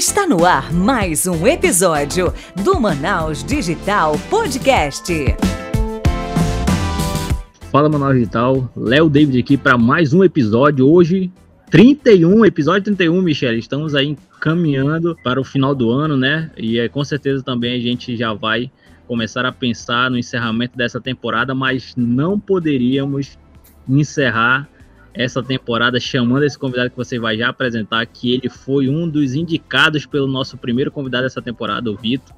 Está 0.00 0.26
no 0.26 0.46
ar 0.46 0.72
mais 0.72 1.26
um 1.26 1.46
episódio 1.46 2.32
do 2.64 2.80
Manaus 2.80 3.44
Digital 3.44 4.14
Podcast. 4.30 5.12
Fala 7.70 7.86
Manaus 7.86 8.14
Digital, 8.14 8.72
Léo 8.74 9.10
David 9.10 9.38
aqui 9.38 9.58
para 9.58 9.76
mais 9.76 10.14
um 10.14 10.24
episódio. 10.24 10.88
Hoje, 10.88 11.30
31, 11.70 12.46
episódio 12.46 12.84
31, 12.84 13.20
Michelle. 13.20 13.58
Estamos 13.58 13.94
aí 13.94 14.16
caminhando 14.40 15.14
para 15.22 15.38
o 15.38 15.44
final 15.44 15.74
do 15.74 15.90
ano, 15.90 16.16
né? 16.16 16.50
E 16.56 16.78
é, 16.78 16.88
com 16.88 17.04
certeza 17.04 17.42
também 17.42 17.76
a 17.76 17.78
gente 17.78 18.16
já 18.16 18.32
vai 18.32 18.70
começar 19.06 19.44
a 19.44 19.52
pensar 19.52 20.10
no 20.10 20.16
encerramento 20.16 20.78
dessa 20.78 20.98
temporada, 20.98 21.54
mas 21.54 21.92
não 21.94 22.40
poderíamos 22.40 23.38
encerrar 23.86 24.66
essa 25.12 25.42
temporada 25.42 25.98
chamando 25.98 26.44
esse 26.44 26.58
convidado 26.58 26.90
que 26.90 26.96
você 26.96 27.18
vai 27.18 27.36
já 27.36 27.48
apresentar, 27.48 28.04
que 28.06 28.32
ele 28.32 28.48
foi 28.48 28.88
um 28.88 29.08
dos 29.08 29.34
indicados 29.34 30.06
pelo 30.06 30.26
nosso 30.26 30.56
primeiro 30.56 30.90
convidado 30.90 31.24
dessa 31.24 31.42
temporada, 31.42 31.90
o 31.90 31.96
Vitor. 31.96 32.34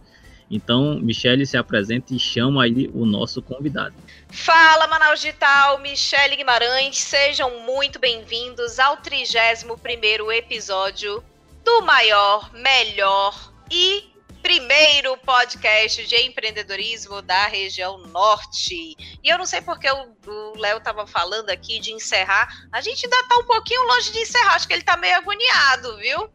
Então, 0.50 0.98
Michele 1.00 1.46
se 1.46 1.56
apresenta 1.56 2.14
e 2.14 2.18
chama 2.18 2.64
aí 2.64 2.90
o 2.92 3.06
nosso 3.06 3.40
convidado. 3.40 3.94
Fala, 4.28 4.86
Manaus 4.86 5.20
Digital, 5.20 5.78
Michele 5.78 6.36
Guimarães, 6.36 6.98
sejam 6.98 7.64
muito 7.64 7.98
bem-vindos 7.98 8.78
ao 8.78 8.98
31º 8.98 10.30
episódio 10.30 11.24
do 11.64 11.82
maior, 11.82 12.52
melhor 12.52 13.50
e 13.70 14.11
primeiro 14.42 15.16
podcast 15.18 16.04
de 16.04 16.16
empreendedorismo 16.16 17.22
da 17.22 17.46
região 17.46 17.98
norte. 18.08 18.96
E 19.22 19.28
eu 19.28 19.38
não 19.38 19.46
sei 19.46 19.60
porque 19.62 19.88
o 19.88 20.56
Léo 20.56 20.78
estava 20.78 21.06
falando 21.06 21.48
aqui 21.48 21.78
de 21.78 21.92
encerrar. 21.92 22.48
A 22.72 22.80
gente 22.80 23.06
ainda 23.06 23.16
está 23.16 23.36
um 23.38 23.44
pouquinho 23.44 23.86
longe 23.86 24.12
de 24.12 24.18
encerrar, 24.18 24.56
acho 24.56 24.66
que 24.66 24.74
ele 24.74 24.82
está 24.82 24.96
meio 24.96 25.16
agoniado, 25.16 25.96
viu? 25.98 26.28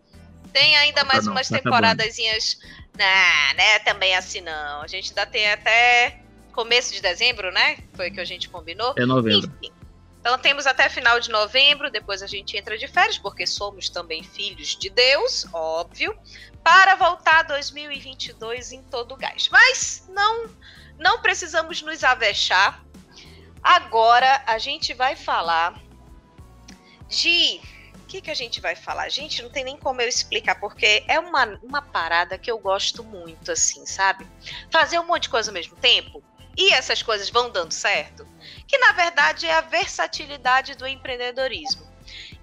Tem 0.54 0.76
ainda 0.78 1.04
mais 1.04 1.26
não, 1.26 1.34
umas 1.34 1.50
tá 1.50 1.58
temporadazinhas. 1.58 2.58
Nah, 2.98 3.54
né? 3.56 3.80
Também 3.80 4.16
assim 4.16 4.42
não. 4.42 4.82
A 4.82 4.88
gente 4.88 5.10
ainda 5.10 5.26
tem 5.26 5.52
até 5.52 6.22
começo 6.54 6.94
de 6.94 7.02
dezembro, 7.02 7.52
né? 7.52 7.78
Foi 7.94 8.10
que 8.10 8.22
a 8.22 8.26
gente 8.26 8.50
combinou. 8.50 8.96
É 8.98 9.06
novembro. 9.06 9.52
Enfim. 9.62 9.74
Então 10.20 10.38
temos 10.40 10.66
até 10.66 10.90
final 10.90 11.20
de 11.20 11.30
novembro, 11.30 11.92
depois 11.92 12.22
a 12.22 12.28
gente 12.28 12.58
entra 12.58 12.78
de 12.78 12.88
férias, 12.88 13.18
porque 13.18 13.46
somos 13.46 13.88
também 13.88 14.24
filhos 14.24 14.76
de 14.76 14.90
Deus, 14.90 15.46
óbvio 15.54 16.18
para 16.64 16.96
voltar 16.96 17.44
2022 17.44 18.72
em 18.72 18.84
todo 18.84 19.14
o 19.14 19.18
gás. 19.18 19.50
Mas 19.50 20.06
não, 20.10 20.50
não 20.98 21.22
precisamos 21.22 21.82
nos 21.82 22.04
avexar. 22.04 22.84
Agora 23.62 24.44
a 24.46 24.58
gente 24.58 24.94
vai 24.94 25.16
falar 25.16 25.80
de. 27.08 27.62
O 27.96 28.08
que, 28.08 28.22
que 28.22 28.32
a 28.32 28.36
gente 28.36 28.62
vai 28.62 28.74
falar? 28.74 29.10
Gente, 29.10 29.42
não 29.42 29.50
tem 29.50 29.66
nem 29.66 29.76
como 29.76 30.02
eu 30.02 30.08
explicar, 30.08 30.58
porque 30.62 31.04
é 31.10 31.20
uma, 31.20 31.60
uma 31.62 31.82
parada 31.82 32.38
que 32.38 32.50
eu 32.50 32.58
gosto 32.58 33.04
muito, 33.04 33.52
assim, 33.52 33.86
sabe? 33.86 34.26
Fazer 34.72 34.98
um 34.98 35.06
monte 35.06 35.24
de 35.24 35.30
coisa 35.30 35.52
ao 35.52 35.54
mesmo 35.54 35.76
tempo 35.76 36.24
e 36.58 36.74
essas 36.74 37.04
coisas 37.04 37.30
vão 37.30 37.52
dando 37.52 37.72
certo, 37.72 38.28
que 38.66 38.78
na 38.80 38.92
verdade 38.94 39.46
é 39.46 39.54
a 39.54 39.62
versatilidade 39.62 40.74
do 40.76 40.88
empreendedorismo. 40.88 41.86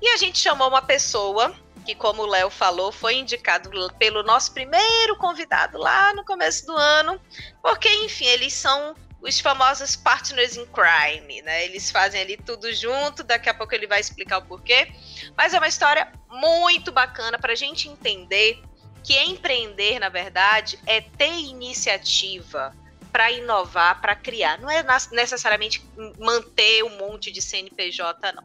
E 0.00 0.08
a 0.08 0.16
gente 0.16 0.38
chamou 0.38 0.68
uma 0.68 0.82
pessoa 0.82 1.54
que, 1.84 1.94
como 1.94 2.22
o 2.22 2.26
Léo 2.26 2.50
falou, 2.50 2.90
foi 2.90 3.16
indicado 3.16 3.70
pelo 3.98 4.22
nosso 4.22 4.52
primeiro 4.52 5.16
convidado 5.16 5.78
lá 5.78 6.12
no 6.14 6.24
começo 6.24 6.66
do 6.66 6.76
ano, 6.76 7.20
porque, 7.62 7.88
enfim, 8.04 8.26
eles 8.26 8.52
são 8.52 8.94
os 9.20 9.40
famosos 9.40 9.96
partners 9.96 10.56
in 10.56 10.66
crime, 10.66 11.40
né? 11.42 11.64
Eles 11.64 11.90
fazem 11.90 12.20
ali 12.20 12.36
tudo 12.36 12.72
junto, 12.74 13.24
daqui 13.24 13.48
a 13.48 13.54
pouco 13.54 13.74
ele 13.74 13.86
vai 13.86 13.98
explicar 13.98 14.38
o 14.38 14.42
porquê. 14.42 14.92
Mas 15.36 15.54
é 15.54 15.58
uma 15.58 15.68
história 15.68 16.12
muito 16.28 16.92
bacana 16.92 17.38
para 17.38 17.52
a 17.52 17.56
gente 17.56 17.88
entender 17.88 18.62
que 19.02 19.18
empreender, 19.22 19.98
na 19.98 20.08
verdade, 20.08 20.78
é 20.86 21.00
ter 21.00 21.38
iniciativa, 21.38 22.74
para 23.14 23.30
inovar, 23.30 24.00
para 24.00 24.16
criar. 24.16 24.58
Não 24.58 24.68
é 24.68 24.84
necessariamente 25.12 25.80
manter 26.18 26.82
um 26.82 26.98
monte 26.98 27.30
de 27.30 27.40
CNPJ, 27.40 28.32
não. 28.32 28.42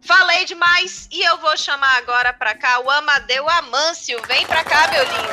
Falei 0.00 0.44
demais 0.44 1.08
e 1.10 1.28
eu 1.28 1.38
vou 1.38 1.56
chamar 1.56 1.96
agora 1.96 2.32
para 2.32 2.54
cá 2.54 2.78
o 2.78 2.88
Amadeu 2.88 3.48
Amâncio. 3.48 4.22
Vem 4.28 4.46
para 4.46 4.62
cá, 4.62 4.88
meu 4.92 5.02
lindo. 5.02 5.28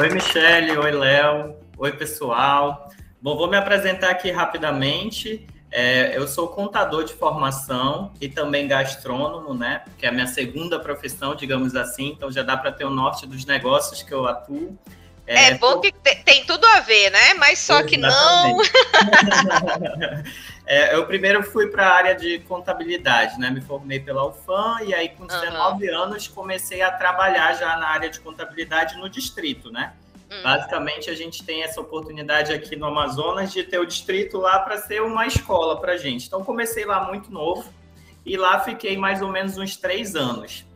Oi, 0.00 0.08
Michele. 0.08 0.78
Oi, 0.78 0.90
Léo. 0.92 1.56
Oi, 1.76 1.92
pessoal. 1.92 2.88
Bom, 3.20 3.36
vou 3.36 3.50
me 3.50 3.58
apresentar 3.58 4.08
aqui 4.08 4.30
rapidamente. 4.30 5.46
É, 5.70 6.16
eu 6.16 6.26
sou 6.26 6.48
contador 6.48 7.04
de 7.04 7.12
formação 7.12 8.14
e 8.18 8.30
também 8.30 8.66
gastrônomo, 8.66 9.52
né? 9.52 9.84
Que 9.98 10.06
é 10.06 10.08
a 10.08 10.12
minha 10.12 10.26
segunda 10.26 10.80
profissão, 10.80 11.34
digamos 11.34 11.76
assim. 11.76 12.06
Então 12.16 12.32
já 12.32 12.42
dá 12.42 12.56
para 12.56 12.72
ter 12.72 12.86
o 12.86 12.90
norte 12.90 13.26
dos 13.26 13.44
negócios 13.44 14.02
que 14.02 14.14
eu 14.14 14.26
atuo. 14.26 14.78
É, 15.26 15.50
é 15.50 15.54
bom 15.54 15.80
que 15.80 15.92
tem 16.24 16.44
tudo 16.44 16.66
a 16.66 16.80
ver, 16.80 17.10
né? 17.10 17.34
Mas 17.34 17.58
só 17.58 17.82
que 17.82 17.96
não. 17.96 18.60
é, 20.66 20.94
eu 20.94 21.06
primeiro 21.06 21.42
fui 21.42 21.68
para 21.68 21.88
a 21.88 21.94
área 21.94 22.14
de 22.14 22.40
contabilidade, 22.40 23.38
né? 23.38 23.50
Me 23.50 23.62
formei 23.62 24.00
pela 24.00 24.26
UFAM 24.26 24.82
e 24.82 24.94
aí 24.94 25.08
com 25.08 25.26
19 25.26 25.88
uhum. 25.88 26.02
anos 26.02 26.28
comecei 26.28 26.82
a 26.82 26.90
trabalhar 26.90 27.54
já 27.54 27.74
na 27.76 27.88
área 27.88 28.10
de 28.10 28.20
contabilidade 28.20 28.98
no 28.98 29.08
distrito, 29.08 29.72
né? 29.72 29.94
Uhum. 30.30 30.42
Basicamente 30.42 31.08
a 31.08 31.14
gente 31.14 31.42
tem 31.42 31.62
essa 31.62 31.80
oportunidade 31.80 32.52
aqui 32.52 32.76
no 32.76 32.86
Amazonas 32.86 33.50
de 33.50 33.64
ter 33.64 33.78
o 33.78 33.86
distrito 33.86 34.36
lá 34.36 34.58
para 34.58 34.76
ser 34.76 35.00
uma 35.00 35.26
escola 35.26 35.80
para 35.80 35.96
gente. 35.96 36.26
Então 36.26 36.44
comecei 36.44 36.84
lá 36.84 37.04
muito 37.04 37.32
novo 37.32 37.72
e 38.26 38.36
lá 38.36 38.60
fiquei 38.60 38.98
mais 38.98 39.22
ou 39.22 39.28
menos 39.28 39.56
uns 39.56 39.76
três 39.76 40.14
anos 40.14 40.66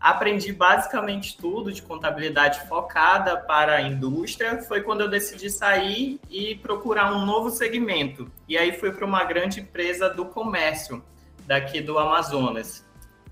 aprendi 0.00 0.52
basicamente 0.52 1.36
tudo 1.36 1.72
de 1.72 1.82
contabilidade 1.82 2.66
focada 2.68 3.36
para 3.36 3.76
a 3.76 3.82
indústria. 3.82 4.62
Foi 4.62 4.82
quando 4.82 5.02
eu 5.02 5.08
decidi 5.08 5.50
sair 5.50 6.20
e 6.30 6.54
procurar 6.56 7.12
um 7.12 7.24
novo 7.24 7.50
segmento. 7.50 8.30
E 8.48 8.56
aí 8.56 8.72
fui 8.72 8.92
para 8.92 9.04
uma 9.04 9.24
grande 9.24 9.60
empresa 9.60 10.08
do 10.08 10.26
comércio 10.26 11.02
daqui 11.46 11.80
do 11.80 11.98
Amazonas. 11.98 12.86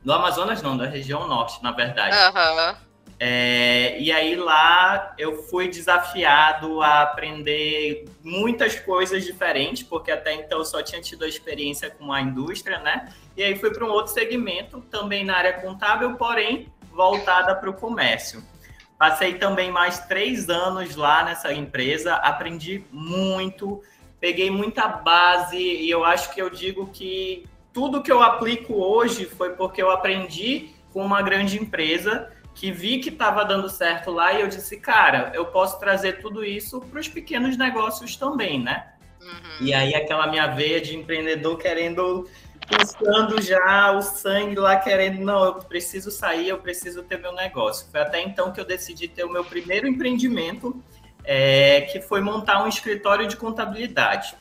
Do 0.04 0.12
Amazonas 0.12 0.62
não, 0.62 0.76
da 0.76 0.86
região 0.86 1.26
norte, 1.26 1.62
na 1.62 1.72
verdade. 1.72 2.16
Uhum. 2.16 2.85
É, 3.18 3.98
e 3.98 4.12
aí 4.12 4.36
lá 4.36 5.14
eu 5.16 5.42
fui 5.44 5.68
desafiado 5.68 6.82
a 6.82 7.02
aprender 7.02 8.04
muitas 8.22 8.78
coisas 8.78 9.24
diferentes, 9.24 9.82
porque 9.82 10.10
até 10.10 10.34
então 10.34 10.58
eu 10.58 10.64
só 10.64 10.82
tinha 10.82 11.00
tido 11.00 11.24
a 11.24 11.28
experiência 11.28 11.90
com 11.90 12.12
a 12.12 12.20
indústria, 12.20 12.78
né? 12.78 13.12
E 13.34 13.42
aí 13.42 13.56
fui 13.56 13.70
para 13.72 13.84
um 13.84 13.88
outro 13.88 14.12
segmento, 14.12 14.82
também 14.90 15.24
na 15.24 15.36
área 15.36 15.54
contábil, 15.54 16.14
porém 16.16 16.70
voltada 16.92 17.54
para 17.54 17.70
o 17.70 17.74
comércio. 17.74 18.42
Passei 18.98 19.34
também 19.34 19.70
mais 19.70 20.00
três 20.00 20.48
anos 20.48 20.94
lá 20.94 21.22
nessa 21.22 21.52
empresa, 21.52 22.14
aprendi 22.16 22.84
muito, 22.90 23.82
peguei 24.20 24.50
muita 24.50 24.88
base 24.88 25.56
e 25.56 25.88
eu 25.90 26.04
acho 26.04 26.34
que 26.34 26.40
eu 26.40 26.50
digo 26.50 26.86
que 26.88 27.46
tudo 27.72 28.02
que 28.02 28.10
eu 28.10 28.22
aplico 28.22 28.74
hoje 28.74 29.26
foi 29.26 29.50
porque 29.50 29.82
eu 29.82 29.90
aprendi 29.90 30.70
com 30.92 31.04
uma 31.04 31.20
grande 31.20 31.58
empresa 31.58 32.32
que 32.56 32.72
vi 32.72 32.98
que 32.98 33.10
estava 33.10 33.44
dando 33.44 33.68
certo 33.68 34.10
lá 34.10 34.32
e 34.32 34.40
eu 34.40 34.48
disse, 34.48 34.78
cara, 34.78 35.30
eu 35.34 35.44
posso 35.44 35.78
trazer 35.78 36.20
tudo 36.22 36.42
isso 36.42 36.80
para 36.80 36.98
os 36.98 37.06
pequenos 37.06 37.54
negócios 37.58 38.16
também, 38.16 38.58
né? 38.58 38.92
Uhum. 39.20 39.66
E 39.66 39.74
aí 39.74 39.94
aquela 39.94 40.26
minha 40.26 40.46
veia 40.46 40.80
de 40.80 40.96
empreendedor 40.96 41.58
querendo, 41.58 42.26
buscando 42.66 43.42
já 43.42 43.92
o 43.92 44.00
sangue 44.00 44.56
lá, 44.56 44.74
querendo, 44.76 45.20
não, 45.20 45.44
eu 45.44 45.54
preciso 45.56 46.10
sair, 46.10 46.48
eu 46.48 46.56
preciso 46.58 47.02
ter 47.02 47.18
meu 47.20 47.32
negócio. 47.34 47.90
Foi 47.90 48.00
até 48.00 48.22
então 48.22 48.50
que 48.50 48.58
eu 48.58 48.64
decidi 48.64 49.06
ter 49.06 49.24
o 49.24 49.30
meu 49.30 49.44
primeiro 49.44 49.86
empreendimento, 49.86 50.82
é, 51.24 51.82
que 51.82 52.00
foi 52.00 52.22
montar 52.22 52.64
um 52.64 52.68
escritório 52.68 53.28
de 53.28 53.36
contabilidade. 53.36 54.34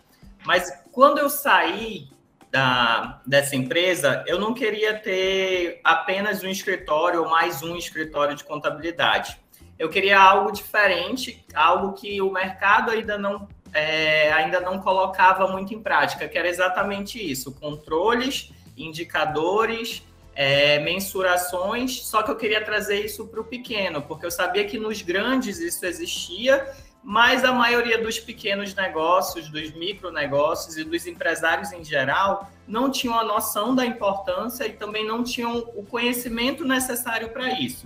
Mas 0.45 0.71
quando 0.93 1.17
eu 1.17 1.29
saí 1.29 2.07
da, 2.55 3.19
dessa 3.27 3.53
empresa, 3.53 4.23
eu 4.25 4.39
não 4.39 4.53
queria 4.53 4.97
ter 4.97 5.81
apenas 5.83 6.41
um 6.41 6.47
escritório 6.47 7.23
ou 7.23 7.29
mais 7.29 7.61
um 7.61 7.75
escritório 7.75 8.33
de 8.33 8.45
contabilidade. 8.45 9.37
Eu 9.77 9.89
queria 9.89 10.17
algo 10.17 10.53
diferente, 10.53 11.45
algo 11.53 11.91
que 11.91 12.21
o 12.21 12.31
mercado 12.31 12.91
ainda 12.91 13.17
não, 13.17 13.45
é, 13.73 14.31
ainda 14.31 14.61
não 14.61 14.79
colocava 14.79 15.49
muito 15.49 15.73
em 15.73 15.81
prática, 15.81 16.29
que 16.29 16.37
era 16.37 16.47
exatamente 16.47 17.19
isso: 17.19 17.53
controles, 17.55 18.53
indicadores, 18.77 20.01
é, 20.33 20.79
mensurações. 20.79 22.05
Só 22.05 22.23
que 22.23 22.31
eu 22.31 22.37
queria 22.37 22.63
trazer 22.63 23.03
isso 23.03 23.27
para 23.27 23.41
o 23.41 23.43
pequeno, 23.43 24.01
porque 24.01 24.25
eu 24.25 24.31
sabia 24.31 24.63
que 24.63 24.79
nos 24.79 25.01
grandes 25.01 25.59
isso 25.59 25.85
existia 25.85 26.73
mas 27.07 27.45
a 27.45 27.53
maioria 27.53 27.99
dos 27.99 28.19
pequenos 28.19 28.73
negócios, 28.73 29.47
dos 29.47 29.71
micronegócios 29.73 30.75
e 30.75 30.83
dos 30.83 31.05
empresários 31.05 31.71
em 31.71 31.83
geral 31.83 32.51
não 32.67 32.89
tinham 32.89 33.13
a 33.13 33.23
noção 33.23 33.75
da 33.75 33.85
importância 33.85 34.65
e 34.65 34.73
também 34.73 35.05
não 35.05 35.23
tinham 35.23 35.55
o 35.75 35.85
conhecimento 35.85 36.65
necessário 36.65 37.29
para 37.29 37.59
isso. 37.59 37.85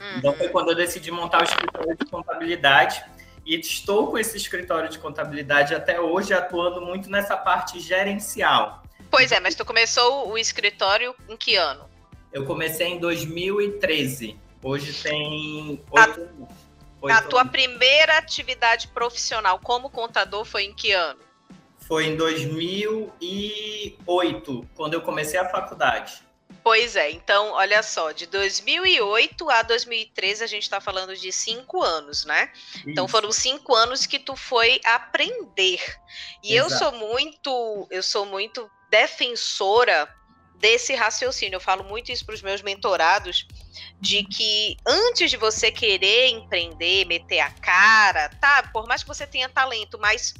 Uhum. 0.00 0.16
Então 0.16 0.32
foi 0.32 0.48
quando 0.48 0.70
eu 0.70 0.74
decidi 0.74 1.10
montar 1.10 1.42
o 1.42 1.44
escritório 1.44 1.94
de 1.94 2.06
contabilidade 2.06 3.04
e 3.44 3.54
estou 3.54 4.10
com 4.10 4.16
esse 4.16 4.38
escritório 4.38 4.88
de 4.88 4.98
contabilidade 4.98 5.74
até 5.74 6.00
hoje 6.00 6.32
atuando 6.32 6.80
muito 6.80 7.10
nessa 7.10 7.36
parte 7.36 7.78
gerencial. 7.78 8.82
Pois 9.10 9.30
é, 9.30 9.40
mas 9.40 9.54
tu 9.54 9.66
começou 9.66 10.30
o 10.30 10.38
escritório 10.38 11.14
em 11.28 11.36
que 11.36 11.54
ano? 11.54 11.84
Eu 12.32 12.46
comecei 12.46 12.86
em 12.86 12.98
2013. 12.98 14.38
Hoje 14.62 14.94
tem 15.02 15.82
oito 15.90 16.48
a, 17.10 17.22
tua 17.22 17.44
primeira 17.44 18.18
atividade 18.18 18.86
profissional 18.88 19.58
como 19.58 19.90
contador 19.90 20.44
foi 20.44 20.64
em 20.64 20.74
que 20.74 20.92
ano? 20.92 21.20
Foi 21.80 22.06
em 22.06 22.16
2008, 22.16 24.68
quando 24.74 24.94
eu 24.94 25.02
comecei 25.02 25.38
a 25.38 25.48
faculdade. 25.48 26.24
Pois 26.62 26.96
é, 26.96 27.10
então, 27.10 27.52
olha 27.52 27.82
só, 27.82 28.10
de 28.10 28.26
2008 28.26 29.50
a 29.50 29.62
2013 29.62 30.44
a 30.44 30.46
gente 30.46 30.62
está 30.62 30.80
falando 30.80 31.14
de 31.14 31.30
cinco 31.30 31.82
anos, 31.82 32.24
né? 32.24 32.44
Então, 32.44 32.80
Isso. 32.80 32.90
Então 32.90 33.08
foram 33.08 33.30
cinco 33.30 33.74
anos 33.74 34.06
que 34.06 34.18
tu 34.18 34.34
foi 34.34 34.80
aprender. 34.82 35.78
E 36.42 36.54
Exato. 36.54 36.72
eu 36.72 36.78
sou 36.78 36.92
muito, 36.92 37.86
eu 37.90 38.02
sou 38.02 38.24
muito 38.24 38.70
defensora 38.88 40.08
desse 40.64 40.94
raciocínio. 40.94 41.56
Eu 41.56 41.60
falo 41.60 41.84
muito 41.84 42.10
isso 42.10 42.24
para 42.24 42.34
os 42.34 42.40
meus 42.40 42.62
mentorados, 42.62 43.46
de 44.00 44.24
que 44.24 44.78
antes 44.86 45.30
de 45.30 45.36
você 45.36 45.70
querer 45.70 46.28
empreender, 46.28 47.04
meter 47.04 47.40
a 47.40 47.50
cara, 47.50 48.30
tá? 48.40 48.70
Por 48.72 48.86
mais 48.86 49.02
que 49.02 49.08
você 49.08 49.26
tenha 49.26 49.46
talento, 49.46 49.98
mas 49.98 50.32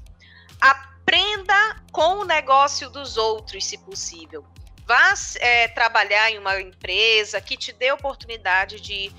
aprenda 0.59 1.76
com 1.93 2.21
o 2.21 2.25
negócio 2.25 2.88
dos 2.88 3.19
outros, 3.19 3.67
se 3.67 3.76
possível 3.76 4.43
vá 4.87 5.12
é, 5.41 5.69
trabalhar 5.69 6.31
em 6.31 6.38
uma 6.38 6.59
empresa 6.59 7.38
que 7.38 7.56
te 7.56 7.73
dê 7.73 7.93
oportunidade 7.93 8.81
de 8.81 9.12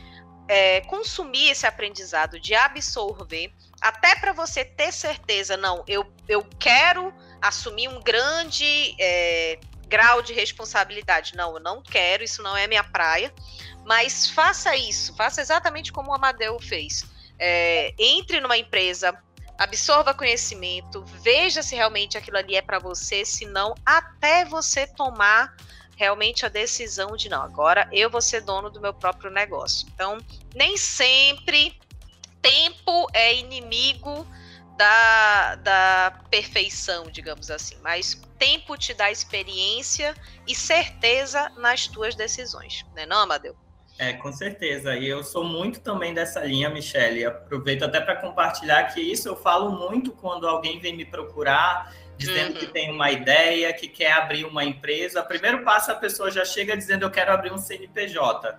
é, 0.48 0.82
consumir 0.82 1.52
esse 1.52 1.68
aprendizado, 1.68 2.40
de 2.40 2.56
absorver, 2.56 3.54
até 3.80 4.16
para 4.16 4.34
você 4.34 4.66
ter 4.66 4.92
certeza, 4.92 5.56
não, 5.56 5.84
eu, 5.88 6.12
eu 6.28 6.44
quero 6.60 7.14
assumir 7.42 7.88
um 7.90 8.02
grande 8.02 8.96
é, 9.00 9.60
grau 9.88 10.22
de 10.22 10.34
responsabilidade. 10.34 11.36
Não, 11.36 11.56
eu 11.56 11.60
não 11.60 11.82
quero, 11.82 12.24
isso 12.24 12.42
não 12.42 12.56
é 12.56 12.68
minha 12.68 12.84
praia, 12.84 13.34
mas 13.86 14.28
faça 14.30 14.76
isso, 14.76 15.16
faça 15.16 15.42
exatamente 15.42 15.92
como 15.92 16.12
o 16.12 16.14
Amadeu 16.14 16.60
fez. 16.60 17.06
É, 17.38 17.94
entre 17.98 18.40
numa 18.40 18.58
empresa 18.58 19.18
absorva 19.58 20.14
conhecimento, 20.14 21.04
veja 21.22 21.64
se 21.64 21.76
realmente 21.76 22.18
aquilo 22.18 22.38
ali 22.38 22.56
é 22.56 22.62
para 22.62 22.80
você, 22.80 23.24
se 23.24 23.46
não, 23.46 23.74
até 23.86 24.44
você 24.44 24.86
tomar 24.86 25.56
realmente 25.96 26.46
a 26.46 26.50
decisão 26.50 27.16
de 27.16 27.30
não, 27.30 27.42
agora 27.42 27.88
eu 27.92 28.10
vou 28.10 28.22
ser 28.22 28.42
dono 28.42 28.70
do 28.70 28.82
meu 28.82 28.94
próprio 28.94 29.32
negócio. 29.32 29.88
Então, 29.94 30.18
nem 30.54 30.76
sempre 30.76 31.80
tempo 32.42 33.08
é 33.14 33.34
inimigo 33.34 34.28
da, 34.78 35.56
da 35.56 36.20
perfeição, 36.30 37.10
digamos 37.10 37.50
assim, 37.50 37.78
mas 37.82 38.22
tempo 38.38 38.78
te 38.78 38.94
dá 38.94 39.12
experiência 39.12 40.16
e 40.48 40.56
certeza 40.56 41.50
nas 41.58 41.88
tuas 41.88 42.16
decisões, 42.16 42.86
né, 42.96 43.06
não, 43.06 43.20
Amadeu? 43.20 43.56
É, 43.98 44.14
com 44.14 44.32
certeza. 44.32 44.96
E 44.96 45.08
eu 45.08 45.24
sou 45.24 45.44
muito 45.44 45.80
também 45.80 46.14
dessa 46.14 46.42
linha, 46.42 46.70
Michelle. 46.70 47.26
Aproveito 47.26 47.84
até 47.84 48.02
para 48.02 48.18
compartilhar 48.18 48.84
que 48.94 49.00
isso 49.00 49.30
eu 49.30 49.38
falo 49.38 49.72
muito 49.72 50.12
quando 50.12 50.48
alguém 50.48 50.80
vem 50.80 50.96
me 50.96 51.06
procurar 51.06 51.94
dizendo 52.18 52.54
uhum. 52.54 52.60
que 52.60 52.68
tem 52.68 52.92
uma 52.92 53.12
ideia, 53.12 53.74
que 53.74 53.88
quer 53.88 54.14
abrir 54.14 54.46
uma 54.46 54.64
empresa. 54.64 55.24
Primeiro 55.24 55.64
passo 55.64 55.92
a 55.92 55.96
pessoa 55.96 56.32
já 56.32 56.46
chega 56.46 56.76
dizendo 56.76 57.04
eu 57.04 57.12
quero 57.12 57.32
abrir 57.32 57.52
um 57.52 57.58
CNPJ. 57.58 58.58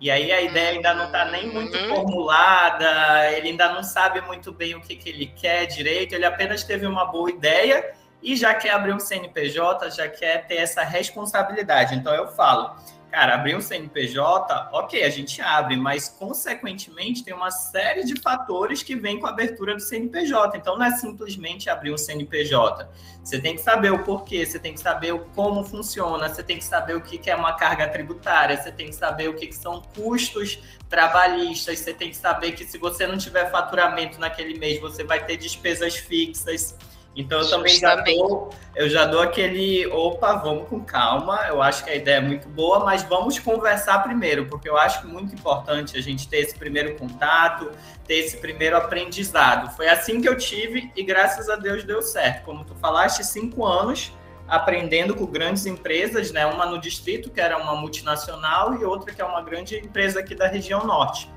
E 0.00 0.10
aí 0.10 0.30
a 0.30 0.40
ideia 0.40 0.70
ainda 0.70 0.94
não 0.94 1.06
está 1.06 1.24
nem 1.24 1.48
muito 1.48 1.76
uhum. 1.76 1.88
formulada, 1.88 3.32
ele 3.32 3.48
ainda 3.48 3.72
não 3.72 3.82
sabe 3.82 4.20
muito 4.20 4.52
bem 4.52 4.76
o 4.76 4.80
que, 4.80 4.94
que 4.94 5.08
ele 5.08 5.26
quer 5.26 5.66
direito, 5.66 6.14
ele 6.14 6.24
apenas 6.24 6.62
teve 6.62 6.86
uma 6.86 7.04
boa 7.04 7.28
ideia 7.30 7.94
e 8.22 8.36
já 8.36 8.54
quer 8.54 8.70
abrir 8.70 8.92
um 8.92 9.00
CNPJ, 9.00 9.90
já 9.90 10.08
quer 10.08 10.46
ter 10.46 10.56
essa 10.56 10.82
responsabilidade. 10.82 11.94
Então 11.94 12.12
eu 12.14 12.28
falo, 12.28 12.76
Cara, 13.10 13.36
abrir 13.36 13.56
um 13.56 13.60
CNPJ, 13.60 14.68
ok, 14.70 15.02
a 15.02 15.08
gente 15.08 15.40
abre, 15.40 15.78
mas 15.78 16.10
consequentemente 16.10 17.24
tem 17.24 17.32
uma 17.32 17.50
série 17.50 18.04
de 18.04 18.20
fatores 18.20 18.82
que 18.82 18.94
vêm 18.94 19.18
com 19.18 19.26
a 19.26 19.30
abertura 19.30 19.74
do 19.74 19.80
CNPJ. 19.80 20.58
Então 20.58 20.76
não 20.76 20.84
é 20.84 20.90
simplesmente 20.90 21.70
abrir 21.70 21.90
um 21.90 21.96
CNPJ. 21.96 22.86
Você 23.24 23.40
tem 23.40 23.54
que 23.54 23.62
saber 23.62 23.92
o 23.92 24.04
porquê, 24.04 24.44
você 24.44 24.58
tem 24.58 24.74
que 24.74 24.80
saber 24.80 25.14
o 25.14 25.20
como 25.34 25.64
funciona, 25.64 26.28
você 26.28 26.42
tem 26.42 26.58
que 26.58 26.64
saber 26.64 26.96
o 26.96 27.00
que 27.00 27.30
é 27.30 27.34
uma 27.34 27.54
carga 27.54 27.88
tributária, 27.88 28.58
você 28.58 28.70
tem 28.70 28.88
que 28.88 28.94
saber 28.94 29.28
o 29.28 29.34
que 29.34 29.50
são 29.52 29.80
custos 29.94 30.62
trabalhistas, 30.86 31.78
você 31.78 31.94
tem 31.94 32.10
que 32.10 32.16
saber 32.16 32.52
que 32.52 32.64
se 32.64 32.76
você 32.76 33.06
não 33.06 33.16
tiver 33.16 33.50
faturamento 33.50 34.20
naquele 34.20 34.58
mês, 34.58 34.80
você 34.82 35.02
vai 35.02 35.24
ter 35.24 35.38
despesas 35.38 35.96
fixas. 35.96 36.76
Então 37.18 37.40
eu 37.40 37.50
também 37.50 37.74
já 37.76 37.96
dou, 37.96 38.50
eu 38.76 38.88
já 38.88 39.04
dou 39.04 39.20
aquele, 39.20 39.84
opa, 39.88 40.34
vamos 40.34 40.68
com 40.68 40.80
calma. 40.80 41.44
Eu 41.48 41.60
acho 41.60 41.82
que 41.82 41.90
a 41.90 41.96
ideia 41.96 42.18
é 42.18 42.20
muito 42.20 42.48
boa, 42.48 42.84
mas 42.84 43.02
vamos 43.02 43.40
conversar 43.40 44.04
primeiro, 44.04 44.46
porque 44.46 44.68
eu 44.68 44.76
acho 44.76 45.04
muito 45.08 45.34
importante 45.34 45.98
a 45.98 46.00
gente 46.00 46.28
ter 46.28 46.38
esse 46.38 46.56
primeiro 46.56 46.94
contato, 46.94 47.72
ter 48.06 48.18
esse 48.18 48.36
primeiro 48.36 48.76
aprendizado. 48.76 49.74
Foi 49.74 49.88
assim 49.88 50.20
que 50.20 50.28
eu 50.28 50.36
tive 50.36 50.92
e 50.94 51.02
graças 51.02 51.48
a 51.48 51.56
Deus 51.56 51.82
deu 51.82 52.00
certo. 52.00 52.44
Como 52.44 52.64
tu 52.64 52.76
falaste, 52.76 53.24
cinco 53.24 53.66
anos 53.66 54.12
aprendendo 54.46 55.12
com 55.12 55.26
grandes 55.26 55.66
empresas, 55.66 56.30
né? 56.30 56.46
Uma 56.46 56.66
no 56.66 56.80
distrito 56.80 57.30
que 57.30 57.40
era 57.40 57.58
uma 57.58 57.74
multinacional 57.74 58.80
e 58.80 58.84
outra 58.84 59.12
que 59.12 59.20
é 59.20 59.24
uma 59.24 59.42
grande 59.42 59.76
empresa 59.76 60.20
aqui 60.20 60.36
da 60.36 60.46
região 60.46 60.86
norte. 60.86 61.28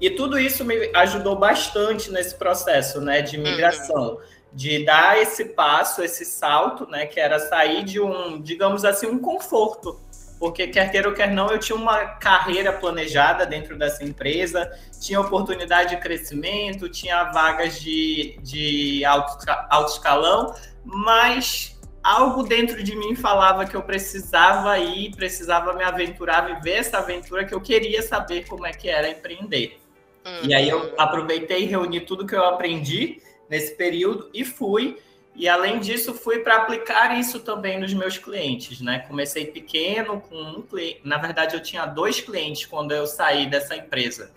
E 0.00 0.08
tudo 0.08 0.38
isso 0.38 0.64
me 0.64 0.90
ajudou 0.94 1.36
bastante 1.36 2.10
nesse 2.10 2.34
processo, 2.34 2.98
né, 3.00 3.20
de 3.20 3.36
migração. 3.36 4.14
Uhum 4.14 4.41
de 4.54 4.84
dar 4.84 5.20
esse 5.20 5.46
passo, 5.46 6.02
esse 6.02 6.24
salto, 6.24 6.86
né, 6.86 7.06
que 7.06 7.18
era 7.18 7.38
sair 7.38 7.84
de 7.84 8.00
um, 8.00 8.40
digamos 8.40 8.84
assim, 8.84 9.06
um 9.06 9.18
conforto, 9.18 9.98
porque 10.38 10.66
quer 10.66 10.90
queira 10.90 11.08
ou 11.08 11.14
quer 11.14 11.30
não, 11.30 11.50
eu 11.50 11.58
tinha 11.58 11.76
uma 11.76 12.04
carreira 12.04 12.72
planejada 12.72 13.46
dentro 13.46 13.78
dessa 13.78 14.04
empresa, 14.04 14.70
tinha 15.00 15.20
oportunidade 15.20 15.90
de 15.90 16.02
crescimento, 16.02 16.88
tinha 16.88 17.24
vagas 17.24 17.80
de, 17.80 18.38
de 18.42 19.04
alto, 19.04 19.38
alto 19.70 19.92
escalão, 19.92 20.54
mas 20.84 21.80
algo 22.02 22.42
dentro 22.42 22.82
de 22.82 22.96
mim 22.96 23.14
falava 23.14 23.64
que 23.64 23.76
eu 23.76 23.82
precisava 23.82 24.78
ir, 24.78 25.14
precisava 25.14 25.72
me 25.74 25.84
aventurar, 25.84 26.42
viver 26.42 26.78
essa 26.78 26.98
aventura, 26.98 27.44
que 27.44 27.54
eu 27.54 27.60
queria 27.60 28.02
saber 28.02 28.46
como 28.46 28.66
é 28.66 28.72
que 28.72 28.88
era 28.88 29.08
empreender. 29.08 29.80
Uhum. 30.26 30.48
E 30.48 30.54
aí 30.54 30.68
eu 30.68 30.94
aproveitei 30.98 31.62
e 31.62 31.66
reuni 31.66 32.00
tudo 32.00 32.26
que 32.26 32.34
eu 32.34 32.44
aprendi 32.44 33.22
nesse 33.52 33.74
período 33.74 34.30
e 34.32 34.46
fui. 34.46 34.96
E 35.34 35.46
além 35.46 35.78
disso, 35.78 36.14
fui 36.14 36.38
para 36.38 36.56
aplicar 36.56 37.18
isso 37.18 37.40
também 37.40 37.78
nos 37.78 37.92
meus 37.92 38.16
clientes, 38.16 38.80
né? 38.80 39.00
Comecei 39.00 39.46
pequeno 39.46 40.22
com 40.22 40.36
um 40.36 40.62
cliente, 40.62 41.00
na 41.04 41.18
verdade 41.18 41.54
eu 41.54 41.62
tinha 41.62 41.84
dois 41.84 42.18
clientes 42.18 42.64
quando 42.64 42.92
eu 42.92 43.06
saí 43.06 43.46
dessa 43.46 43.76
empresa. 43.76 44.32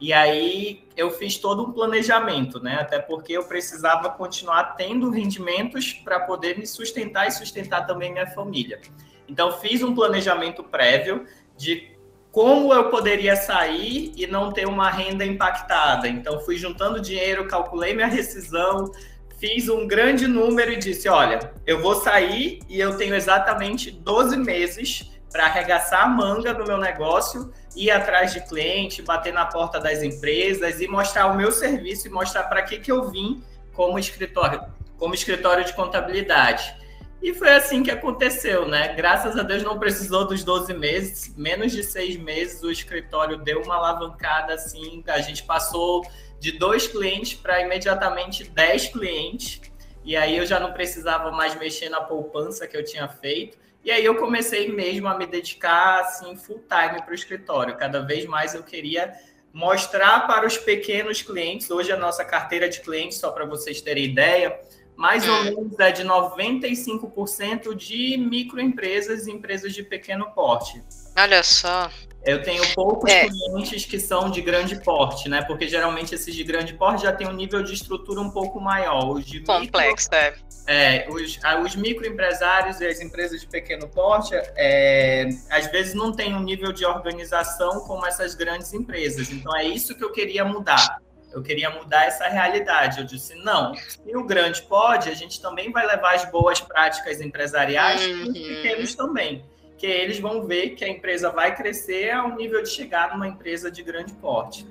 E 0.00 0.12
aí 0.12 0.84
eu 0.96 1.10
fiz 1.10 1.36
todo 1.36 1.64
um 1.64 1.72
planejamento, 1.72 2.60
né? 2.60 2.78
Até 2.80 3.00
porque 3.00 3.32
eu 3.32 3.44
precisava 3.44 4.08
continuar 4.10 4.76
tendo 4.76 5.10
rendimentos 5.10 5.92
para 5.92 6.20
poder 6.20 6.56
me 6.56 6.66
sustentar 6.66 7.26
e 7.26 7.32
sustentar 7.32 7.86
também 7.86 8.12
minha 8.12 8.28
família. 8.28 8.80
Então 9.28 9.58
fiz 9.58 9.82
um 9.82 9.94
planejamento 9.94 10.62
prévio 10.62 11.26
de 11.56 11.90
como 12.32 12.72
eu 12.72 12.90
poderia 12.90 13.34
sair 13.34 14.12
e 14.16 14.26
não 14.26 14.52
ter 14.52 14.66
uma 14.66 14.90
renda 14.90 15.24
impactada. 15.24 16.08
Então, 16.08 16.40
fui 16.40 16.56
juntando 16.56 17.00
dinheiro, 17.00 17.48
calculei 17.48 17.92
minha 17.94 18.06
rescisão, 18.06 18.90
fiz 19.38 19.68
um 19.68 19.86
grande 19.86 20.26
número 20.26 20.72
e 20.72 20.76
disse: 20.76 21.08
olha, 21.08 21.52
eu 21.66 21.80
vou 21.80 21.96
sair 21.96 22.60
e 22.68 22.78
eu 22.78 22.96
tenho 22.96 23.14
exatamente 23.14 23.90
12 23.90 24.36
meses 24.36 25.10
para 25.32 25.46
arregaçar 25.46 26.04
a 26.04 26.08
manga 26.08 26.52
no 26.52 26.64
meu 26.64 26.76
negócio, 26.76 27.52
ir 27.74 27.90
atrás 27.90 28.32
de 28.32 28.40
cliente, 28.40 29.00
bater 29.00 29.32
na 29.32 29.46
porta 29.46 29.78
das 29.78 30.02
empresas 30.02 30.80
e 30.80 30.88
mostrar 30.88 31.26
o 31.26 31.36
meu 31.36 31.52
serviço 31.52 32.08
e 32.08 32.10
mostrar 32.10 32.44
para 32.44 32.62
que, 32.62 32.78
que 32.78 32.90
eu 32.90 33.08
vim 33.10 33.42
como 33.72 33.98
escritório, 33.98 34.62
como 34.98 35.14
escritório 35.14 35.64
de 35.64 35.72
contabilidade. 35.72 36.79
E 37.22 37.34
foi 37.34 37.50
assim 37.50 37.82
que 37.82 37.90
aconteceu, 37.90 38.66
né? 38.66 38.94
Graças 38.94 39.36
a 39.36 39.42
Deus 39.42 39.62
não 39.62 39.78
precisou 39.78 40.26
dos 40.26 40.42
12 40.42 40.72
meses, 40.72 41.34
menos 41.36 41.70
de 41.70 41.84
seis 41.84 42.16
meses 42.16 42.62
o 42.62 42.70
escritório 42.70 43.36
deu 43.36 43.60
uma 43.62 43.76
alavancada 43.76 44.54
assim, 44.54 45.04
a 45.06 45.20
gente 45.20 45.42
passou 45.42 46.02
de 46.38 46.52
dois 46.52 46.86
clientes 46.86 47.34
para 47.34 47.60
imediatamente 47.60 48.44
10 48.44 48.88
clientes, 48.88 49.60
e 50.02 50.16
aí 50.16 50.38
eu 50.38 50.46
já 50.46 50.58
não 50.58 50.72
precisava 50.72 51.30
mais 51.30 51.54
mexer 51.56 51.90
na 51.90 52.00
poupança 52.00 52.66
que 52.66 52.74
eu 52.74 52.82
tinha 52.82 53.06
feito, 53.06 53.58
e 53.84 53.90
aí 53.90 54.02
eu 54.02 54.16
comecei 54.16 54.72
mesmo 54.72 55.06
a 55.06 55.16
me 55.16 55.26
dedicar 55.26 56.00
assim 56.00 56.34
full 56.36 56.64
time 56.68 57.02
para 57.02 57.12
o 57.12 57.14
escritório. 57.14 57.76
Cada 57.76 58.00
vez 58.00 58.24
mais 58.24 58.54
eu 58.54 58.62
queria 58.62 59.12
mostrar 59.52 60.26
para 60.26 60.46
os 60.46 60.56
pequenos 60.56 61.20
clientes, 61.20 61.70
hoje 61.70 61.92
a 61.92 61.96
nossa 61.96 62.24
carteira 62.24 62.68
de 62.68 62.80
clientes, 62.80 63.18
só 63.18 63.30
para 63.30 63.44
vocês 63.44 63.82
terem 63.82 64.04
ideia, 64.04 64.58
mais 65.00 65.26
ou 65.26 65.34
hum. 65.34 65.44
menos 65.44 65.80
é 65.80 65.90
de 65.90 66.04
95% 66.04 67.74
de 67.74 68.18
microempresas 68.18 69.26
e 69.26 69.30
empresas 69.30 69.72
de 69.72 69.82
pequeno 69.82 70.26
porte. 70.32 70.84
Olha 71.16 71.42
só. 71.42 71.90
Eu 72.22 72.42
tenho 72.42 72.62
poucos 72.74 73.10
é. 73.10 73.26
clientes 73.26 73.86
que 73.86 73.98
são 73.98 74.30
de 74.30 74.42
grande 74.42 74.78
porte, 74.84 75.26
né? 75.26 75.40
Porque 75.40 75.66
geralmente 75.66 76.14
esses 76.14 76.34
de 76.34 76.44
grande 76.44 76.74
porte 76.74 77.04
já 77.04 77.12
têm 77.14 77.26
um 77.26 77.32
nível 77.32 77.62
de 77.62 77.72
estrutura 77.72 78.20
um 78.20 78.30
pouco 78.30 78.60
maior. 78.60 79.12
Os 79.12 79.24
de 79.24 79.40
Complexo, 79.40 80.10
micro, 80.12 80.44
é. 80.66 81.06
é. 81.06 81.08
Os, 81.08 81.38
os 81.64 81.76
microempresários 81.76 82.78
e 82.82 82.86
as 82.86 83.00
empresas 83.00 83.40
de 83.40 83.46
pequeno 83.46 83.88
porte, 83.88 84.34
é, 84.34 85.30
às 85.48 85.66
vezes 85.68 85.94
não 85.94 86.12
têm 86.12 86.34
um 86.34 86.42
nível 86.42 86.74
de 86.74 86.84
organização 86.84 87.80
como 87.86 88.04
essas 88.04 88.34
grandes 88.34 88.74
empresas. 88.74 89.30
Então 89.30 89.56
é 89.56 89.64
isso 89.64 89.94
que 89.94 90.04
eu 90.04 90.12
queria 90.12 90.44
mudar. 90.44 91.00
Eu 91.32 91.42
queria 91.42 91.70
mudar 91.70 92.06
essa 92.06 92.28
realidade. 92.28 93.00
Eu 93.00 93.04
disse, 93.04 93.34
não, 93.36 93.74
se 93.74 94.16
o 94.16 94.24
grande 94.24 94.62
pode, 94.62 95.08
a 95.08 95.14
gente 95.14 95.40
também 95.40 95.70
vai 95.70 95.86
levar 95.86 96.14
as 96.14 96.24
boas 96.30 96.60
práticas 96.60 97.20
empresariais 97.20 98.04
uhum. 98.04 98.24
e 98.24 98.28
os 98.28 98.48
pequenos 98.48 98.94
também 98.94 99.44
que 99.80 99.86
eles 99.86 100.20
vão 100.20 100.46
ver 100.46 100.70
que 100.70 100.84
a 100.84 100.88
empresa 100.88 101.30
vai 101.30 101.56
crescer 101.56 102.10
ao 102.10 102.36
nível 102.36 102.62
de 102.62 102.68
chegar 102.68 103.14
numa 103.14 103.26
empresa 103.26 103.70
de 103.70 103.82
grande 103.82 104.12
porte. 104.12 104.66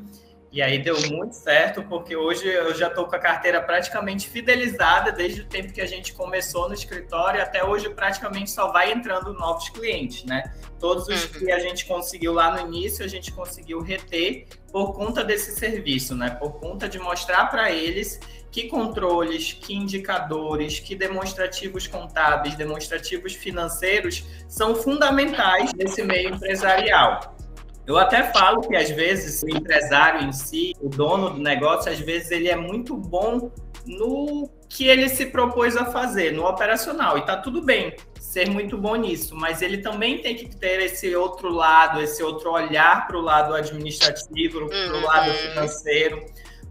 E 0.51 0.63
aí 0.63 0.79
deu 0.81 0.99
muito 1.09 1.33
certo, 1.33 1.83
porque 1.83 2.15
hoje 2.15 2.47
eu 2.47 2.73
já 2.73 2.87
estou 2.87 3.05
com 3.05 3.15
a 3.15 3.19
carteira 3.19 3.61
praticamente 3.61 4.27
fidelizada 4.27 5.11
desde 5.11 5.41
o 5.41 5.45
tempo 5.45 5.71
que 5.71 5.79
a 5.79 5.85
gente 5.85 6.13
começou 6.13 6.67
no 6.67 6.73
escritório 6.73 7.41
até 7.41 7.63
hoje 7.63 7.87
praticamente 7.89 8.49
só 8.49 8.71
vai 8.71 8.91
entrando 8.91 9.31
novos 9.33 9.69
clientes, 9.69 10.23
né? 10.23 10.51
Todos 10.79 11.07
os 11.07 11.25
uhum. 11.25 11.45
que 11.45 11.51
a 11.51 11.59
gente 11.59 11.85
conseguiu 11.85 12.33
lá 12.33 12.51
no 12.51 12.67
início, 12.67 13.05
a 13.05 13.07
gente 13.07 13.31
conseguiu 13.31 13.79
reter 13.81 14.47
por 14.71 14.93
conta 14.93 15.23
desse 15.23 15.51
serviço, 15.51 16.15
né? 16.15 16.31
Por 16.31 16.59
conta 16.59 16.89
de 16.89 16.97
mostrar 16.97 17.45
para 17.45 17.71
eles 17.71 18.19
que 18.51 18.67
controles, 18.67 19.53
que 19.53 19.75
indicadores, 19.75 20.79
que 20.79 20.95
demonstrativos 20.95 21.85
contábeis, 21.85 22.55
demonstrativos 22.55 23.33
financeiros 23.33 24.25
são 24.47 24.73
fundamentais 24.73 25.71
nesse 25.73 26.01
meio 26.01 26.33
empresarial. 26.33 27.37
Eu 27.89 27.97
até 27.97 28.31
falo 28.31 28.61
que 28.61 28.75
às 28.75 28.91
vezes 28.91 29.41
o 29.41 29.49
empresário 29.49 30.21
em 30.21 30.31
si, 30.31 30.75
o 30.79 30.87
dono 30.87 31.31
do 31.31 31.41
negócio, 31.41 31.91
às 31.91 31.99
vezes 31.99 32.29
ele 32.29 32.47
é 32.47 32.55
muito 32.55 32.95
bom 32.95 33.51
no 33.83 34.47
que 34.69 34.87
ele 34.87 35.09
se 35.09 35.25
propôs 35.25 35.75
a 35.75 35.85
fazer, 35.85 36.31
no 36.31 36.45
operacional, 36.45 37.17
e 37.17 37.25
tá 37.25 37.35
tudo 37.35 37.63
bem 37.63 37.95
ser 38.19 38.47
muito 38.47 38.77
bom 38.77 38.95
nisso, 38.95 39.35
mas 39.35 39.63
ele 39.63 39.79
também 39.79 40.19
tem 40.19 40.35
que 40.35 40.55
ter 40.55 40.79
esse 40.81 41.15
outro 41.15 41.49
lado, 41.49 41.99
esse 41.99 42.21
outro 42.21 42.51
olhar 42.51 43.07
para 43.07 43.17
o 43.17 43.21
lado 43.21 43.55
administrativo, 43.55 44.67
para 44.67 44.77
o 44.77 44.97
uhum. 44.97 45.05
lado 45.05 45.31
financeiro. 45.33 46.23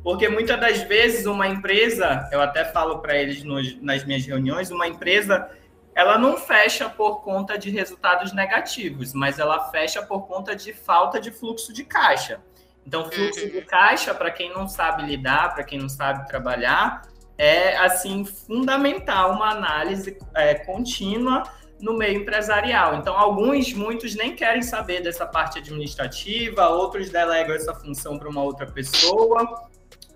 Porque 0.04 0.28
muitas 0.28 0.60
das 0.60 0.82
vezes 0.82 1.26
uma 1.26 1.48
empresa, 1.48 2.28
eu 2.30 2.40
até 2.40 2.64
falo 2.66 3.00
para 3.00 3.20
eles 3.20 3.42
nos, 3.42 3.76
nas 3.82 4.04
minhas 4.04 4.24
reuniões, 4.24 4.70
uma 4.70 4.86
empresa 4.86 5.50
ela 5.98 6.16
não 6.16 6.36
fecha 6.36 6.88
por 6.88 7.22
conta 7.22 7.58
de 7.58 7.70
resultados 7.70 8.32
negativos, 8.32 9.12
mas 9.12 9.40
ela 9.40 9.68
fecha 9.68 10.00
por 10.00 10.28
conta 10.28 10.54
de 10.54 10.72
falta 10.72 11.20
de 11.20 11.32
fluxo 11.32 11.72
de 11.72 11.82
caixa. 11.82 12.40
Então, 12.86 13.10
fluxo 13.10 13.50
de 13.50 13.56
uhum. 13.56 13.64
caixa, 13.64 14.14
para 14.14 14.30
quem 14.30 14.54
não 14.54 14.68
sabe 14.68 15.02
lidar, 15.02 15.52
para 15.52 15.64
quem 15.64 15.76
não 15.76 15.88
sabe 15.88 16.28
trabalhar, 16.28 17.02
é 17.36 17.76
assim 17.78 18.24
fundamental 18.24 19.32
uma 19.32 19.50
análise 19.50 20.16
é, 20.36 20.54
contínua 20.54 21.42
no 21.80 21.98
meio 21.98 22.20
empresarial. 22.20 22.94
Então, 22.94 23.18
alguns, 23.18 23.74
muitos 23.74 24.14
nem 24.14 24.36
querem 24.36 24.62
saber 24.62 25.02
dessa 25.02 25.26
parte 25.26 25.58
administrativa, 25.58 26.68
outros 26.68 27.10
delegam 27.10 27.56
essa 27.56 27.74
função 27.74 28.16
para 28.20 28.28
uma 28.28 28.44
outra 28.44 28.66
pessoa 28.66 29.68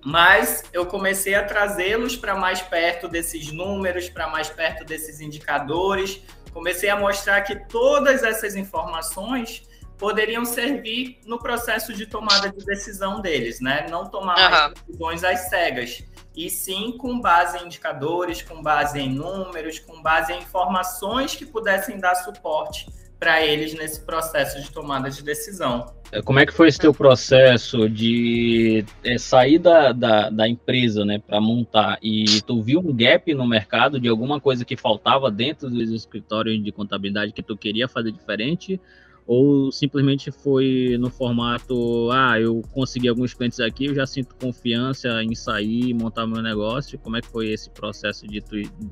mas 0.05 0.65
eu 0.73 0.85
comecei 0.87 1.35
a 1.35 1.45
trazê-los 1.45 2.17
para 2.17 2.35
mais 2.35 2.61
perto 2.61 3.09
desses 3.09 3.53
números, 3.53 4.09
para 4.09 4.27
mais 4.29 4.49
perto 4.51 4.85
desses 4.85 5.21
indicadores. 5.21 6.21
Comecei 6.53 6.91
a 6.91 6.97
mostrar 6.97 7.43
que 7.43 7.57
todas 7.69 8.23
essas 8.23 8.57
informações 8.57 9.63
poderiam 9.97 10.45
servir 10.45 11.21
no 11.25 11.39
processo 11.39 11.93
de 11.93 12.07
tomada 12.07 12.51
de 12.51 12.65
decisão 12.65 13.21
deles, 13.21 13.61
né? 13.61 13.87
Não 13.89 14.07
tomar 14.07 14.37
uhum. 14.37 14.51
mais 14.51 14.75
decisões 14.75 15.25
às 15.25 15.49
cegas, 15.49 16.03
e 16.35 16.51
sim 16.51 16.97
com 16.99 17.21
base 17.21 17.59
em 17.59 17.67
indicadores, 17.67 18.43
com 18.43 18.61
base 18.61 18.99
em 18.99 19.09
números, 19.09 19.79
com 19.79 20.03
base 20.03 20.33
em 20.33 20.39
informações 20.39 21.37
que 21.37 21.47
pudessem 21.47 21.99
dar 21.99 22.17
suporte 22.17 22.87
para 23.23 23.47
eles 23.47 23.73
nesse 23.73 24.01
processo 24.01 24.61
de 24.61 24.69
tomada 24.73 25.09
de 25.09 25.23
decisão. 25.23 25.87
É, 26.11 26.21
como 26.21 26.41
é 26.41 26.45
que 26.45 26.53
foi 26.53 26.67
esse 26.67 26.79
teu 26.81 26.93
processo 26.93 27.89
de 27.89 28.85
é, 29.05 29.17
sair 29.17 29.61
da, 29.61 29.93
da, 29.93 30.29
da, 30.29 30.49
empresa, 30.49 31.05
né, 31.05 31.21
para 31.25 31.41
montar 31.41 32.01
e 32.03 32.43
tu 32.45 32.61
viu 32.61 32.81
um 32.81 32.93
gap 32.93 33.33
no 33.33 33.47
mercado 33.47 34.01
de 34.01 34.09
alguma 34.09 34.41
coisa 34.41 34.65
que 34.65 34.77
faltava 34.77 35.31
dentro 35.31 35.71
dos 35.71 35.89
escritórios 35.91 36.61
de 36.61 36.73
contabilidade 36.73 37.33
que 37.33 37.45
tu 37.45 37.57
queria 37.57 37.87
fazer 37.87 38.11
diferente? 38.11 38.81
Ou 39.25 39.71
simplesmente 39.71 40.33
foi 40.33 40.97
no 40.99 41.09
formato, 41.09 42.11
ah, 42.11 42.41
eu 42.41 42.61
consegui 42.73 43.07
alguns 43.07 43.33
clientes 43.33 43.61
aqui, 43.61 43.87
eu 43.87 43.95
já 43.95 44.05
sinto 44.05 44.35
confiança 44.35 45.23
em 45.23 45.33
sair 45.33 45.91
e 45.91 45.95
montar 45.95 46.27
meu 46.27 46.43
negócio? 46.43 46.99
Como 46.99 47.17
é 47.17 47.21
que 47.21 47.29
foi 47.29 47.53
esse 47.53 47.71
processo 47.71 48.27
de, 48.27 48.43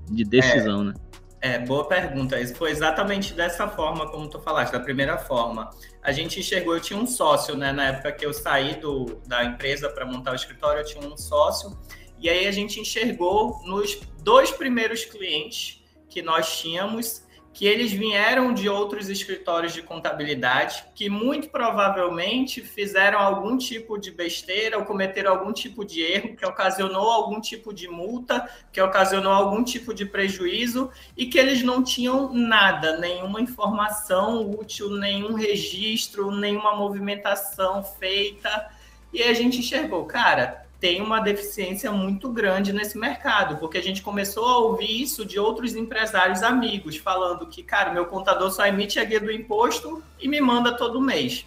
de 0.08 0.24
decisão, 0.24 0.82
é. 0.82 0.84
né? 0.84 0.94
É, 1.42 1.58
boa 1.58 1.86
pergunta. 1.88 2.38
Isso 2.38 2.54
foi 2.54 2.70
exatamente 2.70 3.32
dessa 3.32 3.66
forma 3.66 4.10
como 4.10 4.28
tu 4.28 4.38
falaste, 4.40 4.72
da 4.72 4.80
primeira 4.80 5.16
forma. 5.16 5.70
A 6.02 6.12
gente 6.12 6.38
enxergou, 6.38 6.74
eu 6.74 6.80
tinha 6.80 6.98
um 6.98 7.06
sócio, 7.06 7.56
né? 7.56 7.72
Na 7.72 7.86
época 7.86 8.12
que 8.12 8.26
eu 8.26 8.32
saí 8.32 8.74
do, 8.74 9.20
da 9.26 9.42
empresa 9.44 9.88
para 9.88 10.04
montar 10.04 10.32
o 10.32 10.34
escritório, 10.34 10.82
eu 10.82 10.84
tinha 10.84 11.06
um 11.06 11.16
sócio. 11.16 11.78
E 12.18 12.28
aí 12.28 12.46
a 12.46 12.52
gente 12.52 12.78
enxergou 12.78 13.62
nos 13.64 13.98
dois 14.22 14.50
primeiros 14.50 15.06
clientes 15.06 15.82
que 16.10 16.20
nós 16.20 16.60
tínhamos 16.60 17.24
que 17.52 17.66
eles 17.66 17.92
vieram 17.92 18.54
de 18.54 18.68
outros 18.68 19.08
escritórios 19.08 19.72
de 19.72 19.82
contabilidade 19.82 20.84
que 20.94 21.10
muito 21.10 21.48
provavelmente 21.48 22.60
fizeram 22.60 23.18
algum 23.18 23.58
tipo 23.58 23.98
de 23.98 24.10
besteira 24.10 24.78
ou 24.78 24.84
cometeram 24.84 25.32
algum 25.32 25.52
tipo 25.52 25.84
de 25.84 26.00
erro 26.00 26.36
que 26.36 26.46
ocasionou 26.46 27.10
algum 27.10 27.40
tipo 27.40 27.74
de 27.74 27.88
multa, 27.88 28.48
que 28.72 28.80
ocasionou 28.80 29.32
algum 29.32 29.64
tipo 29.64 29.92
de 29.92 30.06
prejuízo 30.06 30.90
e 31.16 31.26
que 31.26 31.38
eles 31.38 31.62
não 31.62 31.82
tinham 31.82 32.32
nada, 32.32 32.98
nenhuma 32.98 33.40
informação 33.40 34.48
útil, 34.48 34.90
nenhum 34.90 35.34
registro, 35.34 36.30
nenhuma 36.30 36.76
movimentação 36.76 37.82
feita. 37.82 38.70
E 39.12 39.24
a 39.24 39.34
gente 39.34 39.58
enxergou, 39.58 40.04
cara, 40.04 40.69
tem 40.80 41.02
uma 41.02 41.20
deficiência 41.20 41.92
muito 41.92 42.30
grande 42.30 42.72
nesse 42.72 42.96
mercado, 42.96 43.58
porque 43.58 43.76
a 43.76 43.82
gente 43.82 44.00
começou 44.00 44.46
a 44.46 44.58
ouvir 44.58 45.02
isso 45.02 45.26
de 45.26 45.38
outros 45.38 45.76
empresários 45.76 46.42
amigos, 46.42 46.96
falando 46.96 47.46
que, 47.46 47.62
cara, 47.62 47.92
meu 47.92 48.06
contador 48.06 48.50
só 48.50 48.66
emite 48.66 48.98
a 48.98 49.04
guia 49.04 49.20
do 49.20 49.30
imposto 49.30 50.02
e 50.18 50.26
me 50.26 50.40
manda 50.40 50.74
todo 50.74 51.00
mês. 51.00 51.46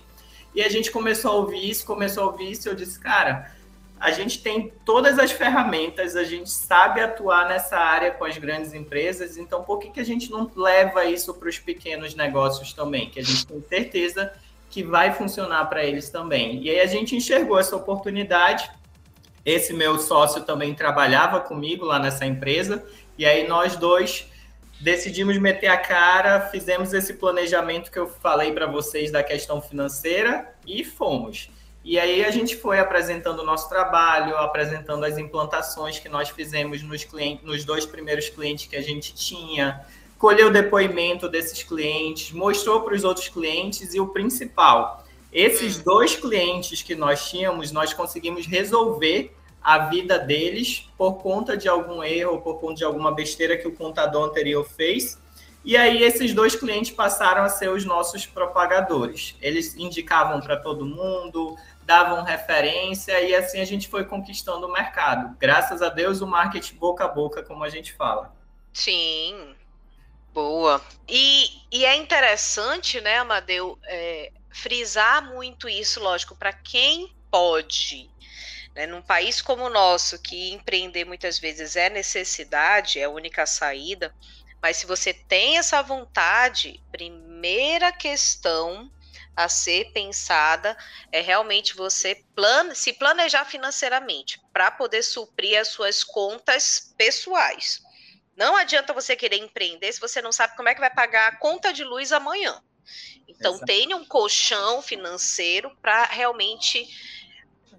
E 0.54 0.62
a 0.62 0.70
gente 0.70 0.92
começou 0.92 1.32
a 1.32 1.36
ouvir 1.36 1.68
isso, 1.68 1.84
começou 1.84 2.24
a 2.24 2.28
ouvir 2.28 2.52
isso, 2.52 2.70
eu 2.70 2.75
disse, 2.75 3.00
cara, 3.00 3.52
a 4.00 4.12
gente 4.12 4.44
tem 4.44 4.72
todas 4.86 5.18
as 5.18 5.32
ferramentas, 5.32 6.16
a 6.16 6.24
gente 6.24 6.52
sabe 6.52 7.02
atuar 7.02 7.48
nessa 7.48 7.78
área 7.78 8.12
com 8.12 8.25
as 8.25 8.38
grandes 8.38 8.72
empresas, 8.74 9.36
então 9.36 9.63
por 9.63 9.80
que, 9.80 9.90
que 9.90 10.00
a 10.00 10.06
gente 10.06 10.30
não 10.30 10.52
leva 10.56 11.06
isso 11.06 11.34
para 11.34 11.50
os 11.50 11.58
pequenos 11.58 12.13
negócios 12.13 12.72
também? 12.72 13.10
Que 13.10 13.20
a 13.20 13.24
gente 13.24 13.48
tem 13.48 13.63
certeza 13.68 14.32
que 14.70 14.84
vai 14.84 15.12
funcionar 15.12 15.66
para 15.66 15.84
eles 15.84 16.10
também. 16.12 16.62
E 16.62 16.70
aí 16.70 16.82
a 16.82 16.86
gente 16.86 17.16
enxergou 17.16 17.60
essa 17.60 17.75
oportunidade 17.75 18.70
esse 19.45 19.73
meu 19.73 20.00
sócio 20.00 20.43
também 20.43 20.73
trabalhava 20.73 21.39
comigo 21.39 21.85
lá 21.85 22.00
nessa 22.00 22.25
empresa, 22.25 22.85
e 23.17 23.25
aí 23.25 23.47
nós 23.47 23.75
dois 23.75 24.27
decidimos 24.79 25.38
meter 25.38 25.67
a 25.67 25.77
cara, 25.77 26.41
fizemos 26.41 26.93
esse 26.93 27.13
planejamento 27.13 27.91
que 27.91 28.00
eu 28.00 28.07
falei 28.07 28.51
para 28.51 28.65
vocês 28.65 29.12
da 29.12 29.23
questão 29.23 29.62
financeira 29.62 30.53
e 30.65 30.83
fomos. 30.83 31.50
E 31.85 32.00
aí 32.00 32.23
a 32.23 32.31
gente 32.31 32.55
foi 32.55 32.79
apresentando 32.79 33.39
o 33.39 33.45
nosso 33.45 33.67
trabalho, 33.67 34.38
apresentando 34.38 35.03
as 35.03 35.17
implantações 35.17 36.00
que 36.00 36.07
nós 36.07 36.29
fizemos 36.29 36.81
nos 36.81 37.03
clientes, 37.03 37.45
nos 37.45 37.65
dois 37.65 37.85
primeiros 37.85 38.29
clientes 38.29 38.67
que 38.67 38.75
a 38.77 38.81
gente 38.81 39.13
tinha, 39.13 39.85
colheu 40.17 40.50
depoimento 40.50 41.27
desses 41.27 41.62
clientes, 41.62 42.31
mostrou 42.31 42.81
para 42.81 42.93
os 42.93 43.03
outros 43.03 43.27
clientes 43.27 43.93
e 43.93 44.00
o 44.00 44.07
principal, 44.07 45.02
esses 45.34 45.80
hum. 45.80 45.84
dois 45.84 46.16
clientes 46.16 46.82
que 46.82 46.96
nós 46.96 47.30
tínhamos, 47.30 47.72
nós 47.72 47.94
conseguimos 47.94 48.46
resolver 48.46 49.36
a 49.63 49.80
vida 49.88 50.20
deles 50.20 50.90
por 50.98 51.16
conta 51.16 51.56
de 51.56 51.70
algum 51.70 52.04
erro, 52.04 52.42
por 52.42 52.60
conta 52.60 52.75
de 52.75 52.84
alguma 52.84 53.13
besteira 53.13 53.58
que 53.58 53.68
o 53.68 53.74
contador 53.74 54.30
anterior 54.30 54.63
fez. 54.66 55.18
E 55.63 55.78
aí 55.78 56.04
esses 56.04 56.34
dois 56.34 56.56
clientes 56.56 56.92
passaram 56.92 57.44
a 57.44 57.50
ser 57.50 57.70
os 57.70 57.86
nossos 57.86 58.25
propagadores. 58.25 59.36
Eles 59.42 59.75
indicavam 59.78 60.42
para 60.42 60.58
todo 60.58 60.86
mundo, 60.86 61.56
davam 61.84 62.24
referência 62.24 63.22
e 63.22 63.34
assim 63.34 63.62
a 63.62 63.66
gente 63.66 63.88
foi 63.88 64.04
conquistando 64.04 64.68
o 64.68 64.72
mercado. 64.72 65.36
Graças 65.40 65.82
a 65.82 65.88
Deus 65.88 66.20
o 66.22 66.28
marketing 66.28 66.75
boca 66.75 67.06
a 67.06 67.08
boca, 67.08 67.42
como 67.42 67.63
a 67.63 67.70
gente 67.70 67.94
fala. 67.94 68.34
Sim, 68.74 69.56
boa. 70.34 70.82
E, 71.08 71.46
e 71.72 71.86
é 71.86 71.96
interessante, 71.96 73.00
né, 73.00 73.20
Amadeu, 73.20 73.78
é, 73.86 74.32
frisar 74.53 75.24
muito 75.24 75.67
isso, 75.67 76.00
lógico, 76.00 76.36
para 76.36 76.53
quem 76.53 77.13
pode. 77.29 78.10
Né? 78.75 78.86
Num 78.88 79.01
país 79.01 79.41
como 79.41 79.63
o 79.63 79.69
nosso, 79.69 80.22
que 80.22 80.51
empreender 80.51 81.05
muitas 81.05 81.39
vezes 81.39 81.75
é 81.75 81.89
necessidade, 81.89 83.00
é 83.00 83.03
a 83.03 83.10
única 83.10 83.45
saída, 83.45 84.13
mas 84.62 84.77
se 84.77 84.86
você 84.86 85.13
tem 85.13 85.57
essa 85.57 85.81
vontade, 85.81 86.81
primeira 86.91 87.91
questão 87.91 88.89
a 89.36 89.50
ser 89.50 89.91
pensada 89.91 90.77
é 91.12 91.19
realmente 91.19 91.75
você 91.75 92.24
plane, 92.36 92.75
se 92.75 92.93
planejar 92.93 93.45
financeiramente 93.45 94.39
para 94.53 94.72
poder 94.72 95.03
suprir 95.03 95.60
as 95.60 95.69
suas 95.69 96.03
contas 96.03 96.93
pessoais. 96.98 97.81
Não 98.36 98.55
adianta 98.55 98.93
você 98.93 99.15
querer 99.15 99.38
empreender 99.38 99.91
se 99.91 100.00
você 100.00 100.22
não 100.22 100.31
sabe 100.31 100.55
como 100.55 100.69
é 100.69 100.74
que 100.74 100.79
vai 100.79 100.89
pagar 100.89 101.27
a 101.27 101.36
conta 101.38 101.74
de 101.74 101.83
luz 101.83 102.12
amanhã. 102.12 102.62
Então, 103.28 103.54
Exato. 103.54 103.66
tenha 103.66 103.96
um 103.96 104.06
colchão 104.06 104.82
financeiro 104.82 105.72
para 105.82 106.06
realmente. 106.06 106.88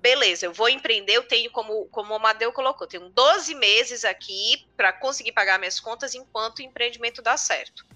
Beleza, 0.00 0.44
eu 0.44 0.52
vou 0.52 0.68
empreender, 0.68 1.14
eu 1.14 1.22
tenho, 1.22 1.50
como, 1.50 1.86
como 1.86 2.12
o 2.12 2.16
Amadeu 2.16 2.52
colocou, 2.52 2.86
tenho 2.86 3.08
12 3.08 3.54
meses 3.54 4.04
aqui 4.04 4.66
para 4.76 4.92
conseguir 4.92 5.32
pagar 5.32 5.58
minhas 5.58 5.80
contas 5.80 6.14
enquanto 6.14 6.58
o 6.58 6.62
empreendimento 6.62 7.22
dá 7.22 7.38
certo. 7.38 7.86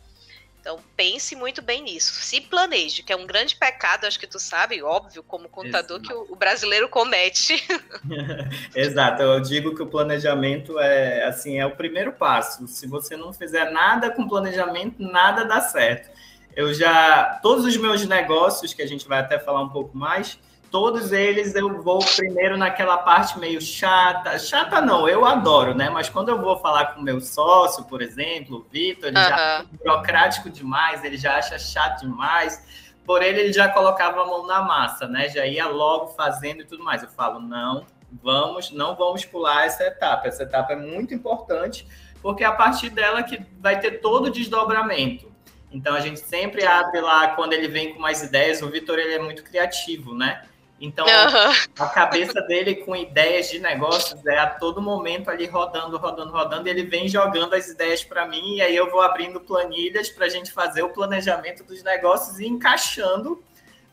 Então, 0.60 0.80
pense 0.96 1.36
muito 1.36 1.62
bem 1.62 1.82
nisso. 1.82 2.12
Se 2.14 2.40
planeje, 2.40 3.02
que 3.02 3.12
é 3.12 3.16
um 3.16 3.26
grande 3.26 3.56
pecado, 3.56 4.06
acho 4.06 4.18
que 4.18 4.26
tu 4.26 4.38
sabe, 4.38 4.82
óbvio, 4.82 5.22
como 5.22 5.48
contador, 5.48 5.98
Exato. 5.98 6.26
que 6.26 6.32
o, 6.32 6.36
brasileiro 6.36 6.88
comete. 6.88 7.64
Exato, 8.74 9.22
eu 9.22 9.40
digo 9.40 9.74
que 9.74 9.82
o 9.82 9.86
planejamento 9.86 10.78
é 10.78 11.24
assim, 11.24 11.58
é 11.58 11.64
o 11.64 11.76
primeiro 11.76 12.12
passo. 12.12 12.66
Se 12.66 12.86
você 12.86 13.16
não 13.16 13.32
fizer 13.32 13.70
nada 13.70 14.10
com 14.10 14.28
planejamento, 14.28 15.00
nada 15.00 15.44
dá 15.44 15.60
certo. 15.60 16.10
Eu 16.58 16.74
já 16.74 17.38
todos 17.40 17.64
os 17.64 17.76
meus 17.76 18.04
negócios, 18.04 18.74
que 18.74 18.82
a 18.82 18.86
gente 18.86 19.06
vai 19.06 19.20
até 19.20 19.38
falar 19.38 19.62
um 19.62 19.68
pouco 19.68 19.96
mais, 19.96 20.40
todos 20.72 21.12
eles 21.12 21.54
eu 21.54 21.80
vou 21.80 22.00
primeiro 22.16 22.56
naquela 22.56 22.98
parte 22.98 23.38
meio 23.38 23.60
chata. 23.60 24.36
Chata 24.40 24.80
não, 24.80 25.08
eu 25.08 25.24
adoro, 25.24 25.72
né? 25.72 25.88
Mas 25.88 26.08
quando 26.08 26.30
eu 26.30 26.40
vou 26.40 26.58
falar 26.58 26.86
com 26.86 27.00
o 27.00 27.04
meu 27.04 27.20
sócio, 27.20 27.84
por 27.84 28.02
exemplo, 28.02 28.56
o 28.56 28.66
Vitor, 28.72 29.10
ele 29.10 29.22
já 29.22 29.60
é 29.60 29.76
burocrático 29.76 30.50
demais, 30.50 31.04
ele 31.04 31.16
já 31.16 31.36
acha 31.36 31.56
chato 31.60 32.00
demais. 32.00 32.60
Por 33.06 33.22
ele, 33.22 33.38
ele 33.38 33.52
já 33.52 33.68
colocava 33.68 34.22
a 34.22 34.26
mão 34.26 34.44
na 34.44 34.60
massa, 34.60 35.06
né? 35.06 35.28
Já 35.28 35.46
ia 35.46 35.68
logo 35.68 36.08
fazendo 36.08 36.62
e 36.62 36.64
tudo 36.64 36.82
mais. 36.82 37.04
Eu 37.04 37.08
falo, 37.08 37.38
não, 37.38 37.86
vamos, 38.20 38.72
não 38.72 38.96
vamos 38.96 39.24
pular 39.24 39.64
essa 39.64 39.84
etapa. 39.84 40.26
Essa 40.26 40.42
etapa 40.42 40.72
é 40.72 40.76
muito 40.76 41.14
importante, 41.14 41.86
porque 42.20 42.42
é 42.42 42.48
a 42.48 42.52
partir 42.52 42.90
dela 42.90 43.22
que 43.22 43.40
vai 43.60 43.78
ter 43.78 44.00
todo 44.00 44.26
o 44.26 44.30
desdobramento. 44.30 45.37
Então 45.70 45.94
a 45.94 46.00
gente 46.00 46.20
sempre 46.20 46.64
abre 46.66 47.00
lá 47.00 47.28
quando 47.28 47.52
ele 47.52 47.68
vem 47.68 47.92
com 47.92 48.00
mais 48.00 48.22
ideias. 48.22 48.62
O 48.62 48.70
Vitor 48.70 48.98
ele 48.98 49.14
é 49.14 49.18
muito 49.18 49.42
criativo, 49.42 50.14
né? 50.14 50.42
Então, 50.80 51.04
uhum. 51.06 51.52
a 51.80 51.86
cabeça 51.88 52.40
dele 52.42 52.76
com 52.76 52.94
ideias 52.94 53.50
de 53.50 53.58
negócios 53.58 54.24
é 54.24 54.38
a 54.38 54.46
todo 54.46 54.80
momento 54.80 55.28
ali 55.28 55.44
rodando, 55.44 55.96
rodando, 55.98 56.30
rodando. 56.30 56.68
Ele 56.68 56.84
vem 56.84 57.08
jogando 57.08 57.54
as 57.54 57.68
ideias 57.68 58.04
para 58.04 58.26
mim, 58.26 58.56
e 58.56 58.62
aí 58.62 58.76
eu 58.76 58.88
vou 58.88 59.00
abrindo 59.00 59.40
planilhas 59.40 60.08
para 60.08 60.26
a 60.26 60.28
gente 60.28 60.52
fazer 60.52 60.82
o 60.82 60.90
planejamento 60.90 61.64
dos 61.64 61.82
negócios 61.82 62.38
e 62.38 62.46
encaixando 62.46 63.42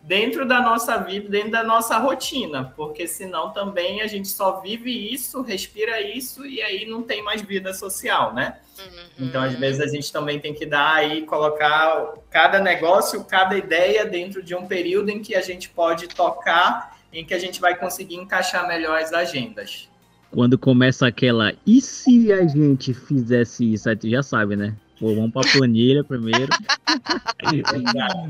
dentro 0.06 0.48
da 0.48 0.62
nossa 0.62 0.98
vida, 0.98 1.28
dentro 1.30 1.52
da 1.52 1.64
nossa 1.64 1.98
rotina, 1.98 2.72
porque 2.76 3.08
senão 3.08 3.50
também 3.52 4.02
a 4.02 4.08
gente 4.08 4.28
só 4.28 4.62
vive 4.62 4.92
isso, 4.92 5.42
respira 5.42 6.00
isso 6.00 6.46
e 6.46 6.62
aí 6.62 6.86
não 6.86 7.02
tem 7.02 7.24
mais 7.24 7.42
vida 7.42 7.74
social, 7.74 8.34
né? 8.34 8.58
Uhum. 8.78 9.28
Então, 9.28 9.42
às 9.42 9.56
vezes, 9.56 9.82
a 9.82 9.88
gente 9.88 10.12
também 10.12 10.40
tem 10.40 10.54
que 10.54 10.66
dar 10.66 10.96
aí, 10.96 11.24
colocar 11.24 12.14
cada 12.30 12.60
negócio, 12.60 13.24
cada 13.24 13.58
ideia 13.58 14.06
dentro 14.06 14.44
de 14.44 14.54
um 14.54 14.68
período 14.68 15.10
em 15.10 15.22
que 15.22 15.34
a 15.34 15.42
gente 15.42 15.70
pode 15.70 16.08
tocar, 16.08 16.98
em 17.12 17.26
que 17.26 17.34
a 17.34 17.40
gente 17.40 17.60
vai 17.60 17.76
conseguir 17.76 18.16
encaixar 18.16 18.68
melhor 18.68 19.02
as 19.02 19.12
agendas. 19.12 19.90
Quando 20.30 20.58
começa 20.58 21.08
aquela, 21.08 21.54
e 21.66 21.82
se 21.82 22.32
a 22.32 22.46
gente 22.46 22.94
fizesse 22.94 23.74
isso? 23.74 23.90
Aí 23.90 23.96
tu 23.96 24.10
já 24.10 24.22
sabe, 24.22 24.56
né? 24.56 24.76
Pô, 25.06 25.14
vamos 25.14 25.32
para 25.32 25.48
a 25.48 25.52
planilha 25.52 26.04
primeiro. 26.04 26.52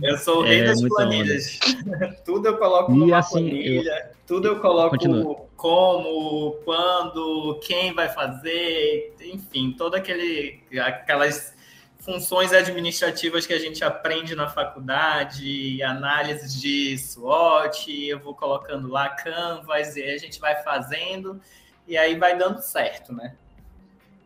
eu 0.03 0.17
sou 0.17 0.39
o 0.39 0.41
rei 0.41 0.59
é, 0.59 0.63
das 0.65 0.81
planilhas. 0.81 1.57
tudo 2.25 2.49
eu 2.49 2.57
coloco 2.57 2.91
e 2.91 2.95
numa 2.97 3.19
assim, 3.19 3.49
planilha, 3.49 4.09
eu... 4.09 4.15
tudo 4.27 4.49
eu 4.49 4.59
coloco 4.59 4.89
Continua. 4.89 5.47
como, 5.55 6.51
quando, 6.65 7.61
quem 7.65 7.93
vai 7.93 8.09
fazer, 8.09 9.15
enfim, 9.21 9.73
todas 9.77 10.01
aquele, 10.01 10.63
aquelas 10.81 11.55
funções 11.97 12.51
administrativas 12.51 13.47
que 13.47 13.53
a 13.53 13.59
gente 13.59 13.81
aprende 13.81 14.35
na 14.35 14.49
faculdade, 14.49 15.81
análise 15.81 16.59
de 16.59 16.97
SWOT, 16.97 18.05
eu 18.05 18.19
vou 18.19 18.35
colocando 18.35 18.89
lá 18.89 19.07
Canvas, 19.11 19.95
e 19.95 20.03
aí 20.03 20.13
a 20.13 20.17
gente 20.17 20.41
vai 20.41 20.61
fazendo, 20.61 21.39
e 21.87 21.95
aí 21.95 22.19
vai 22.19 22.37
dando 22.37 22.59
certo, 22.61 23.13
né? 23.13 23.33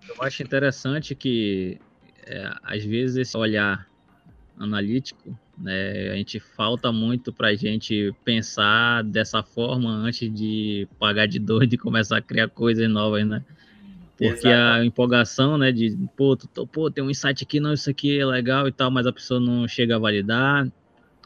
Eu 0.08 0.16
acho 0.24 0.42
interessante 0.42 1.14
que 1.14 1.80
é, 2.30 2.54
às 2.62 2.86
vezes 2.86 3.18
esse 3.18 3.36
olhar 3.36 3.88
analítico, 4.56 5.36
né, 5.58 6.12
a 6.12 6.16
gente 6.16 6.40
falta 6.40 6.92
muito 6.92 7.34
para 7.34 7.48
a 7.48 7.56
gente 7.56 8.14
pensar 8.24 9.04
dessa 9.04 9.42
forma 9.42 9.90
antes 9.90 10.32
de 10.32 10.88
pagar 11.00 11.26
de 11.26 11.40
doido 11.40 11.74
e 11.74 11.78
começar 11.78 12.18
a 12.18 12.22
criar 12.22 12.48
coisas 12.50 12.88
novas, 12.88 13.26
né? 13.26 13.44
Porque 14.16 14.48
Exato. 14.48 14.80
a 14.80 14.86
empolgação, 14.86 15.58
né, 15.58 15.72
de 15.72 15.98
pô, 16.16 16.36
tô, 16.36 16.68
pô, 16.68 16.92
tem 16.92 17.04
um 17.04 17.10
insight 17.10 17.44
aqui, 17.44 17.60
não, 17.60 17.74
isso 17.74 17.90
aqui 17.90 18.20
é 18.20 18.26
legal 18.26 18.68
e 18.68 18.72
tal, 18.72 18.92
mas 18.92 19.08
a 19.08 19.14
pessoa 19.14 19.40
não 19.40 19.68
chega 19.68 19.96
a 19.96 20.00
validar, 20.00 20.70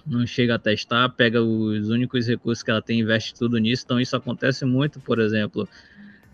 não 0.06 0.26
chega 0.26 0.56
a 0.56 0.60
testar, 0.60 1.10
pega 1.10 1.42
os 1.42 1.90
únicos 1.90 2.28
recursos 2.28 2.64
que 2.64 2.72
ela 2.72 2.82
tem 2.82 3.00
e 3.00 3.02
investe 3.02 3.34
tudo 3.34 3.58
nisso. 3.58 3.84
Então 3.84 4.00
isso 4.00 4.16
acontece 4.16 4.64
muito, 4.64 5.00
por 5.00 5.20
exemplo, 5.20 5.68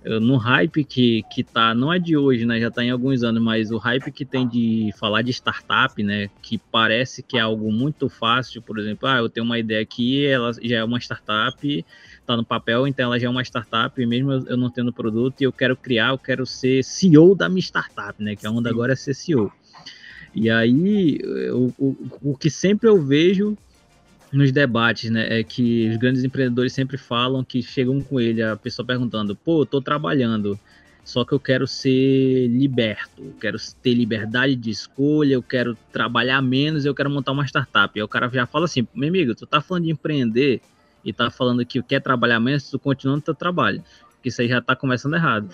no 0.06 0.38
hype 0.38 0.84
que, 0.86 1.24
que 1.30 1.44
tá, 1.44 1.74
não 1.74 1.92
é 1.92 2.00
de 2.00 2.16
hoje, 2.16 2.46
né? 2.46 2.60
Já 2.60 2.72
tá 2.72 2.84
em 2.84 2.90
alguns 2.90 3.22
anos, 3.24 3.42
mas 3.42 3.70
o 3.70 3.78
hype 3.78 4.12
que 4.12 4.24
tem 4.24 4.48
de 4.48 4.94
falar 4.98 5.22
de 5.22 5.32
startup, 5.32 6.02
né? 6.02 6.30
Que 6.42 6.58
parece 6.58 7.22
que 7.22 7.38
é 7.38 7.42
algo 7.42 7.72
muito 7.72 8.08
fácil, 8.08 8.62
por 8.62 8.80
exemplo, 8.80 9.10
ah, 9.10 9.18
eu 9.18 9.30
tenho 9.30 9.46
uma 9.46 9.60
ideia 9.60 9.82
aqui, 9.82 10.26
ela 10.26 10.52
já 10.62 10.78
é 10.78 10.84
uma 10.84 11.00
startup, 11.00 11.86
tá 12.26 12.38
no 12.38 12.46
papel, 12.46 12.88
então 12.88 13.06
ela 13.06 13.20
já 13.20 13.28
é 13.28 13.30
uma 13.30 13.44
startup, 13.44 14.06
mesmo 14.06 14.32
eu 14.32 14.56
não 14.56 14.70
tendo 14.70 14.94
produto, 14.94 15.42
e 15.42 15.44
eu 15.44 15.52
quero 15.52 15.76
criar, 15.76 16.10
eu 16.10 16.18
quero 16.18 16.46
ser 16.46 16.84
CEO 16.84 17.36
da 17.36 17.50
minha 17.50 17.62
startup, 17.62 18.24
né? 18.24 18.36
Que 18.36 18.48
a 18.48 18.52
onda 18.52 18.70
agora 18.70 18.94
é 18.94 18.96
ser 18.96 19.14
CEO. 19.14 19.52
E 20.34 20.50
aí, 20.50 21.20
o, 21.52 21.74
o, 21.78 22.32
o 22.32 22.38
que 22.38 22.50
sempre 22.50 22.88
eu 22.88 23.02
vejo 23.02 23.58
nos 24.32 24.52
debates, 24.52 25.10
né, 25.10 25.40
é 25.40 25.44
que 25.44 25.90
os 25.90 25.98
grandes 25.98 26.24
empreendedores 26.24 26.74
sempre 26.74 26.98
falam 26.98 27.44
que 27.44 27.62
chegam 27.64 28.00
com 28.02 28.20
ele, 28.20 28.44
a 28.44 28.56
pessoa 28.56 28.86
perguntando, 28.86 29.36
pô, 29.36 29.62
eu 29.62 29.66
tô 29.66 29.82
trabalhando, 29.82 30.60
só 31.04 31.26
que 31.26 31.34
eu 31.34 31.40
quero 31.40 31.66
ser 31.66 32.48
liberto, 32.48 33.24
eu 33.24 33.34
quero 33.40 33.58
ter 33.82 33.94
liberdade 33.94 34.56
de 34.56 34.70
escolha, 34.70 35.34
eu 35.34 35.42
quero 35.42 35.76
trabalhar 35.92 36.42
menos, 36.42 36.86
eu 36.86 36.94
quero 36.94 37.10
montar 37.10 37.32
uma 37.32 37.46
startup. 37.46 37.98
E 37.98 38.00
aí 38.00 38.04
o 38.04 38.08
cara 38.08 38.30
já 38.30 38.46
fala 38.46 38.66
assim, 38.66 38.88
meu 38.94 39.10
amigo, 39.10 39.34
tu 39.34 39.48
tá 39.48 39.60
falando 39.60 39.86
de 39.86 39.92
empreender 39.92 40.62
e 41.04 41.12
tá 41.12 41.32
falando 41.32 41.66
que 41.66 41.82
quer 41.82 42.00
trabalhar 42.00 42.40
menos, 42.40 42.70
tu 42.70 42.78
continua 42.78 43.16
no 43.16 43.22
teu 43.22 43.34
trabalho, 43.34 43.84
porque 44.12 44.30
isso 44.30 44.42
aí 44.42 44.48
já 44.48 44.62
tá 44.62 44.76
começando 44.76 45.16
errado. 45.16 45.50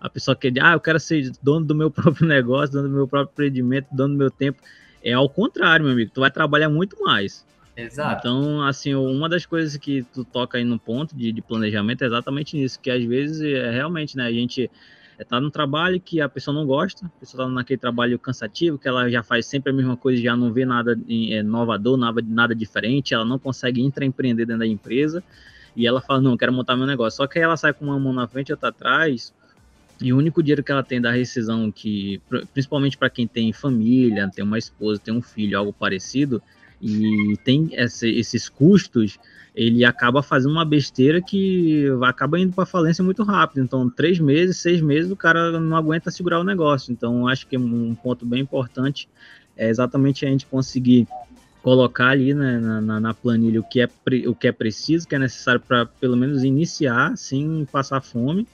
A 0.00 0.08
pessoa 0.08 0.34
quer, 0.34 0.52
ah, 0.60 0.72
eu 0.72 0.80
quero 0.80 0.98
ser 0.98 1.30
dono 1.40 1.64
do 1.64 1.74
meu 1.74 1.90
próprio 1.92 2.26
negócio, 2.26 2.72
dono 2.72 2.88
do 2.88 2.94
meu 2.94 3.06
próprio 3.06 3.32
empreendimento, 3.32 3.86
dono 3.92 4.14
do 4.14 4.18
meu 4.18 4.30
tempo. 4.30 4.60
É 5.04 5.12
ao 5.12 5.28
contrário, 5.28 5.84
meu 5.84 5.92
amigo, 5.92 6.10
tu 6.12 6.20
vai 6.20 6.30
trabalhar 6.30 6.68
muito 6.68 7.00
mais 7.04 7.46
Exato. 7.78 8.18
Então, 8.26 8.62
assim, 8.62 8.92
uma 8.94 9.28
das 9.28 9.46
coisas 9.46 9.76
que 9.76 10.02
tu 10.12 10.24
toca 10.24 10.58
aí 10.58 10.64
no 10.64 10.80
ponto 10.80 11.14
de, 11.14 11.30
de 11.30 11.40
planejamento 11.40 12.02
é 12.02 12.08
exatamente 12.08 12.56
nisso, 12.56 12.80
que 12.80 12.90
às 12.90 13.04
vezes 13.04 13.40
é 13.40 13.70
realmente, 13.70 14.16
né, 14.16 14.26
a 14.26 14.32
gente 14.32 14.68
está 15.16 15.40
no 15.40 15.48
trabalho 15.48 16.00
que 16.00 16.20
a 16.20 16.28
pessoa 16.28 16.52
não 16.52 16.66
gosta, 16.66 17.06
a 17.06 17.20
pessoa 17.20 17.44
está 17.44 17.54
naquele 17.54 17.78
trabalho 17.78 18.18
cansativo, 18.18 18.78
que 18.78 18.88
ela 18.88 19.08
já 19.08 19.22
faz 19.22 19.46
sempre 19.46 19.70
a 19.70 19.74
mesma 19.74 19.96
coisa, 19.96 20.20
já 20.20 20.36
não 20.36 20.52
vê 20.52 20.64
nada 20.64 20.98
é, 21.08 21.38
inovador, 21.38 21.96
nada, 21.96 22.20
nada 22.26 22.52
diferente, 22.52 23.14
ela 23.14 23.24
não 23.24 23.38
consegue 23.38 23.80
intraempreender 23.80 24.44
dentro 24.44 24.60
da 24.60 24.66
empresa, 24.66 25.22
e 25.76 25.86
ela 25.86 26.00
fala, 26.00 26.20
não, 26.20 26.36
quero 26.36 26.52
montar 26.52 26.76
meu 26.76 26.86
negócio. 26.86 27.18
Só 27.18 27.26
que 27.28 27.38
aí 27.38 27.44
ela 27.44 27.56
sai 27.56 27.72
com 27.72 27.84
uma 27.84 27.98
mão 28.00 28.12
na 28.12 28.26
frente 28.26 28.48
e 28.48 28.52
outra 28.52 28.70
atrás, 28.70 29.32
e 30.00 30.12
o 30.12 30.16
único 30.16 30.42
dinheiro 30.42 30.64
que 30.64 30.72
ela 30.72 30.82
tem 30.82 31.00
da 31.00 31.12
rescisão, 31.12 31.70
que 31.70 32.20
principalmente 32.52 32.98
para 32.98 33.08
quem 33.08 33.26
tem 33.26 33.52
família, 33.52 34.28
tem 34.34 34.44
uma 34.44 34.58
esposa, 34.58 35.00
tem 35.00 35.14
um 35.14 35.22
filho, 35.22 35.56
algo 35.56 35.72
parecido, 35.72 36.42
e 36.80 37.36
tem 37.44 37.70
essa, 37.72 38.06
esses 38.06 38.48
custos, 38.48 39.18
ele 39.54 39.84
acaba 39.84 40.22
fazendo 40.22 40.52
uma 40.52 40.64
besteira 40.64 41.20
que 41.20 41.86
acaba 42.04 42.38
indo 42.38 42.52
para 42.52 42.64
falência 42.64 43.02
muito 43.02 43.22
rápido. 43.24 43.62
Então, 43.62 43.90
três 43.90 44.18
meses, 44.20 44.58
seis 44.58 44.80
meses, 44.80 45.10
o 45.10 45.16
cara 45.16 45.58
não 45.58 45.76
aguenta 45.76 46.10
segurar 46.10 46.38
o 46.38 46.44
negócio. 46.44 46.92
Então, 46.92 47.26
acho 47.26 47.46
que 47.46 47.58
um 47.58 47.94
ponto 47.94 48.24
bem 48.24 48.40
importante 48.40 49.08
é 49.56 49.68
exatamente 49.68 50.24
a 50.24 50.28
gente 50.28 50.46
conseguir 50.46 51.08
colocar 51.60 52.10
ali 52.10 52.32
né, 52.32 52.58
na, 52.58 53.00
na, 53.00 53.12
planilha 53.12 53.60
o 53.60 53.64
que, 53.64 53.80
é, 53.80 53.88
o 54.26 54.34
que 54.34 54.46
é 54.46 54.52
preciso, 54.52 55.04
o 55.04 55.08
que 55.08 55.16
é 55.16 55.18
necessário 55.18 55.60
para 55.60 55.84
pelo 55.84 56.16
menos 56.16 56.44
iniciar 56.44 57.16
sem 57.16 57.66
passar 57.70 58.00
fome 58.00 58.46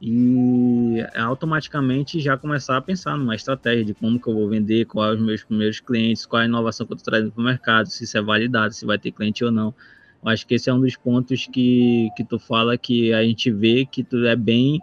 e 0.00 1.04
automaticamente 1.16 2.20
já 2.20 2.36
começar 2.36 2.76
a 2.76 2.80
pensar 2.80 3.16
numa 3.16 3.34
estratégia 3.34 3.84
de 3.84 3.94
como 3.94 4.20
que 4.20 4.28
eu 4.28 4.34
vou 4.34 4.48
vender, 4.48 4.84
quais 4.84 5.18
os 5.18 5.26
meus 5.26 5.42
primeiros 5.42 5.80
clientes, 5.80 6.24
qual 6.24 6.42
a 6.42 6.44
inovação 6.44 6.86
que 6.86 6.92
eu 6.92 6.96
estou 6.96 7.10
trazendo 7.10 7.32
para 7.32 7.40
o 7.40 7.44
mercado, 7.44 7.86
se 7.88 8.04
isso 8.04 8.16
é 8.16 8.22
validado, 8.22 8.72
se 8.72 8.86
vai 8.86 8.98
ter 8.98 9.10
cliente 9.10 9.44
ou 9.44 9.50
não. 9.50 9.74
Eu 10.22 10.30
acho 10.30 10.46
que 10.46 10.54
esse 10.54 10.70
é 10.70 10.74
um 10.74 10.80
dos 10.80 10.96
pontos 10.96 11.46
que, 11.46 12.08
que 12.16 12.24
tu 12.24 12.38
fala 12.38 12.78
que 12.78 13.12
a 13.12 13.22
gente 13.24 13.50
vê 13.50 13.84
que 13.84 14.04
tu 14.04 14.24
é 14.26 14.36
bem 14.36 14.80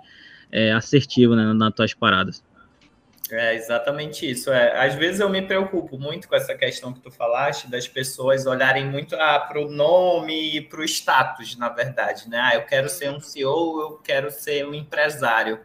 é, 0.52 0.74
assertivo 0.74 1.36
né, 1.36 1.54
nas 1.54 1.74
tuas 1.74 1.94
paradas. 1.94 2.44
É 3.32 3.56
exatamente 3.56 4.30
isso. 4.30 4.52
É, 4.52 4.86
às 4.86 4.94
vezes 4.96 5.20
eu 5.20 5.30
me 5.30 5.42
preocupo 5.42 5.98
muito 5.98 6.28
com 6.28 6.36
essa 6.36 6.54
questão 6.54 6.94
que 6.94 7.00
tu 7.00 7.10
falaste, 7.10 7.68
das 7.68 7.88
pessoas 7.88 8.46
olharem 8.46 8.86
muito 8.86 9.16
ah, 9.16 9.40
para 9.40 9.60
o 9.60 9.70
nome 9.70 10.58
e 10.58 10.62
para 10.62 10.80
o 10.80 10.84
status, 10.84 11.58
na 11.58 11.70
verdade. 11.70 12.30
Né? 12.30 12.40
Ah, 12.40 12.56
eu 12.56 12.66
quero 12.66 12.88
ser 12.88 13.10
um 13.10 13.20
CEO, 13.20 13.82
eu 13.82 13.98
quero 14.04 14.30
ser 14.30 14.68
um 14.68 14.74
empresário. 14.74 15.60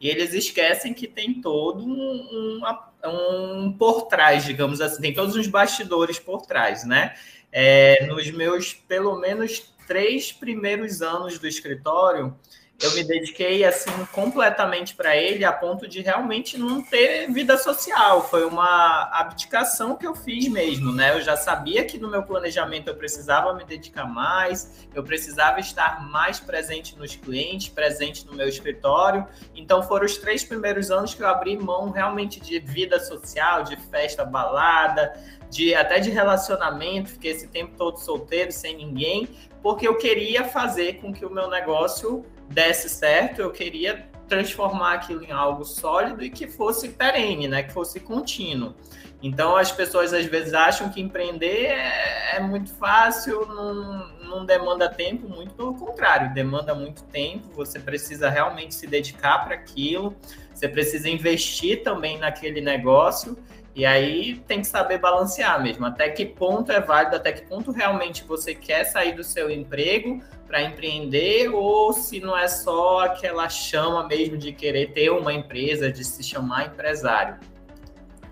E 0.00 0.08
eles 0.08 0.32
esquecem 0.32 0.94
que 0.94 1.06
tem 1.06 1.40
todo 1.40 1.84
um, 1.84 2.60
um, 2.64 3.58
um 3.60 3.72
por 3.72 4.08
trás, 4.08 4.44
digamos 4.44 4.80
assim, 4.80 5.00
tem 5.00 5.14
todos 5.14 5.36
os 5.36 5.46
bastidores 5.46 6.18
por 6.18 6.42
trás, 6.42 6.84
né? 6.84 7.14
É, 7.52 8.04
nos 8.06 8.28
meus, 8.32 8.72
pelo 8.72 9.20
menos, 9.20 9.72
três 9.86 10.32
primeiros 10.32 11.02
anos 11.02 11.38
do 11.38 11.46
escritório, 11.46 12.36
eu 12.82 12.92
me 12.94 13.04
dediquei 13.04 13.64
assim 13.64 13.92
completamente 14.10 14.94
para 14.94 15.16
ele 15.16 15.44
a 15.44 15.52
ponto 15.52 15.86
de 15.86 16.00
realmente 16.00 16.58
não 16.58 16.82
ter 16.82 17.30
vida 17.32 17.56
social. 17.56 18.28
Foi 18.28 18.44
uma 18.44 19.08
abdicação 19.12 19.94
que 19.94 20.06
eu 20.06 20.14
fiz 20.14 20.48
mesmo, 20.48 20.92
né? 20.92 21.14
Eu 21.16 21.20
já 21.20 21.36
sabia 21.36 21.84
que 21.84 21.96
no 21.96 22.10
meu 22.10 22.24
planejamento 22.24 22.88
eu 22.88 22.96
precisava 22.96 23.54
me 23.54 23.64
dedicar 23.64 24.04
mais, 24.04 24.86
eu 24.92 25.04
precisava 25.04 25.60
estar 25.60 26.04
mais 26.08 26.40
presente 26.40 26.98
nos 26.98 27.14
clientes, 27.14 27.68
presente 27.68 28.26
no 28.26 28.34
meu 28.34 28.48
escritório. 28.48 29.26
Então 29.54 29.82
foram 29.82 30.04
os 30.04 30.18
três 30.18 30.42
primeiros 30.42 30.90
anos 30.90 31.14
que 31.14 31.22
eu 31.22 31.28
abri 31.28 31.56
mão 31.56 31.90
realmente 31.90 32.40
de 32.40 32.58
vida 32.58 32.98
social, 32.98 33.62
de 33.62 33.76
festa, 33.76 34.24
balada, 34.24 35.12
de 35.48 35.74
até 35.74 36.00
de 36.00 36.10
relacionamento, 36.10 37.10
fiquei 37.10 37.30
esse 37.30 37.46
tempo 37.46 37.76
todo 37.76 37.98
solteiro, 37.98 38.50
sem 38.50 38.74
ninguém, 38.74 39.28
porque 39.62 39.86
eu 39.86 39.96
queria 39.96 40.44
fazer 40.44 40.94
com 40.94 41.12
que 41.12 41.24
o 41.24 41.30
meu 41.30 41.48
negócio 41.48 42.24
desse 42.48 42.88
certo, 42.88 43.40
eu 43.40 43.50
queria 43.50 44.08
transformar 44.28 44.94
aquilo 44.94 45.22
em 45.22 45.30
algo 45.30 45.64
sólido 45.64 46.24
e 46.24 46.30
que 46.30 46.46
fosse 46.46 46.88
perene, 46.90 47.48
né? 47.48 47.62
Que 47.62 47.72
fosse 47.72 48.00
contínuo. 48.00 48.74
Então 49.22 49.56
as 49.56 49.70
pessoas 49.70 50.12
às 50.12 50.26
vezes 50.26 50.52
acham 50.52 50.88
que 50.88 51.00
empreender 51.00 51.66
é, 51.66 52.36
é 52.36 52.40
muito 52.40 52.72
fácil, 52.74 53.46
não, 53.46 54.08
não 54.18 54.46
demanda 54.46 54.88
tempo, 54.88 55.28
muito 55.28 55.54
pelo 55.54 55.74
contrário, 55.74 56.34
demanda 56.34 56.74
muito 56.74 57.04
tempo, 57.04 57.46
você 57.54 57.78
precisa 57.78 58.28
realmente 58.28 58.74
se 58.74 58.86
dedicar 58.86 59.44
para 59.44 59.54
aquilo, 59.54 60.16
você 60.52 60.68
precisa 60.68 61.08
investir 61.08 61.84
também 61.84 62.18
naquele 62.18 62.60
negócio 62.60 63.36
e 63.74 63.86
aí 63.86 64.42
tem 64.46 64.60
que 64.60 64.66
saber 64.66 64.98
balancear 64.98 65.62
mesmo, 65.62 65.86
até 65.86 66.10
que 66.10 66.26
ponto 66.26 66.70
é 66.70 66.80
válido, 66.80 67.16
até 67.16 67.32
que 67.32 67.42
ponto 67.46 67.70
realmente 67.70 68.22
você 68.24 68.54
quer 68.54 68.84
sair 68.84 69.14
do 69.14 69.24
seu 69.24 69.50
emprego 69.50 70.22
para 70.46 70.62
empreender 70.62 71.48
ou 71.48 71.92
se 71.94 72.20
não 72.20 72.36
é 72.36 72.46
só 72.48 73.00
aquela 73.00 73.48
chama 73.48 74.06
mesmo 74.06 74.36
de 74.36 74.52
querer 74.52 74.92
ter 74.92 75.10
uma 75.10 75.32
empresa, 75.32 75.90
de 75.90 76.04
se 76.04 76.22
chamar 76.22 76.66
empresário. 76.66 77.36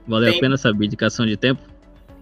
Valeu 0.07 0.29
tem... 0.29 0.39
a 0.39 0.41
pena 0.41 0.55
essa 0.57 0.69
abdicação 0.69 1.25
de 1.25 1.39
tempo? 1.39 1.63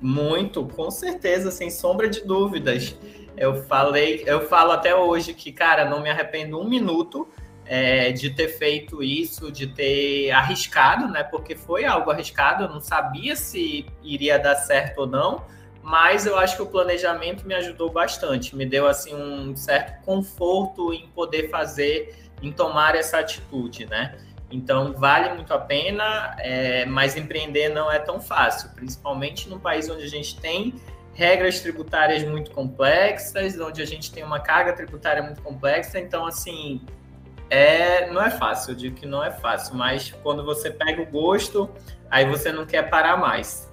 Muito, 0.00 0.64
com 0.66 0.88
certeza, 0.88 1.50
sem 1.50 1.70
sombra 1.70 2.08
de 2.08 2.24
dúvidas. 2.24 2.96
Eu 3.36 3.64
falei, 3.64 4.22
eu 4.26 4.46
falo 4.46 4.70
até 4.70 4.94
hoje 4.94 5.34
que, 5.34 5.50
cara, 5.50 5.84
não 5.84 6.00
me 6.00 6.08
arrependo 6.08 6.60
um 6.60 6.68
minuto 6.68 7.26
é, 7.68 8.10
de 8.10 8.30
ter 8.30 8.48
feito 8.48 9.02
isso, 9.02 9.52
de 9.52 9.66
ter 9.66 10.30
arriscado, 10.30 11.06
né? 11.06 11.22
Porque 11.22 11.54
foi 11.54 11.84
algo 11.84 12.10
arriscado, 12.10 12.64
eu 12.64 12.68
não 12.68 12.80
sabia 12.80 13.36
se 13.36 13.86
iria 14.02 14.38
dar 14.38 14.56
certo 14.56 15.02
ou 15.02 15.06
não, 15.06 15.44
mas 15.82 16.24
eu 16.24 16.38
acho 16.38 16.56
que 16.56 16.62
o 16.62 16.66
planejamento 16.66 17.46
me 17.46 17.54
ajudou 17.54 17.90
bastante, 17.90 18.56
me 18.56 18.64
deu 18.64 18.86
assim 18.86 19.14
um 19.14 19.54
certo 19.54 20.02
conforto 20.04 20.92
em 20.94 21.06
poder 21.08 21.50
fazer, 21.50 22.16
em 22.42 22.50
tomar 22.50 22.94
essa 22.94 23.18
atitude, 23.18 23.84
né? 23.86 24.18
Então 24.50 24.94
vale 24.94 25.34
muito 25.34 25.52
a 25.52 25.58
pena, 25.58 26.34
é, 26.38 26.86
mas 26.86 27.16
empreender 27.16 27.68
não 27.68 27.92
é 27.92 27.98
tão 27.98 28.18
fácil, 28.18 28.70
principalmente 28.70 29.46
num 29.46 29.58
país 29.58 29.90
onde 29.90 30.04
a 30.04 30.08
gente 30.08 30.40
tem 30.40 30.74
regras 31.12 31.60
tributárias 31.60 32.22
muito 32.22 32.50
complexas, 32.52 33.58
onde 33.60 33.82
a 33.82 33.84
gente 33.84 34.10
tem 34.10 34.22
uma 34.22 34.40
carga 34.40 34.72
tributária 34.72 35.22
muito 35.22 35.42
complexa. 35.42 35.98
Então, 35.98 36.24
assim, 36.24 36.80
é, 37.50 38.10
não 38.10 38.22
é 38.22 38.30
fácil, 38.30 38.72
eu 38.72 38.76
digo 38.76 38.96
que 38.96 39.06
não 39.06 39.24
é 39.24 39.30
fácil, 39.30 39.74
mas 39.74 40.14
quando 40.22 40.44
você 40.44 40.70
pega 40.70 41.00
o 41.00 41.06
gosto, 41.06 41.70
aí 42.10 42.26
você 42.26 42.52
não 42.52 42.66
quer 42.66 42.90
parar 42.90 43.16
mais. 43.16 43.70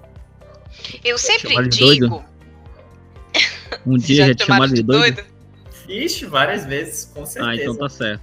Eu 1.04 1.18
sempre 1.18 1.68
digo. 1.68 2.24
Um 3.84 3.98
dia 3.98 4.28
já 4.28 4.34
te 4.34 4.46
chamaram 4.46 4.72
de 4.72 4.82
doido? 4.82 5.16
doido? 5.16 5.28
Ixi, 5.88 6.24
várias 6.26 6.64
vezes, 6.64 7.10
com 7.12 7.26
certeza. 7.26 7.50
Ah, 7.50 7.56
então 7.56 7.76
tá 7.76 7.88
certo. 7.88 8.22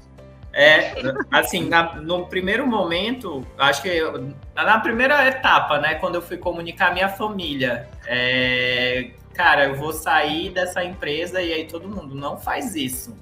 É, 0.52 0.94
assim, 1.32 1.68
na, 1.68 1.96
no 1.96 2.28
primeiro 2.28 2.66
momento, 2.66 3.46
acho 3.58 3.82
que 3.82 3.90
eu, 3.90 4.34
na 4.56 4.80
primeira 4.80 5.28
etapa, 5.28 5.80
né, 5.80 5.96
quando 5.96 6.16
eu 6.16 6.22
fui 6.22 6.38
comunicar 6.38 6.90
a 6.90 6.94
minha 6.94 7.10
família, 7.10 7.90
é, 8.08 9.12
cara, 9.34 9.66
eu 9.66 9.76
vou 9.76 9.94
sair 9.94 10.50
dessa 10.50 10.84
empresa 10.84 11.42
e 11.42 11.54
aí 11.54 11.66
todo 11.66 11.88
mundo 11.88 12.16
não 12.16 12.38
faz 12.38 12.76
isso 12.76 13.16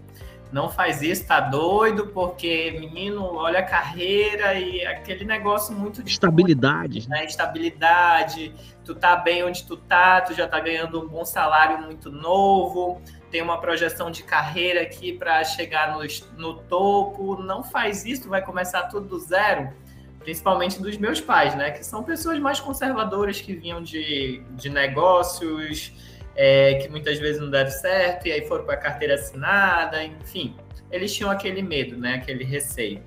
não 0.52 0.70
faz 0.70 1.02
isso, 1.02 1.26
tá 1.26 1.40
doido, 1.40 2.08
porque 2.08 2.72
menino, 2.80 3.24
olha 3.36 3.60
a 3.60 3.64
carreira 3.64 4.54
e 4.60 4.86
aquele 4.86 5.24
negócio 5.24 5.74
muito 5.74 6.04
de 6.04 6.12
estabilidade, 6.12 7.08
né? 7.08 7.26
Estabilidade, 7.26 8.54
tu 8.84 8.94
tá 8.94 9.16
bem 9.16 9.44
onde 9.44 9.66
tu 9.66 9.78
tá, 9.78 10.20
tu 10.22 10.34
já 10.34 10.48
tá 10.48 10.60
ganhando 10.60 11.02
um 11.02 11.08
bom 11.08 11.24
salário 11.24 11.82
muito 11.82 12.12
novo, 12.12 13.02
tem 13.30 13.42
uma 13.42 13.60
projeção 13.60 14.12
de 14.12 14.24
carreira 14.24 14.82
aqui 14.82 15.14
para 15.14 15.44
chegar 15.44 15.94
no, 15.94 16.02
no 16.38 16.56
topo, 16.64 17.42
não 17.42 17.64
faz 17.64 18.06
isso, 18.06 18.24
tu 18.24 18.30
vai 18.30 18.42
começar 18.44 18.84
tudo 18.84 19.08
do 19.08 19.20
zero. 19.20 19.70
Principalmente 20.20 20.80
dos 20.80 20.98
meus 20.98 21.20
pais, 21.20 21.56
né? 21.56 21.72
Que 21.72 21.84
são 21.84 22.04
pessoas 22.04 22.38
mais 22.38 22.60
conservadoras 22.60 23.42
que 23.42 23.56
vinham 23.56 23.82
de, 23.82 24.44
de 24.52 24.70
negócios, 24.70 25.92
é, 26.36 26.76
que 26.76 26.90
muitas 26.90 27.20
vezes 27.20 27.42
não 27.42 27.50
deram 27.50 27.72
certo, 27.72 28.28
e 28.28 28.32
aí 28.32 28.48
foram 28.48 28.66
para 28.66 28.76
a 28.76 28.78
carteira 28.78 29.16
assinada, 29.16 30.04
enfim. 30.04 30.56
Eles 30.92 31.14
tinham 31.14 31.30
aquele 31.30 31.62
medo, 31.62 31.98
né? 31.98 32.16
Aquele 32.16 32.44
receio. 32.44 33.02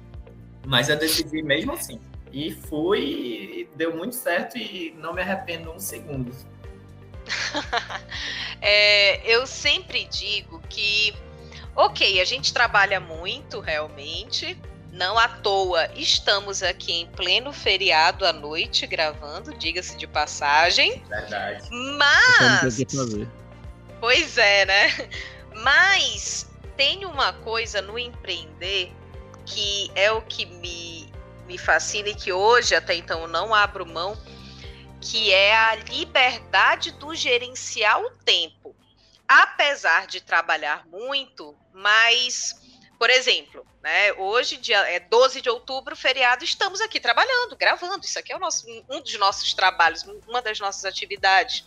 Mas 0.66 0.88
eu 0.88 0.96
decidi 0.96 1.42
mesmo 1.42 1.72
assim. 1.72 2.00
E 2.32 2.50
fui, 2.50 3.68
deu 3.76 3.96
muito 3.96 4.14
certo 4.14 4.58
e 4.58 4.94
não 4.98 5.12
me 5.12 5.20
arrependo 5.22 5.70
um 5.70 5.78
segundo. 5.78 6.34
é, 8.60 9.30
eu 9.30 9.46
sempre 9.46 10.04
digo 10.06 10.60
que, 10.68 11.14
ok, 11.76 12.20
a 12.20 12.24
gente 12.24 12.52
trabalha 12.52 12.98
muito 12.98 13.60
realmente, 13.60 14.58
não 14.94 15.18
à 15.18 15.28
toa, 15.28 15.90
estamos 15.96 16.62
aqui 16.62 16.92
em 16.92 17.06
pleno 17.08 17.52
feriado 17.52 18.24
à 18.24 18.32
noite 18.32 18.86
gravando, 18.86 19.52
diga-se 19.54 19.96
de 19.96 20.06
passagem. 20.06 21.02
Verdade. 21.08 21.68
Mas. 21.70 22.78
Pois 24.00 24.38
é, 24.38 24.64
né? 24.64 25.10
Mas 25.62 26.48
tem 26.76 27.04
uma 27.04 27.32
coisa 27.32 27.82
no 27.82 27.98
empreender 27.98 28.92
que 29.44 29.90
é 29.96 30.12
o 30.12 30.22
que 30.22 30.46
me, 30.46 31.12
me 31.46 31.58
fascina 31.58 32.10
e 32.10 32.14
que 32.14 32.32
hoje 32.32 32.74
até 32.74 32.94
então 32.94 33.22
eu 33.22 33.28
não 33.28 33.52
abro 33.52 33.84
mão, 33.84 34.16
que 35.00 35.32
é 35.32 35.56
a 35.56 35.74
liberdade 35.74 36.92
do 36.92 37.14
gerenciar 37.14 38.00
o 38.00 38.10
tempo. 38.24 38.74
Apesar 39.26 40.06
de 40.06 40.20
trabalhar 40.20 40.86
muito, 40.86 41.56
mas 41.72 42.63
por 42.98 43.10
exemplo, 43.10 43.66
né, 43.82 44.12
hoje, 44.14 44.56
dia 44.56 44.78
é 44.90 45.00
12 45.00 45.40
de 45.40 45.50
outubro, 45.50 45.94
feriado, 45.94 46.44
estamos 46.44 46.80
aqui 46.80 46.98
trabalhando, 46.98 47.56
gravando. 47.56 48.04
Isso 48.04 48.18
aqui 48.18 48.32
é 48.32 48.36
o 48.36 48.40
nosso, 48.40 48.66
um 48.88 49.00
dos 49.00 49.18
nossos 49.18 49.52
trabalhos, 49.52 50.04
uma 50.26 50.40
das 50.40 50.58
nossas 50.58 50.84
atividades. 50.84 51.66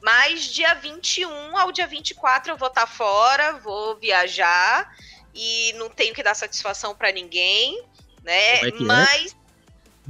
Mas 0.00 0.44
dia 0.44 0.74
21 0.74 1.56
ao 1.56 1.72
dia 1.72 1.86
24 1.86 2.52
eu 2.52 2.56
vou 2.56 2.68
estar 2.68 2.86
fora, 2.86 3.52
vou 3.54 3.96
viajar 3.96 4.94
e 5.34 5.72
não 5.74 5.88
tenho 5.88 6.14
que 6.14 6.22
dar 6.22 6.34
satisfação 6.34 6.94
para 6.94 7.12
ninguém, 7.12 7.82
né? 8.22 8.60
É, 8.60 8.70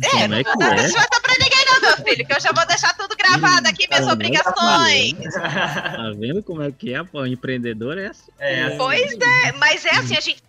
é 0.02 0.08
Mas 0.08 0.14
é, 0.14 0.24
é, 0.24 0.28
não 0.28 0.42
vou 0.42 0.58
dar 0.58 0.78
satisfação 0.78 1.22
pra 1.22 1.34
ninguém, 1.38 1.64
não, 1.64 1.80
meu 1.80 1.96
filho, 2.04 2.26
que 2.26 2.32
eu 2.32 2.40
já 2.40 2.52
vou 2.52 2.66
deixar 2.66 2.94
tudo 2.96 3.16
gravado 3.16 3.68
aqui, 3.68 3.88
minhas 3.88 4.06
tá 4.06 4.12
obrigações. 4.12 5.34
Tá 5.34 6.12
vendo 6.16 6.42
como 6.42 6.62
é 6.62 6.70
que 6.70 6.94
é, 6.94 7.02
pô? 7.02 7.20
O 7.20 7.26
empreendedor 7.26 7.98
é 7.98 8.08
assim. 8.08 8.30
É, 8.38 8.62
assim. 8.64 8.76
Pois 8.76 9.12
é, 9.12 9.52
mas 9.52 9.84
é 9.84 9.90
assim, 9.90 10.16
a 10.16 10.20
gente, 10.20 10.42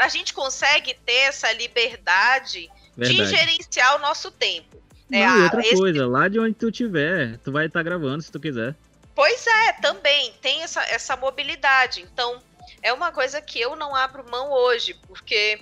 a 0.00 0.08
gente 0.08 0.34
consegue 0.34 0.94
ter 1.06 1.28
essa 1.28 1.52
liberdade 1.52 2.68
Verdade. 2.96 3.30
de 3.30 3.36
gerenciar 3.36 3.96
o 3.96 3.98
nosso 4.00 4.30
tempo. 4.30 4.76
Não, 5.08 5.18
é, 5.18 5.44
outra 5.44 5.60
esse... 5.60 5.76
coisa, 5.76 6.06
lá 6.06 6.28
de 6.28 6.38
onde 6.38 6.54
tu 6.54 6.70
tiver, 6.70 7.38
tu 7.38 7.50
vai 7.52 7.66
estar 7.66 7.82
gravando 7.82 8.22
se 8.22 8.30
tu 8.30 8.38
quiser. 8.38 8.74
Pois 9.14 9.46
é, 9.46 9.72
também 9.74 10.32
tem 10.42 10.62
essa, 10.62 10.82
essa 10.84 11.16
mobilidade. 11.16 12.02
Então, 12.02 12.40
é 12.82 12.92
uma 12.92 13.10
coisa 13.10 13.40
que 13.40 13.60
eu 13.60 13.74
não 13.74 13.94
abro 13.94 14.24
mão 14.30 14.50
hoje, 14.52 14.94
porque 15.06 15.60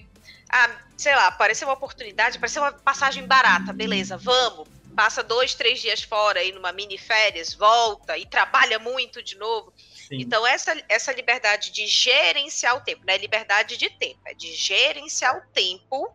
ah, 0.50 0.70
sei 0.96 1.14
lá, 1.14 1.26
apareceu 1.26 1.68
uma 1.68 1.74
oportunidade, 1.74 2.36
apareceu 2.36 2.62
uma 2.62 2.72
passagem 2.72 3.26
barata, 3.26 3.72
beleza, 3.72 4.16
vamos. 4.16 4.66
passa 4.94 5.22
dois, 5.22 5.54
três 5.54 5.80
dias 5.80 6.02
fora 6.02 6.40
aí 6.40 6.52
numa 6.52 6.72
mini 6.72 6.96
férias, 6.96 7.52
volta 7.52 8.16
e 8.16 8.24
trabalha 8.24 8.78
muito 8.78 9.22
de 9.22 9.36
novo. 9.36 9.72
Sim. 9.76 10.20
Então, 10.20 10.46
essa, 10.46 10.74
essa 10.88 11.12
liberdade 11.12 11.70
de 11.70 11.86
gerenciar 11.86 12.76
o 12.76 12.80
tempo, 12.80 13.02
não 13.06 13.12
é 13.12 13.18
liberdade 13.18 13.76
de 13.76 13.90
tempo, 13.90 14.20
é 14.24 14.32
de 14.32 14.54
gerenciar 14.54 15.36
o 15.36 15.52
tempo, 15.52 16.10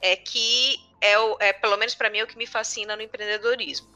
é 0.00 0.14
que 0.14 0.78
é, 1.00 1.18
o, 1.18 1.36
é 1.40 1.52
pelo 1.52 1.76
menos 1.76 1.94
para 1.94 2.08
mim, 2.08 2.18
é 2.18 2.24
o 2.24 2.26
que 2.26 2.36
me 2.36 2.46
fascina 2.46 2.94
no 2.94 3.02
empreendedorismo. 3.02 3.88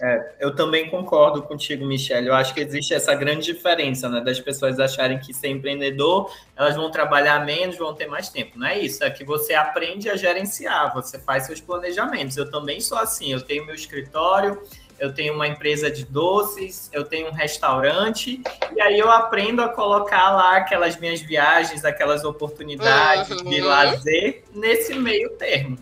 É, 0.00 0.32
eu 0.40 0.54
também 0.54 0.88
concordo 0.88 1.42
contigo, 1.42 1.84
Michelle. 1.84 2.28
Eu 2.28 2.34
acho 2.34 2.54
que 2.54 2.60
existe 2.60 2.94
essa 2.94 3.14
grande 3.14 3.46
diferença, 3.46 4.08
né? 4.08 4.20
Das 4.20 4.40
pessoas 4.40 4.78
acharem 4.78 5.18
que 5.18 5.32
ser 5.32 5.48
empreendedor, 5.48 6.30
elas 6.56 6.76
vão 6.76 6.90
trabalhar 6.90 7.44
menos, 7.44 7.76
vão 7.76 7.94
ter 7.94 8.06
mais 8.06 8.28
tempo. 8.28 8.58
Não 8.58 8.66
é 8.66 8.78
isso, 8.78 9.02
é 9.04 9.10
que 9.10 9.24
você 9.24 9.54
aprende 9.54 10.08
a 10.10 10.16
gerenciar, 10.16 10.92
você 10.94 11.18
faz 11.18 11.46
seus 11.46 11.60
planejamentos. 11.60 12.36
Eu 12.36 12.50
também 12.50 12.80
sou 12.80 12.98
assim, 12.98 13.32
eu 13.32 13.40
tenho 13.40 13.64
meu 13.64 13.74
escritório, 13.74 14.62
eu 14.98 15.12
tenho 15.14 15.34
uma 15.34 15.48
empresa 15.48 15.90
de 15.90 16.04
doces, 16.04 16.90
eu 16.92 17.04
tenho 17.04 17.28
um 17.28 17.32
restaurante, 17.32 18.42
e 18.76 18.80
aí 18.80 18.98
eu 18.98 19.10
aprendo 19.10 19.62
a 19.62 19.68
colocar 19.68 20.30
lá 20.30 20.58
aquelas 20.58 20.98
minhas 20.98 21.22
viagens, 21.22 21.84
aquelas 21.84 22.22
oportunidades 22.22 23.30
uhum. 23.30 23.48
de 23.48 23.60
lazer 23.62 24.44
nesse 24.54 24.94
meio 24.94 25.30
termo. 25.30 25.78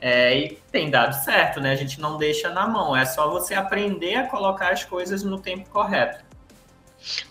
É, 0.00 0.34
e 0.34 0.48
tem 0.72 0.90
dado 0.90 1.12
certo, 1.24 1.60
né? 1.60 1.72
A 1.72 1.76
gente 1.76 2.00
não 2.00 2.16
deixa 2.16 2.48
na 2.48 2.66
mão, 2.66 2.96
é 2.96 3.04
só 3.04 3.30
você 3.30 3.54
aprender 3.54 4.14
a 4.14 4.26
colocar 4.28 4.72
as 4.72 4.82
coisas 4.82 5.22
no 5.22 5.38
tempo 5.38 5.68
correto. 5.68 6.24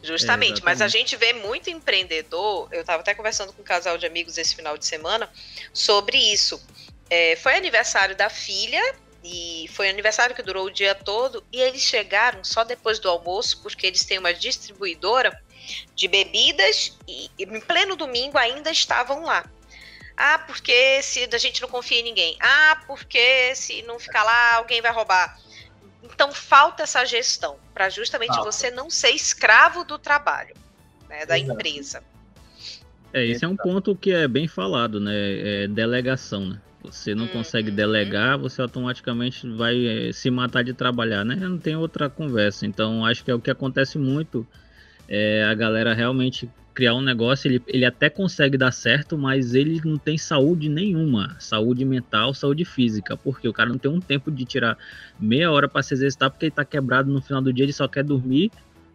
Justamente, 0.03 0.61
é, 0.61 0.63
mas 0.63 0.81
a 0.81 0.87
gente 0.87 1.15
vê 1.15 1.33
muito 1.33 1.69
empreendedor. 1.69 2.67
Eu 2.71 2.81
estava 2.81 3.01
até 3.01 3.13
conversando 3.13 3.53
com 3.53 3.61
um 3.61 3.65
casal 3.65 3.97
de 3.97 4.05
amigos 4.05 4.37
esse 4.37 4.55
final 4.55 4.77
de 4.77 4.85
semana 4.85 5.29
sobre 5.73 6.17
isso. 6.17 6.61
É, 7.09 7.35
foi 7.35 7.55
aniversário 7.55 8.15
da 8.15 8.29
filha 8.29 8.81
e 9.23 9.69
foi 9.73 9.87
um 9.87 9.89
aniversário 9.89 10.35
que 10.35 10.41
durou 10.41 10.67
o 10.67 10.71
dia 10.71 10.95
todo 10.95 11.43
e 11.51 11.59
eles 11.59 11.81
chegaram 11.81 12.43
só 12.43 12.63
depois 12.63 12.99
do 12.99 13.09
almoço 13.09 13.61
porque 13.61 13.85
eles 13.85 14.03
têm 14.05 14.17
uma 14.17 14.33
distribuidora 14.33 15.37
de 15.95 16.07
bebidas 16.07 16.97
e 17.07 17.29
em 17.37 17.59
pleno 17.59 17.95
domingo 17.95 18.37
ainda 18.37 18.71
estavam 18.71 19.23
lá. 19.23 19.45
Ah, 20.21 20.37
porque 20.37 21.01
se 21.01 21.29
a 21.31 21.37
gente 21.37 21.61
não 21.61 21.69
confia 21.69 22.01
em 22.01 22.03
ninguém. 22.03 22.35
Ah, 22.41 22.83
porque 22.85 23.55
se 23.55 23.81
não 23.83 23.97
ficar 23.97 24.21
lá, 24.21 24.55
alguém 24.55 24.81
vai 24.81 24.91
roubar. 24.91 25.39
Então 26.03 26.33
falta 26.33 26.83
essa 26.83 27.05
gestão 27.05 27.57
para 27.73 27.89
justamente 27.89 28.35
falta. 28.35 28.51
você 28.51 28.69
não 28.69 28.89
ser 28.89 29.11
escravo 29.11 29.85
do 29.85 29.97
trabalho, 29.97 30.53
né, 31.07 31.25
da 31.25 31.39
Exato. 31.39 31.53
empresa. 31.53 32.03
É, 33.13 33.25
esse 33.25 33.45
é 33.45 33.47
um 33.47 33.55
ponto 33.55 33.95
que 33.95 34.11
é 34.11 34.27
bem 34.27 34.45
falado, 34.45 34.99
né? 34.99 35.13
É 35.63 35.67
delegação, 35.69 36.45
né? 36.47 36.61
Você 36.83 37.15
não 37.15 37.23
uhum. 37.23 37.31
consegue 37.31 37.71
delegar, 37.71 38.37
você 38.37 38.61
automaticamente 38.61 39.49
vai 39.49 40.09
é, 40.09 40.11
se 40.11 40.29
matar 40.29 40.65
de 40.65 40.73
trabalhar, 40.73 41.23
né? 41.23 41.35
Não 41.35 41.57
tem 41.57 41.77
outra 41.77 42.09
conversa. 42.09 42.65
Então, 42.65 43.05
acho 43.05 43.23
que 43.23 43.31
é 43.31 43.33
o 43.33 43.39
que 43.39 43.49
acontece 43.49 43.97
muito. 43.97 44.45
É 45.07 45.45
a 45.45 45.53
galera 45.53 45.93
realmente 45.93 46.49
criar 46.79 46.93
um 46.93 47.01
negócio, 47.01 47.49
ele, 47.49 47.61
ele 47.67 47.83
até 47.83 48.09
consegue 48.09 48.57
dar 48.57 48.71
certo, 48.71 49.17
mas 49.17 49.53
ele 49.53 49.81
não 49.83 49.97
tem 49.97 50.17
saúde 50.17 50.69
nenhuma, 50.69 51.35
saúde 51.37 51.83
mental, 51.83 52.33
saúde 52.33 52.63
física, 52.63 53.17
porque 53.17 53.49
o 53.49 53.51
cara 53.51 53.69
não 53.69 53.77
tem 53.77 53.91
um 53.91 53.99
tempo 53.99 54.31
de 54.31 54.45
tirar 54.45 54.77
meia 55.19 55.51
hora 55.51 55.67
para 55.67 55.83
se 55.83 55.93
exercitar, 55.93 56.31
porque 56.31 56.45
ele 56.45 56.51
tá 56.51 56.63
quebrado 56.63 57.11
no 57.11 57.21
final 57.21 57.41
do 57.41 57.51
dia, 57.51 57.65
ele 57.65 57.73
só 57.73 57.85
quer 57.85 58.01
dormir, 58.01 58.49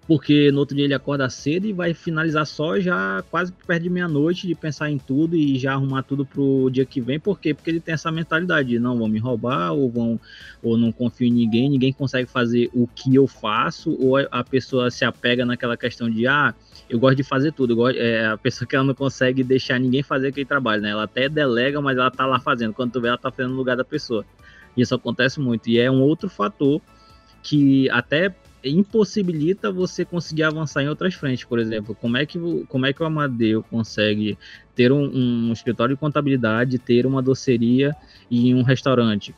porque 0.06 0.50
no 0.52 0.58
outro 0.58 0.76
dia 0.76 0.84
ele 0.84 0.94
acorda 0.94 1.28
cedo 1.30 1.66
e 1.66 1.72
vai 1.72 1.94
finalizar 1.94 2.46
só 2.46 2.78
já 2.78 3.24
quase 3.30 3.52
perto 3.66 3.82
de 3.82 3.90
meia-noite 3.90 4.46
de 4.46 4.54
pensar 4.54 4.90
em 4.90 4.98
tudo 4.98 5.34
e 5.34 5.58
já 5.58 5.72
arrumar 5.72 6.02
tudo 6.02 6.26
pro 6.26 6.68
dia 6.70 6.84
que 6.84 7.00
vem, 7.00 7.18
por 7.18 7.40
quê? 7.40 7.54
Porque 7.54 7.70
ele 7.70 7.80
tem 7.80 7.94
essa 7.94 8.10
mentalidade 8.12 8.68
de 8.68 8.78
não 8.78 8.98
vão 8.98 9.08
me 9.08 9.18
roubar 9.18 9.72
ou 9.72 9.90
vão 9.90 10.20
ou 10.62 10.76
não 10.76 10.92
confio 10.92 11.26
em 11.26 11.32
ninguém, 11.32 11.70
ninguém 11.70 11.92
consegue 11.92 12.28
fazer 12.28 12.70
o 12.74 12.86
que 12.86 13.14
eu 13.14 13.26
faço, 13.26 13.96
ou 14.00 14.16
a 14.16 14.44
pessoa 14.44 14.90
se 14.90 15.04
apega 15.04 15.44
naquela 15.44 15.76
questão 15.76 16.10
de 16.10 16.26
ah, 16.26 16.54
eu 16.88 16.98
gosto 16.98 17.16
de 17.16 17.22
fazer 17.22 17.52
tudo. 17.52 17.74
Gosto, 17.74 17.98
é 17.98 18.26
a 18.26 18.36
pessoa 18.36 18.68
que 18.68 18.76
ela 18.76 18.84
não 18.84 18.94
consegue 18.94 19.42
deixar 19.42 19.78
ninguém 19.78 20.02
fazer 20.02 20.28
aquele 20.28 20.46
trabalho, 20.46 20.82
né? 20.82 20.90
Ela 20.90 21.04
até 21.04 21.28
delega, 21.28 21.80
mas 21.80 21.96
ela 21.96 22.10
tá 22.10 22.26
lá 22.26 22.38
fazendo. 22.38 22.72
Quando 22.72 22.92
tu 22.92 23.00
vê, 23.00 23.08
ela 23.08 23.18
tá 23.18 23.30
fazendo 23.30 23.52
no 23.52 23.56
lugar 23.56 23.76
da 23.76 23.84
pessoa. 23.84 24.24
Isso 24.76 24.94
acontece 24.94 25.40
muito. 25.40 25.68
E 25.68 25.78
é 25.78 25.90
um 25.90 26.00
outro 26.02 26.28
fator 26.28 26.80
que 27.42 27.88
até 27.90 28.34
impossibilita 28.70 29.70
você 29.70 30.04
conseguir 30.04 30.44
avançar 30.44 30.82
em 30.82 30.88
outras 30.88 31.14
frentes. 31.14 31.44
Por 31.44 31.58
exemplo, 31.58 31.94
como 31.94 32.16
é 32.16 32.24
que, 32.24 32.38
como 32.68 32.86
é 32.86 32.92
que 32.92 33.02
o 33.02 33.06
Amadeu 33.06 33.62
consegue 33.64 34.38
ter 34.74 34.90
um, 34.90 35.04
um 35.04 35.52
escritório 35.52 35.94
de 35.94 36.00
contabilidade, 36.00 36.78
ter 36.78 37.06
uma 37.06 37.22
doceria 37.22 37.94
e 38.30 38.54
um 38.54 38.62
restaurante? 38.62 39.34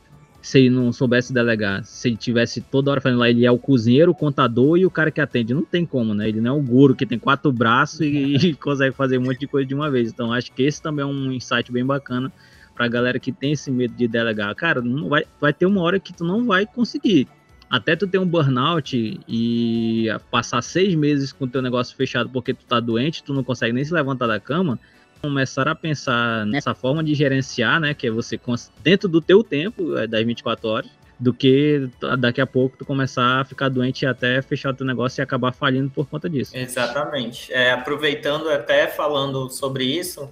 se 0.47 0.61
ele 0.61 0.71
não 0.71 0.93
soubesse 0.93 1.33
delegar, 1.33 1.83
se 1.83 2.09
ele 2.09 2.17
tivesse 2.17 2.61
toda 2.61 2.93
hora 2.93 3.01
fazendo 3.01 3.19
lá, 3.19 3.29
ele 3.29 3.45
é 3.45 3.51
o 3.51 3.59
cozinheiro, 3.59 4.13
o 4.13 4.15
contador 4.15 4.79
e 4.79 4.87
o 4.87 4.91
cara 4.91 5.11
que 5.11 5.21
atende. 5.21 5.53
Não 5.53 5.65
tem 5.65 5.85
como, 5.85 6.15
né? 6.15 6.29
Ele 6.29 6.41
não 6.41 6.55
é 6.55 6.57
o 6.57 6.63
guru 6.63 6.95
que 6.95 7.05
tem 7.05 7.19
quatro 7.19 7.51
braços 7.51 8.03
e, 8.03 8.37
e 8.37 8.55
consegue 8.55 8.95
fazer 8.95 9.19
um 9.19 9.23
monte 9.23 9.41
de 9.41 9.49
coisa 9.49 9.67
de 9.67 9.75
uma 9.75 9.91
vez. 9.91 10.09
Então, 10.09 10.33
acho 10.33 10.53
que 10.53 10.63
esse 10.63 10.81
também 10.81 11.03
é 11.03 11.07
um 11.07 11.33
insight 11.33 11.73
bem 11.73 11.85
bacana 11.85 12.33
pra 12.77 12.87
galera 12.87 13.19
que 13.19 13.33
tem 13.33 13.53
esse 13.53 13.73
medo 13.73 13.95
de 13.95 14.07
delegar. 14.07 14.55
Cara, 14.55 14.81
não 14.81 15.09
vai, 15.09 15.25
vai 15.41 15.53
ter 15.53 15.67
uma 15.67 15.81
hora 15.81 15.99
que 15.99 16.13
tu 16.13 16.25
não 16.25 16.45
vai 16.45 16.65
conseguir. 16.65 17.27
Até 17.69 17.97
tu 17.97 18.07
ter 18.07 18.19
um 18.19 18.27
burnout 18.27 19.21
e 19.29 20.07
passar 20.31 20.63
seis 20.63 20.95
meses 20.95 21.33
com 21.33 21.45
o 21.45 21.49
teu 21.49 21.61
negócio 21.61 21.97
fechado 21.97 22.31
porque 22.31 22.55
tu 22.55 22.65
tá 22.65 22.79
doente, 22.79 23.23
tu 23.23 23.35
não 23.35 23.43
consegue 23.43 23.73
nem 23.73 23.85
se 23.85 23.93
levantar 23.93 24.27
da 24.27 24.39
cama, 24.39 24.79
começar 25.21 25.67
a 25.67 25.75
pensar 25.75 26.47
nessa 26.47 26.75
forma 26.75 27.03
de 27.03 27.15
gerenciar, 27.15 27.81
né, 27.81 27.93
que 27.93 28.07
é 28.07 28.11
você 28.11 28.39
dentro 28.83 29.09
do 29.09 29.21
teu 29.21 29.43
tempo, 29.43 29.97
é 29.97 30.07
das 30.07 30.25
24 30.25 30.69
horas, 30.69 30.91
do 31.19 31.33
que 31.33 31.89
daqui 32.19 32.41
a 32.41 32.47
pouco 32.47 32.77
tu 32.77 32.85
começar 32.85 33.41
a 33.41 33.45
ficar 33.45 33.69
doente 33.69 34.03
e 34.03 34.07
até 34.07 34.41
fechar 34.43 34.71
o 34.71 34.75
teu 34.75 34.87
negócio 34.87 35.21
e 35.21 35.23
acabar 35.23 35.53
falindo 35.53 35.91
por 35.91 36.07
conta 36.07 36.29
disso. 36.29 36.57
Exatamente. 36.57 37.53
É, 37.53 37.73
aproveitando 37.73 38.49
até 38.51 38.87
falando 38.87 39.49
sobre 39.49 39.85
isso, 39.85 40.31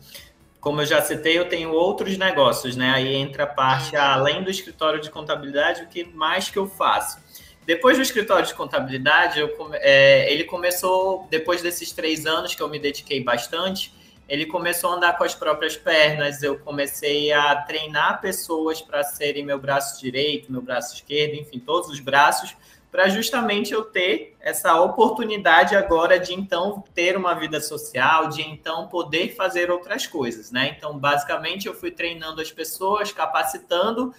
como 0.60 0.82
eu 0.82 0.86
já 0.86 1.00
citei, 1.00 1.38
eu 1.38 1.48
tenho 1.48 1.70
outros 1.72 2.16
negócios, 2.16 2.76
né? 2.76 2.90
Aí 2.90 3.14
entra 3.14 3.44
a 3.44 3.46
parte, 3.46 3.96
além 3.96 4.42
do 4.42 4.50
escritório 4.50 5.00
de 5.00 5.10
contabilidade, 5.10 5.82
o 5.82 5.88
que 5.88 6.04
mais 6.04 6.50
que 6.50 6.58
eu 6.58 6.66
faço? 6.66 7.23
Depois 7.66 7.96
do 7.96 8.02
escritório 8.02 8.46
de 8.46 8.54
contabilidade, 8.54 9.40
eu, 9.40 9.50
é, 9.74 10.30
ele 10.30 10.44
começou, 10.44 11.26
depois 11.30 11.62
desses 11.62 11.92
três 11.92 12.26
anos 12.26 12.54
que 12.54 12.62
eu 12.62 12.68
me 12.68 12.78
dediquei 12.78 13.22
bastante, 13.22 13.92
ele 14.28 14.46
começou 14.46 14.90
a 14.90 14.96
andar 14.96 15.18
com 15.18 15.24
as 15.24 15.34
próprias 15.34 15.76
pernas, 15.76 16.42
eu 16.42 16.58
comecei 16.58 17.32
a 17.32 17.56
treinar 17.56 18.20
pessoas 18.20 18.80
para 18.80 19.02
serem 19.02 19.44
meu 19.44 19.58
braço 19.58 20.00
direito, 20.00 20.52
meu 20.52 20.62
braço 20.62 20.94
esquerdo, 20.94 21.34
enfim, 21.34 21.58
todos 21.58 21.88
os 21.90 22.00
braços, 22.00 22.56
para 22.90 23.08
justamente 23.08 23.72
eu 23.72 23.82
ter 23.82 24.36
essa 24.40 24.80
oportunidade 24.80 25.74
agora 25.74 26.18
de 26.18 26.32
então 26.32 26.84
ter 26.94 27.16
uma 27.16 27.34
vida 27.34 27.60
social, 27.60 28.28
de 28.28 28.42
então 28.42 28.86
poder 28.88 29.34
fazer 29.34 29.70
outras 29.70 30.06
coisas, 30.06 30.52
né? 30.52 30.74
Então, 30.76 30.96
basicamente, 30.96 31.66
eu 31.66 31.74
fui 31.74 31.90
treinando 31.90 32.40
as 32.40 32.52
pessoas, 32.52 33.12
capacitando 33.12 34.14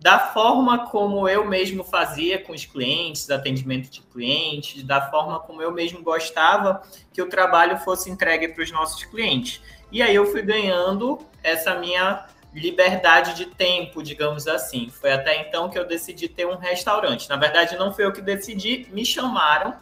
da 0.00 0.18
forma 0.18 0.86
como 0.86 1.28
eu 1.28 1.46
mesmo 1.46 1.84
fazia 1.84 2.38
com 2.38 2.54
os 2.54 2.64
clientes, 2.64 3.28
atendimento 3.30 3.90
de 3.90 4.00
clientes, 4.00 4.82
da 4.82 5.10
forma 5.10 5.38
como 5.40 5.60
eu 5.60 5.70
mesmo 5.70 6.02
gostava 6.02 6.82
que 7.12 7.20
o 7.20 7.28
trabalho 7.28 7.76
fosse 7.78 8.08
entregue 8.08 8.48
para 8.48 8.64
os 8.64 8.72
nossos 8.72 9.04
clientes. 9.04 9.60
E 9.92 10.00
aí 10.00 10.14
eu 10.14 10.24
fui 10.26 10.40
ganhando 10.40 11.18
essa 11.42 11.74
minha 11.74 12.26
liberdade 12.54 13.34
de 13.34 13.44
tempo, 13.44 14.02
digamos 14.02 14.46
assim. 14.46 14.88
Foi 14.88 15.12
até 15.12 15.42
então 15.42 15.68
que 15.68 15.78
eu 15.78 15.86
decidi 15.86 16.28
ter 16.28 16.46
um 16.46 16.56
restaurante. 16.56 17.28
Na 17.28 17.36
verdade, 17.36 17.76
não 17.76 17.92
foi 17.92 18.06
eu 18.06 18.12
que 18.12 18.22
decidi, 18.22 18.88
me 18.92 19.04
chamaram. 19.04 19.74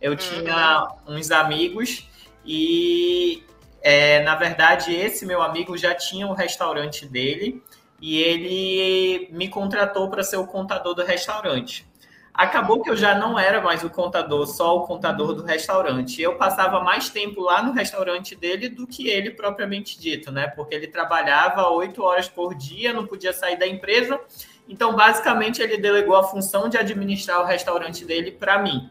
Eu 0.00 0.12
uhum. 0.12 0.16
tinha 0.16 0.88
uns 1.08 1.32
amigos 1.32 2.08
e, 2.46 3.42
é, 3.82 4.22
na 4.22 4.36
verdade, 4.36 4.94
esse 4.94 5.26
meu 5.26 5.42
amigo 5.42 5.76
já 5.76 5.94
tinha 5.94 6.28
o 6.28 6.30
um 6.30 6.34
restaurante 6.34 7.06
dele 7.06 7.60
e 8.00 8.18
ele 8.18 9.28
me 9.32 9.48
contratou 9.48 10.10
para 10.10 10.22
ser 10.22 10.36
o 10.36 10.46
contador 10.46 10.94
do 10.94 11.04
restaurante. 11.04 11.86
Acabou 12.34 12.82
que 12.82 12.90
eu 12.90 12.96
já 12.96 13.14
não 13.14 13.38
era 13.38 13.60
mais 13.60 13.84
o 13.84 13.90
contador, 13.90 14.44
só 14.48 14.76
o 14.76 14.82
contador 14.82 15.34
do 15.34 15.44
restaurante. 15.44 16.20
Eu 16.20 16.34
passava 16.34 16.80
mais 16.80 17.08
tempo 17.08 17.40
lá 17.40 17.62
no 17.62 17.70
restaurante 17.70 18.34
dele 18.34 18.68
do 18.68 18.88
que 18.88 19.08
ele 19.08 19.30
propriamente 19.30 20.00
dito, 20.00 20.32
né? 20.32 20.48
Porque 20.48 20.74
ele 20.74 20.88
trabalhava 20.88 21.68
oito 21.70 22.02
horas 22.02 22.28
por 22.28 22.56
dia, 22.56 22.92
não 22.92 23.06
podia 23.06 23.32
sair 23.32 23.56
da 23.56 23.68
empresa. 23.68 24.20
Então, 24.68 24.96
basicamente, 24.96 25.62
ele 25.62 25.76
delegou 25.76 26.16
a 26.16 26.24
função 26.24 26.68
de 26.68 26.76
administrar 26.76 27.40
o 27.40 27.44
restaurante 27.44 28.04
dele 28.04 28.32
para 28.32 28.58
mim. 28.58 28.90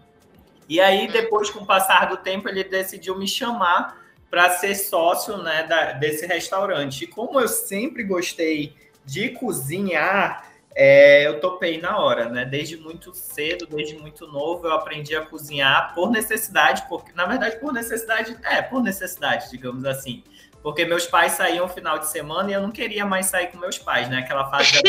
E 0.69 0.79
aí, 0.79 1.09
depois, 1.09 1.49
com 1.49 1.59
o 1.59 1.65
passar 1.65 2.07
do 2.07 2.15
tempo, 2.15 2.47
ele 2.47 2.63
decidiu 2.63 3.17
me 3.17 3.27
chamar 3.27 4.01
para 4.29 4.51
ser 4.51 4.73
sócio 4.73 5.37
né, 5.37 5.63
da, 5.63 5.91
desse 5.91 6.25
restaurante. 6.25 7.03
E 7.03 7.07
como 7.07 7.41
eu 7.41 7.47
sempre 7.49 8.03
gostei 8.03 8.73
de 9.05 9.29
cozinhar, 9.29 10.47
é, 10.75 11.27
eu 11.27 11.39
topei 11.39 11.79
na 11.79 11.97
hora, 11.97 12.29
né? 12.29 12.45
Desde 12.45 12.77
muito 12.77 13.13
cedo, 13.13 13.67
desde 13.67 13.95
muito 13.97 14.27
novo, 14.27 14.67
eu 14.67 14.73
aprendi 14.73 15.15
a 15.15 15.25
cozinhar 15.25 15.93
por 15.93 16.09
necessidade, 16.09 16.83
porque 16.89 17.11
na 17.13 17.25
verdade 17.25 17.57
por 17.57 17.71
necessidade, 17.71 18.35
é, 18.43 18.61
por 18.61 18.81
necessidade, 18.81 19.51
digamos 19.51 19.85
assim. 19.85 20.23
Porque 20.63 20.85
meus 20.85 21.05
pais 21.05 21.33
saíam 21.33 21.67
final 21.67 21.99
de 21.99 22.07
semana 22.07 22.49
e 22.49 22.53
eu 22.53 22.61
não 22.61 22.71
queria 22.71 23.05
mais 23.05 23.25
sair 23.25 23.47
com 23.47 23.57
meus 23.57 23.77
pais, 23.77 24.09
né? 24.09 24.19
Aquela 24.19 24.49
fase 24.49 24.81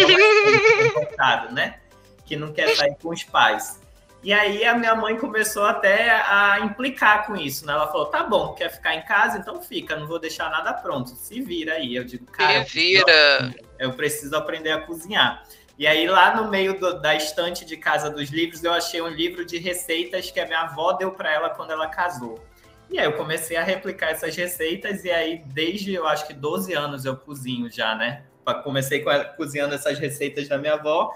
da 1.17 1.51
né? 1.53 1.81
que 2.25 2.37
não 2.37 2.53
quer 2.53 2.75
sair 2.75 2.97
com 3.01 3.11
os 3.11 3.23
pais. 3.23 3.81
E 4.25 4.33
aí 4.33 4.65
a 4.65 4.75
minha 4.75 4.95
mãe 4.95 5.19
começou 5.19 5.67
até 5.67 6.11
a 6.11 6.61
implicar 6.61 7.27
com 7.27 7.37
isso, 7.37 7.67
né? 7.67 7.75
Ela 7.75 7.87
falou: 7.89 8.07
tá 8.07 8.23
bom, 8.23 8.55
quer 8.55 8.71
ficar 8.71 8.95
em 8.95 9.03
casa, 9.03 9.37
então 9.37 9.61
fica, 9.61 9.95
não 9.97 10.07
vou 10.07 10.19
deixar 10.19 10.51
nada 10.51 10.73
pronto. 10.73 11.11
Se 11.11 11.43
vira 11.43 11.75
aí. 11.75 11.95
Eu 11.95 12.05
digo, 12.05 12.25
cara, 12.25 12.65
Se 12.65 12.73
vira. 12.73 13.55
eu 13.79 13.93
preciso 13.93 14.35
aprender 14.35 14.73
a 14.73 14.81
cozinhar. 14.81 15.45
E 15.79 15.87
aí, 15.87 16.09
lá 16.09 16.35
no 16.37 16.51
meio 16.51 16.81
do, 16.81 17.01
da 17.01 17.15
estante 17.15 17.67
de 17.67 17.77
Casa 17.77 18.09
dos 18.09 18.31
Livros, 18.31 18.65
eu 18.65 18.73
achei 18.73 19.03
um 19.03 19.09
livro 19.09 19.45
de 19.45 19.59
receitas 19.59 20.31
que 20.31 20.41
a 20.41 20.47
minha 20.47 20.61
avó 20.61 20.93
deu 20.93 21.11
para 21.13 21.31
ela 21.31 21.51
quando 21.51 21.73
ela 21.73 21.89
casou. 21.89 22.43
E 22.89 22.99
aí 22.99 23.05
eu 23.05 23.13
comecei 23.15 23.57
a 23.59 23.63
replicar 23.63 24.11
essas 24.11 24.35
receitas, 24.35 25.05
e 25.05 25.11
aí, 25.11 25.43
desde 25.47 25.93
eu 25.93 26.07
acho 26.07 26.27
que 26.27 26.33
12 26.33 26.73
anos 26.73 27.05
eu 27.05 27.17
cozinho 27.17 27.71
já, 27.71 27.95
né? 27.95 28.23
Comecei 28.63 29.05
cozinhando 29.37 29.75
essas 29.75 29.99
receitas 29.99 30.49
da 30.49 30.57
minha 30.57 30.75
avó, 30.75 31.13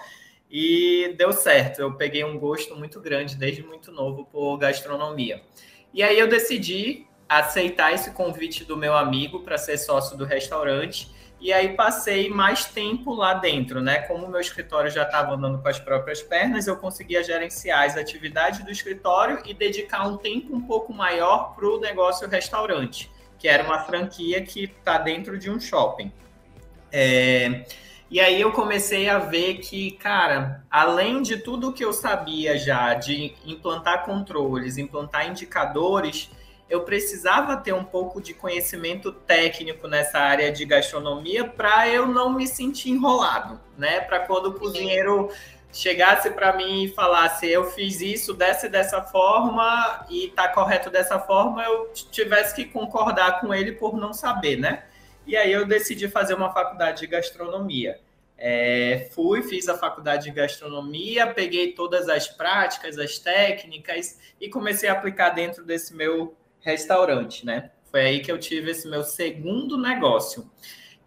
e 0.50 1.14
deu 1.16 1.32
certo. 1.32 1.80
Eu 1.80 1.94
peguei 1.94 2.24
um 2.24 2.38
gosto 2.38 2.76
muito 2.76 3.00
grande 3.00 3.36
desde 3.36 3.62
muito 3.62 3.92
novo 3.92 4.24
por 4.24 4.56
gastronomia. 4.56 5.42
E 5.92 6.02
aí 6.02 6.18
eu 6.18 6.28
decidi 6.28 7.06
aceitar 7.28 7.92
esse 7.92 8.12
convite 8.12 8.64
do 8.64 8.76
meu 8.76 8.96
amigo 8.96 9.40
para 9.40 9.58
ser 9.58 9.76
sócio 9.76 10.16
do 10.16 10.24
restaurante. 10.24 11.14
E 11.40 11.52
aí 11.52 11.74
passei 11.74 12.28
mais 12.28 12.64
tempo 12.64 13.14
lá 13.14 13.34
dentro, 13.34 13.80
né? 13.80 14.00
Como 14.00 14.26
o 14.26 14.30
meu 14.30 14.40
escritório 14.40 14.90
já 14.90 15.04
estava 15.04 15.34
andando 15.34 15.62
com 15.62 15.68
as 15.68 15.78
próprias 15.78 16.20
pernas, 16.20 16.66
eu 16.66 16.76
conseguia 16.76 17.22
gerenciar 17.22 17.84
as 17.84 17.96
atividades 17.96 18.64
do 18.64 18.72
escritório 18.72 19.40
e 19.46 19.54
dedicar 19.54 20.08
um 20.08 20.16
tempo 20.16 20.56
um 20.56 20.60
pouco 20.60 20.92
maior 20.92 21.54
para 21.54 21.66
o 21.66 21.78
negócio 21.78 22.26
restaurante, 22.28 23.08
que 23.38 23.46
era 23.46 23.62
uma 23.62 23.84
franquia 23.84 24.42
que 24.42 24.64
está 24.64 24.98
dentro 24.98 25.38
de 25.38 25.48
um 25.48 25.60
shopping. 25.60 26.10
É... 26.90 27.64
E 28.10 28.20
aí 28.20 28.40
eu 28.40 28.52
comecei 28.52 29.06
a 29.06 29.18
ver 29.18 29.58
que, 29.58 29.90
cara, 29.92 30.64
além 30.70 31.20
de 31.20 31.36
tudo 31.36 31.74
que 31.74 31.84
eu 31.84 31.92
sabia 31.92 32.56
já 32.56 32.94
de 32.94 33.34
implantar 33.44 34.06
controles, 34.06 34.78
implantar 34.78 35.28
indicadores, 35.28 36.30
eu 36.70 36.82
precisava 36.84 37.56
ter 37.58 37.74
um 37.74 37.84
pouco 37.84 38.20
de 38.20 38.32
conhecimento 38.32 39.12
técnico 39.12 39.86
nessa 39.86 40.18
área 40.18 40.50
de 40.50 40.64
gastronomia 40.64 41.44
para 41.44 41.86
eu 41.88 42.06
não 42.06 42.32
me 42.32 42.46
sentir 42.46 42.90
enrolado, 42.90 43.60
né? 43.76 44.00
Para 44.00 44.20
quando 44.20 44.46
o 44.46 44.54
cozinheiro 44.58 45.30
chegasse 45.70 46.30
para 46.30 46.56
mim 46.56 46.84
e 46.84 46.88
falasse 46.88 47.46
eu 47.46 47.70
fiz 47.70 48.00
isso 48.00 48.32
dessa 48.32 48.66
e 48.66 48.70
dessa 48.70 49.02
forma 49.02 50.06
e 50.08 50.28
tá 50.28 50.48
correto 50.48 50.88
dessa 50.88 51.18
forma, 51.18 51.62
eu 51.62 51.92
tivesse 52.10 52.54
que 52.54 52.64
concordar 52.64 53.40
com 53.40 53.52
ele 53.52 53.72
por 53.72 53.96
não 53.98 54.14
saber, 54.14 54.56
né? 54.56 54.84
E 55.28 55.36
aí 55.36 55.52
eu 55.52 55.66
decidi 55.66 56.08
fazer 56.08 56.32
uma 56.32 56.50
faculdade 56.50 57.00
de 57.00 57.06
gastronomia. 57.06 58.00
É, 58.38 59.10
fui, 59.12 59.42
fiz 59.42 59.68
a 59.68 59.76
faculdade 59.76 60.24
de 60.24 60.30
gastronomia, 60.30 61.26
peguei 61.26 61.72
todas 61.72 62.08
as 62.08 62.26
práticas, 62.26 62.98
as 62.98 63.18
técnicas 63.18 64.18
e 64.40 64.48
comecei 64.48 64.88
a 64.88 64.92
aplicar 64.92 65.30
dentro 65.30 65.66
desse 65.66 65.94
meu 65.94 66.34
restaurante, 66.60 67.44
né? 67.44 67.70
Foi 67.90 68.00
aí 68.00 68.20
que 68.20 68.32
eu 68.32 68.38
tive 68.38 68.70
esse 68.70 68.88
meu 68.88 69.04
segundo 69.04 69.76
negócio. 69.76 70.50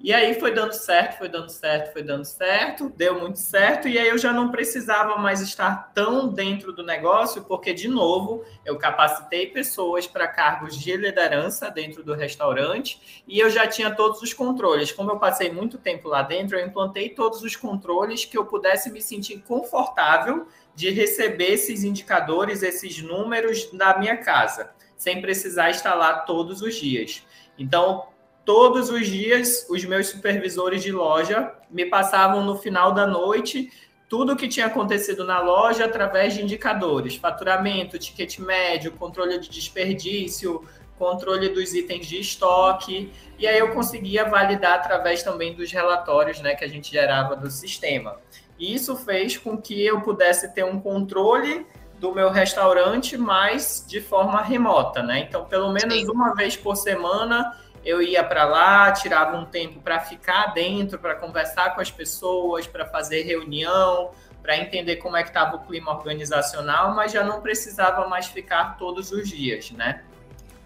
E 0.04 0.12
aí 0.12 0.40
foi 0.40 0.52
dando 0.52 0.74
certo, 0.74 1.20
foi 1.20 1.30
dando 1.30 1.50
certo, 1.50 1.94
foi 1.94 2.02
dando 2.02 2.26
certo, 2.26 2.90
deu 2.90 3.20
muito 3.20 3.38
certo, 3.38 3.88
e 3.88 4.00
aí 4.00 4.08
eu 4.08 4.18
já 4.18 4.34
não 4.34 4.50
precisava 4.50 5.16
mais 5.18 5.42
estar 5.42 5.92
tão 5.94 6.28
dentro 6.28 6.74
do 6.74 6.84
negócio, 6.84 7.44
porque, 7.44 7.72
de 7.72 7.88
novo, 7.88 8.44
eu 8.66 8.80
capacitei 8.80 9.46
pessoas 9.46 10.08
para 10.08 10.28
cargos 10.28 10.76
de 10.76 10.98
liderança 10.98 11.70
dentro 11.70 12.04
do 12.04 12.16
restaurante, 12.16 13.24
e 13.28 13.40
eu 13.40 13.48
já 13.52 13.68
tinha 13.68 13.94
todos 13.94 14.24
os 14.24 14.34
controles. 14.34 14.92
Como 14.92 15.12
eu 15.12 15.20
passei 15.20 15.52
muito 15.52 15.78
tempo 15.78 16.10
lá 16.10 16.24
dentro, 16.24 16.58
eu 16.58 16.66
implantei 16.66 17.10
todos 17.10 17.44
os 17.44 17.56
controles 17.56 18.26
que 18.26 18.36
eu 18.38 18.46
pudesse 18.46 18.92
me 18.92 19.04
sentir 19.04 19.44
confortável 19.48 20.48
de 20.74 20.90
receber 20.90 21.52
esses 21.52 21.84
indicadores, 21.84 22.64
esses 22.64 23.00
números 23.04 23.70
da 23.72 24.00
minha 24.00 24.18
casa, 24.18 24.72
sem 24.98 25.22
precisar 25.22 25.70
estar 25.70 25.94
lá 25.94 26.22
todos 26.22 26.64
os 26.64 26.76
dias. 26.76 27.24
Então, 27.56 28.08
todos 28.46 28.90
os 28.90 29.08
dias 29.08 29.66
os 29.70 29.84
meus 29.86 30.08
supervisores 30.08 30.84
de 30.84 30.92
loja 30.92 31.54
me 31.70 31.86
passavam 31.86 32.44
no 32.44 32.58
final 32.58 32.94
da 32.94 33.06
noite 33.06 33.72
tudo 34.10 34.34
o 34.34 34.36
que 34.36 34.50
tinha 34.50 34.66
acontecido 34.66 35.24
na 35.24 35.40
loja 35.40 35.86
através 35.86 36.34
de 36.34 36.42
indicadores, 36.42 37.16
faturamento, 37.16 37.98
ticket 37.98 38.40
médio, 38.40 38.92
controle 38.92 39.40
de 39.40 39.50
desperdício, 39.50 40.68
controle 41.00 41.48
dos 41.48 41.74
itens 41.74 42.06
de 42.06 42.20
estoque, 42.20 43.12
e 43.40 43.48
aí 43.48 43.58
eu 43.58 43.72
conseguia 43.74 44.26
validar 44.26 44.74
através 44.74 45.24
também 45.24 45.56
dos 45.56 45.72
relatórios 45.72 46.42
né, 46.42 46.54
que 46.56 46.66
a 46.66 46.68
gente 46.68 46.92
gerava 46.92 47.38
do 47.38 47.50
sistema. 47.50 48.20
E 48.60 48.74
isso 48.74 48.96
fez 48.98 49.38
com 49.38 49.58
que 49.58 49.84
eu 49.84 50.02
pudesse 50.02 50.54
ter 50.54 50.66
um 50.66 50.80
controle 50.80 51.66
do 51.98 52.14
meu 52.14 52.30
restaurante, 52.30 53.18
mas 53.18 53.84
de 53.88 54.02
forma 54.02 54.42
remota, 54.42 55.02
né? 55.02 55.20
Então, 55.20 55.46
pelo 55.46 55.72
menos 55.72 55.94
Sim. 55.94 56.12
uma 56.12 56.36
vez 56.36 56.58
por 56.58 56.76
semana, 56.76 57.56
eu 57.84 58.02
ia 58.02 58.24
para 58.24 58.46
lá, 58.46 58.92
tirava 58.92 59.38
um 59.38 59.46
tempo 59.46 59.80
para 59.82 60.00
ficar 60.00 60.54
dentro, 60.54 61.00
para 61.00 61.16
conversar 61.16 61.74
com 61.74 61.82
as 61.82 61.90
pessoas, 61.90 62.68
para 62.68 62.86
fazer 62.86 63.24
reunião, 63.24 64.12
para 64.42 64.58
entender 64.58 64.98
como 64.98 65.16
é 65.16 65.24
que 65.24 65.30
estava 65.30 65.56
o 65.56 65.66
clima 65.66 65.92
organizacional, 65.92 66.94
mas 66.94 67.12
já 67.12 67.24
não 67.24 67.42
precisava 67.42 68.08
mais 68.08 68.28
ficar 68.28 68.78
todos 68.78 69.12
os 69.12 69.30
dias, 69.30 69.72
né? 69.72 70.04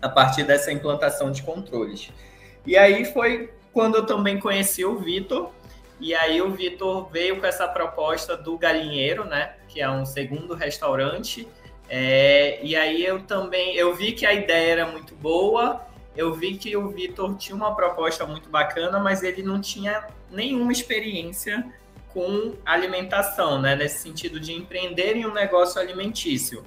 A 0.01 0.09
partir 0.09 0.43
dessa 0.43 0.71
implantação 0.71 1.31
de 1.31 1.41
controles. 1.41 2.11
E 2.65 2.77
aí 2.77 3.05
foi 3.05 3.53
quando 3.73 3.95
eu 3.95 4.05
também 4.05 4.39
conheci 4.39 4.85
o 4.85 4.97
Vitor, 4.97 5.51
e 5.99 6.13
aí 6.13 6.41
o 6.41 6.51
Vitor 6.51 7.09
veio 7.09 7.39
com 7.39 7.45
essa 7.45 7.67
proposta 7.67 8.35
do 8.35 8.57
Galinheiro, 8.57 9.25
né? 9.25 9.53
Que 9.67 9.81
é 9.81 9.89
um 9.89 10.05
segundo 10.05 10.53
restaurante. 10.53 11.47
É, 11.87 12.59
e 12.63 12.75
aí 12.75 13.05
eu 13.05 13.21
também 13.21 13.75
eu 13.75 13.93
vi 13.93 14.11
que 14.11 14.25
a 14.25 14.33
ideia 14.33 14.71
era 14.71 14.87
muito 14.87 15.15
boa 15.15 15.85
eu 16.15 16.33
vi 16.33 16.57
que 16.57 16.75
o 16.75 16.89
Vitor 16.89 17.35
tinha 17.35 17.55
uma 17.55 17.75
proposta 17.75 18.25
muito 18.25 18.49
bacana, 18.49 18.99
mas 18.99 19.23
ele 19.23 19.43
não 19.43 19.59
tinha 19.59 20.07
nenhuma 20.31 20.71
experiência 20.71 21.65
com 22.09 22.53
alimentação, 22.65 23.61
né? 23.61 23.75
Nesse 23.75 23.99
sentido 23.99 24.39
de 24.39 24.53
empreender 24.53 25.15
em 25.15 25.25
um 25.25 25.33
negócio 25.33 25.79
alimentício. 25.79 26.63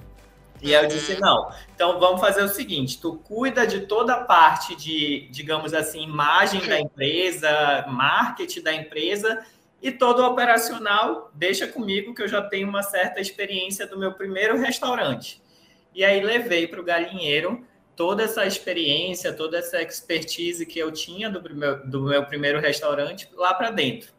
E 0.61 0.73
eu 0.73 0.87
disse, 0.87 1.13
uhum. 1.13 1.19
não, 1.21 1.51
então 1.73 1.99
vamos 1.99 2.19
fazer 2.19 2.43
o 2.43 2.49
seguinte, 2.49 2.99
tu 2.99 3.15
cuida 3.15 3.65
de 3.65 3.81
toda 3.81 4.13
a 4.13 4.23
parte 4.25 4.75
de, 4.75 5.27
digamos 5.31 5.73
assim, 5.73 6.03
imagem 6.03 6.67
da 6.67 6.77
empresa, 6.77 7.85
marketing 7.87 8.61
da 8.61 8.73
empresa, 8.73 9.45
e 9.81 9.89
todo 9.89 10.19
o 10.19 10.27
operacional 10.27 11.31
deixa 11.33 11.65
comigo 11.65 12.13
que 12.13 12.21
eu 12.21 12.27
já 12.27 12.41
tenho 12.41 12.67
uma 12.67 12.83
certa 12.83 13.21
experiência 13.21 13.87
do 13.87 13.97
meu 13.97 14.11
primeiro 14.11 14.57
restaurante. 14.59 15.41
E 15.95 16.03
aí 16.03 16.19
levei 16.21 16.67
para 16.67 16.81
o 16.81 16.83
galinheiro 16.83 17.65
toda 17.99 18.23
essa 18.23 18.45
experiência, 18.45 19.33
toda 19.33 19.57
essa 19.57 19.81
expertise 19.81 20.65
que 20.65 20.79
eu 20.79 20.89
tinha 20.89 21.29
do 21.29 21.53
meu, 21.53 21.85
do 21.85 22.03
meu 22.03 22.25
primeiro 22.25 22.57
restaurante 22.57 23.27
lá 23.35 23.53
para 23.53 23.71
dentro. 23.71 24.13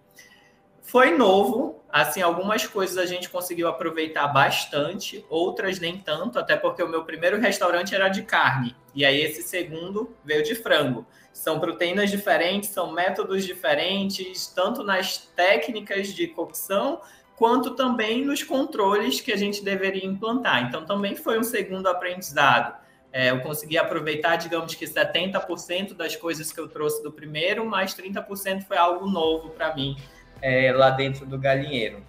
Foi 0.82 1.16
novo, 1.16 1.82
assim, 1.90 2.20
algumas 2.20 2.66
coisas 2.66 2.98
a 2.98 3.06
gente 3.06 3.30
conseguiu 3.30 3.68
aproveitar 3.68 4.28
bastante, 4.28 5.24
outras 5.30 5.80
nem 5.80 5.96
tanto, 5.96 6.38
até 6.38 6.58
porque 6.58 6.82
o 6.82 6.88
meu 6.90 7.06
primeiro 7.06 7.40
restaurante 7.40 7.94
era 7.94 8.10
de 8.10 8.20
carne, 8.22 8.76
e 8.94 9.02
aí 9.02 9.18
esse 9.18 9.42
segundo 9.42 10.14
veio 10.22 10.42
de 10.42 10.54
frango. 10.54 11.06
São 11.32 11.58
proteínas 11.58 12.10
diferentes, 12.10 12.68
são 12.68 12.92
métodos 12.92 13.46
diferentes, 13.46 14.46
tanto 14.48 14.84
nas 14.84 15.16
técnicas 15.34 16.08
de 16.08 16.26
cocção, 16.26 17.00
quanto 17.34 17.70
também 17.70 18.26
nos 18.26 18.42
controles 18.42 19.22
que 19.22 19.32
a 19.32 19.38
gente 19.38 19.64
deveria 19.64 20.04
implantar. 20.04 20.64
Então, 20.64 20.84
também 20.84 21.16
foi 21.16 21.38
um 21.38 21.42
segundo 21.42 21.86
aprendizado 21.86 22.78
é, 23.12 23.30
eu 23.30 23.40
consegui 23.40 23.76
aproveitar, 23.76 24.36
digamos 24.36 24.74
que 24.74 24.86
70% 24.86 25.94
das 25.94 26.14
coisas 26.14 26.52
que 26.52 26.60
eu 26.60 26.68
trouxe 26.68 27.02
do 27.02 27.10
primeiro, 27.10 27.66
mas 27.66 27.94
30% 27.94 28.64
foi 28.66 28.76
algo 28.76 29.06
novo 29.08 29.50
para 29.50 29.74
mim 29.74 29.96
é, 30.40 30.72
lá 30.72 30.90
dentro 30.90 31.26
do 31.26 31.38
galinheiro. 31.38 32.04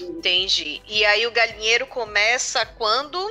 Entendi. 0.00 0.80
E 0.88 1.04
aí 1.04 1.26
o 1.26 1.30
galinheiro 1.30 1.86
começa 1.86 2.64
quando? 2.64 3.30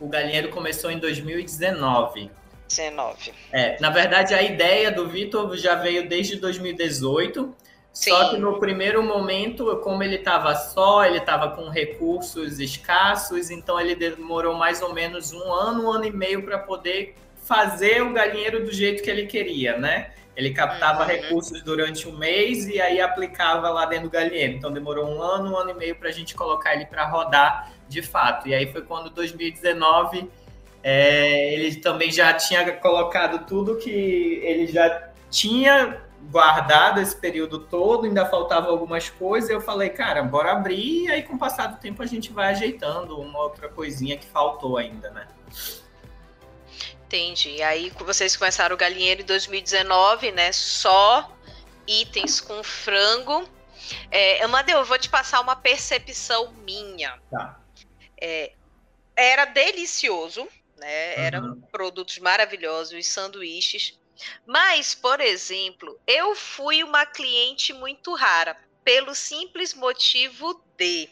O 0.00 0.08
galinheiro 0.08 0.48
começou 0.48 0.90
em 0.90 0.98
2019. 0.98 2.30
19. 2.66 3.32
É, 3.52 3.78
na 3.78 3.90
verdade, 3.90 4.34
a 4.34 4.42
ideia 4.42 4.90
do 4.90 5.06
Vitor 5.06 5.54
já 5.56 5.74
veio 5.74 6.08
desde 6.08 6.36
2018. 6.36 7.54
Sim. 7.92 8.10
Só 8.10 8.30
que 8.30 8.38
no 8.38 8.58
primeiro 8.58 9.02
momento, 9.02 9.76
como 9.84 10.02
ele 10.02 10.16
estava 10.16 10.54
só, 10.54 11.04
ele 11.04 11.18
estava 11.18 11.50
com 11.50 11.68
recursos 11.68 12.58
escassos, 12.58 13.50
então 13.50 13.78
ele 13.78 13.94
demorou 13.94 14.54
mais 14.54 14.80
ou 14.80 14.94
menos 14.94 15.32
um 15.32 15.52
ano, 15.52 15.84
um 15.84 15.92
ano 15.92 16.06
e 16.06 16.10
meio 16.10 16.42
para 16.42 16.58
poder 16.58 17.14
fazer 17.44 18.02
o 18.02 18.12
galinheiro 18.12 18.64
do 18.64 18.72
jeito 18.72 19.02
que 19.02 19.10
ele 19.10 19.26
queria, 19.26 19.76
né? 19.76 20.12
Ele 20.34 20.54
captava 20.54 21.02
uhum. 21.02 21.08
recursos 21.08 21.60
durante 21.60 22.08
um 22.08 22.16
mês 22.16 22.66
e 22.66 22.80
aí 22.80 22.98
aplicava 22.98 23.68
lá 23.68 23.84
dentro 23.84 24.08
do 24.08 24.10
galinheiro. 24.10 24.54
Então 24.54 24.72
demorou 24.72 25.06
um 25.06 25.20
ano, 25.20 25.52
um 25.52 25.56
ano 25.58 25.70
e 25.70 25.74
meio 25.74 25.94
para 25.96 26.08
a 26.08 26.12
gente 26.12 26.34
colocar 26.34 26.74
ele 26.74 26.86
para 26.86 27.06
rodar 27.06 27.70
de 27.86 28.00
fato. 28.00 28.48
E 28.48 28.54
aí 28.54 28.72
foi 28.72 28.80
quando 28.80 29.10
2019 29.10 30.30
é, 30.82 31.52
ele 31.52 31.76
também 31.76 32.10
já 32.10 32.32
tinha 32.32 32.72
colocado 32.72 33.46
tudo 33.46 33.76
que 33.76 33.90
ele 34.42 34.66
já 34.66 35.10
tinha 35.30 36.00
guardado 36.30 37.00
esse 37.00 37.16
período 37.16 37.58
todo, 37.58 38.06
ainda 38.06 38.26
faltava 38.26 38.68
algumas 38.68 39.10
coisas. 39.10 39.50
Eu 39.50 39.60
falei, 39.60 39.90
cara, 39.90 40.22
bora 40.22 40.52
abrir. 40.52 41.04
E 41.04 41.10
aí, 41.10 41.22
com 41.22 41.34
o 41.34 41.38
passar 41.38 41.66
do 41.66 41.80
tempo, 41.80 42.02
a 42.02 42.06
gente 42.06 42.32
vai 42.32 42.50
ajeitando 42.50 43.18
uma 43.20 43.38
outra 43.40 43.68
coisinha 43.68 44.16
que 44.16 44.26
faltou 44.26 44.76
ainda, 44.76 45.10
né? 45.10 45.26
Entendi. 47.06 47.62
Aí 47.62 47.90
vocês 47.90 48.36
começaram 48.36 48.74
o 48.74 48.78
galinheiro 48.78 49.22
em 49.22 49.26
2019, 49.26 50.32
né? 50.32 50.52
Só 50.52 51.30
itens 51.86 52.40
com 52.40 52.62
frango. 52.62 53.46
É, 54.10 54.42
Amadeu, 54.42 54.78
eu 54.78 54.84
vou 54.84 54.98
te 54.98 55.10
passar 55.10 55.40
uma 55.40 55.56
percepção 55.56 56.52
minha. 56.64 57.18
Tá. 57.30 57.60
É, 58.18 58.52
era 59.14 59.44
delicioso, 59.44 60.46
né? 60.78 61.14
Uhum. 61.16 61.22
Eram 61.22 61.60
produtos 61.72 62.18
maravilhosos, 62.18 62.98
os 62.98 63.06
sanduíches. 63.06 63.98
Mas, 64.46 64.94
por 64.94 65.20
exemplo, 65.20 66.00
eu 66.06 66.34
fui 66.34 66.82
uma 66.82 67.06
cliente 67.06 67.72
muito 67.72 68.14
rara, 68.14 68.56
pelo 68.84 69.14
simples 69.14 69.74
motivo 69.74 70.62
de. 70.76 71.08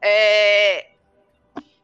É, 0.00 0.90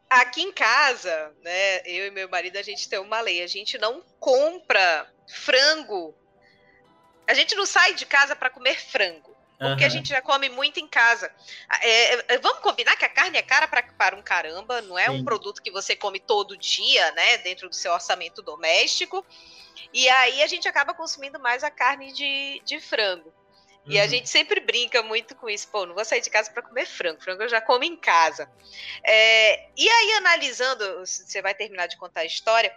aqui 0.09 0.41
em 0.41 0.51
casa, 0.51 1.33
né, 1.41 1.81
eu 1.85 2.07
e 2.07 2.11
meu 2.11 2.29
marido, 2.29 2.57
a 2.57 2.61
gente 2.61 2.87
tem 2.87 2.99
uma 2.99 3.19
lei, 3.21 3.41
a 3.41 3.47
gente 3.47 3.77
não 3.77 4.01
compra 4.19 5.11
frango. 5.27 6.15
A 7.27 7.33
gente 7.33 7.55
não 7.55 7.65
sai 7.65 7.93
de 7.93 8.05
casa 8.05 8.35
para 8.35 8.49
comer 8.49 8.79
frango. 8.79 9.34
Porque 9.57 9.83
uhum. 9.83 9.87
a 9.87 9.89
gente 9.89 10.09
já 10.09 10.21
come 10.21 10.49
muito 10.49 10.79
em 10.79 10.87
casa. 10.87 11.31
É, 11.81 12.35
é, 12.35 12.37
vamos 12.39 12.59
combinar 12.59 12.95
que 12.97 13.05
a 13.05 13.09
carne 13.09 13.37
é 13.37 13.41
cara 13.41 13.67
pra, 13.67 13.83
para 13.83 14.15
um 14.15 14.21
caramba, 14.21 14.81
não 14.81 14.99
é 14.99 15.05
Sim. 15.05 15.11
um 15.11 15.23
produto 15.23 15.61
que 15.61 15.71
você 15.71 15.95
come 15.95 16.19
todo 16.19 16.57
dia, 16.57 17.11
né? 17.13 17.37
Dentro 17.37 17.69
do 17.69 17.75
seu 17.75 17.93
orçamento 17.93 18.41
doméstico. 18.41 19.25
E 19.93 20.09
aí 20.09 20.43
a 20.43 20.47
gente 20.47 20.67
acaba 20.67 20.93
consumindo 20.93 21.39
mais 21.39 21.63
a 21.63 21.71
carne 21.71 22.11
de, 22.11 22.61
de 22.65 22.79
frango. 22.79 23.33
E 23.87 23.99
a 23.99 24.03
uhum. 24.03 24.09
gente 24.09 24.29
sempre 24.29 24.59
brinca 24.59 25.03
muito 25.03 25.35
com 25.35 25.47
isso. 25.47 25.67
Pô, 25.67 25.85
não 25.85 25.93
vou 25.93 26.03
sair 26.03 26.21
de 26.21 26.29
casa 26.29 26.51
para 26.51 26.63
comer 26.63 26.85
frango. 26.85 27.21
Frango 27.21 27.43
eu 27.43 27.49
já 27.49 27.61
como 27.61 27.83
em 27.83 27.95
casa. 27.95 28.49
É, 29.03 29.69
e 29.77 29.87
aí, 29.87 30.13
analisando, 30.13 30.99
você 31.05 31.41
vai 31.41 31.53
terminar 31.53 31.87
de 31.87 31.95
contar 31.97 32.21
a 32.21 32.25
história, 32.25 32.75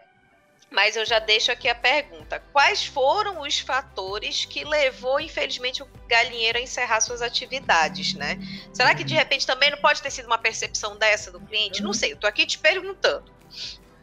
mas 0.70 0.96
eu 0.96 1.06
já 1.06 1.18
deixo 1.18 1.50
aqui 1.50 1.68
a 1.68 1.74
pergunta: 1.74 2.42
quais 2.52 2.84
foram 2.84 3.40
os 3.40 3.58
fatores 3.58 4.44
que 4.44 4.64
levou, 4.64 5.18
infelizmente, 5.18 5.82
o 5.82 5.88
galinheiro 6.06 6.58
a 6.58 6.60
encerrar 6.60 7.00
suas 7.00 7.22
atividades, 7.22 8.14
né? 8.14 8.38
Será 8.72 8.94
que 8.94 9.04
de 9.04 9.14
uhum. 9.14 9.18
repente 9.18 9.46
também 9.46 9.70
não 9.70 9.78
pode 9.78 10.02
ter 10.02 10.10
sido 10.10 10.26
uma 10.26 10.38
percepção 10.38 10.96
dessa 10.96 11.30
do 11.30 11.40
cliente? 11.40 11.80
Não 11.80 11.88
uhum. 11.88 11.94
sei, 11.94 12.12
eu 12.12 12.16
tô 12.16 12.26
aqui 12.26 12.44
te 12.46 12.58
perguntando. 12.58 13.38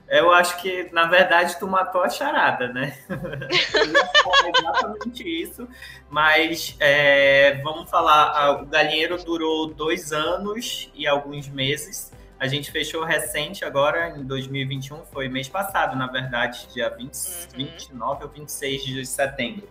Eu 0.07 0.31
acho 0.31 0.61
que, 0.61 0.87
na 0.91 1.05
verdade, 1.05 1.57
tu 1.57 1.67
matou 1.67 2.03
a 2.03 2.09
charada, 2.09 2.67
né? 2.67 2.95
exatamente 4.55 5.23
isso. 5.23 5.67
Mas 6.09 6.75
é, 6.79 7.59
vamos 7.63 7.89
falar, 7.89 8.61
o 8.61 8.67
galinheiro 8.67 9.17
durou 9.23 9.67
dois 9.67 10.13
anos 10.13 10.91
e 10.93 11.07
alguns 11.07 11.47
meses. 11.47 12.11
A 12.45 12.47
gente 12.47 12.69
fechou 12.69 13.03
recente 13.03 13.65
agora, 13.65 14.15
em 14.15 14.23
2021, 14.23 15.03
foi 15.05 15.27
mês 15.27 15.49
passado, 15.49 15.97
na 15.97 16.05
verdade, 16.05 16.67
dia 16.71 16.87
20, 16.89 17.11
uhum. 17.11 17.11
29 17.55 18.23
ou 18.23 18.29
26 18.29 18.83
de 18.83 19.03
setembro. 19.03 19.67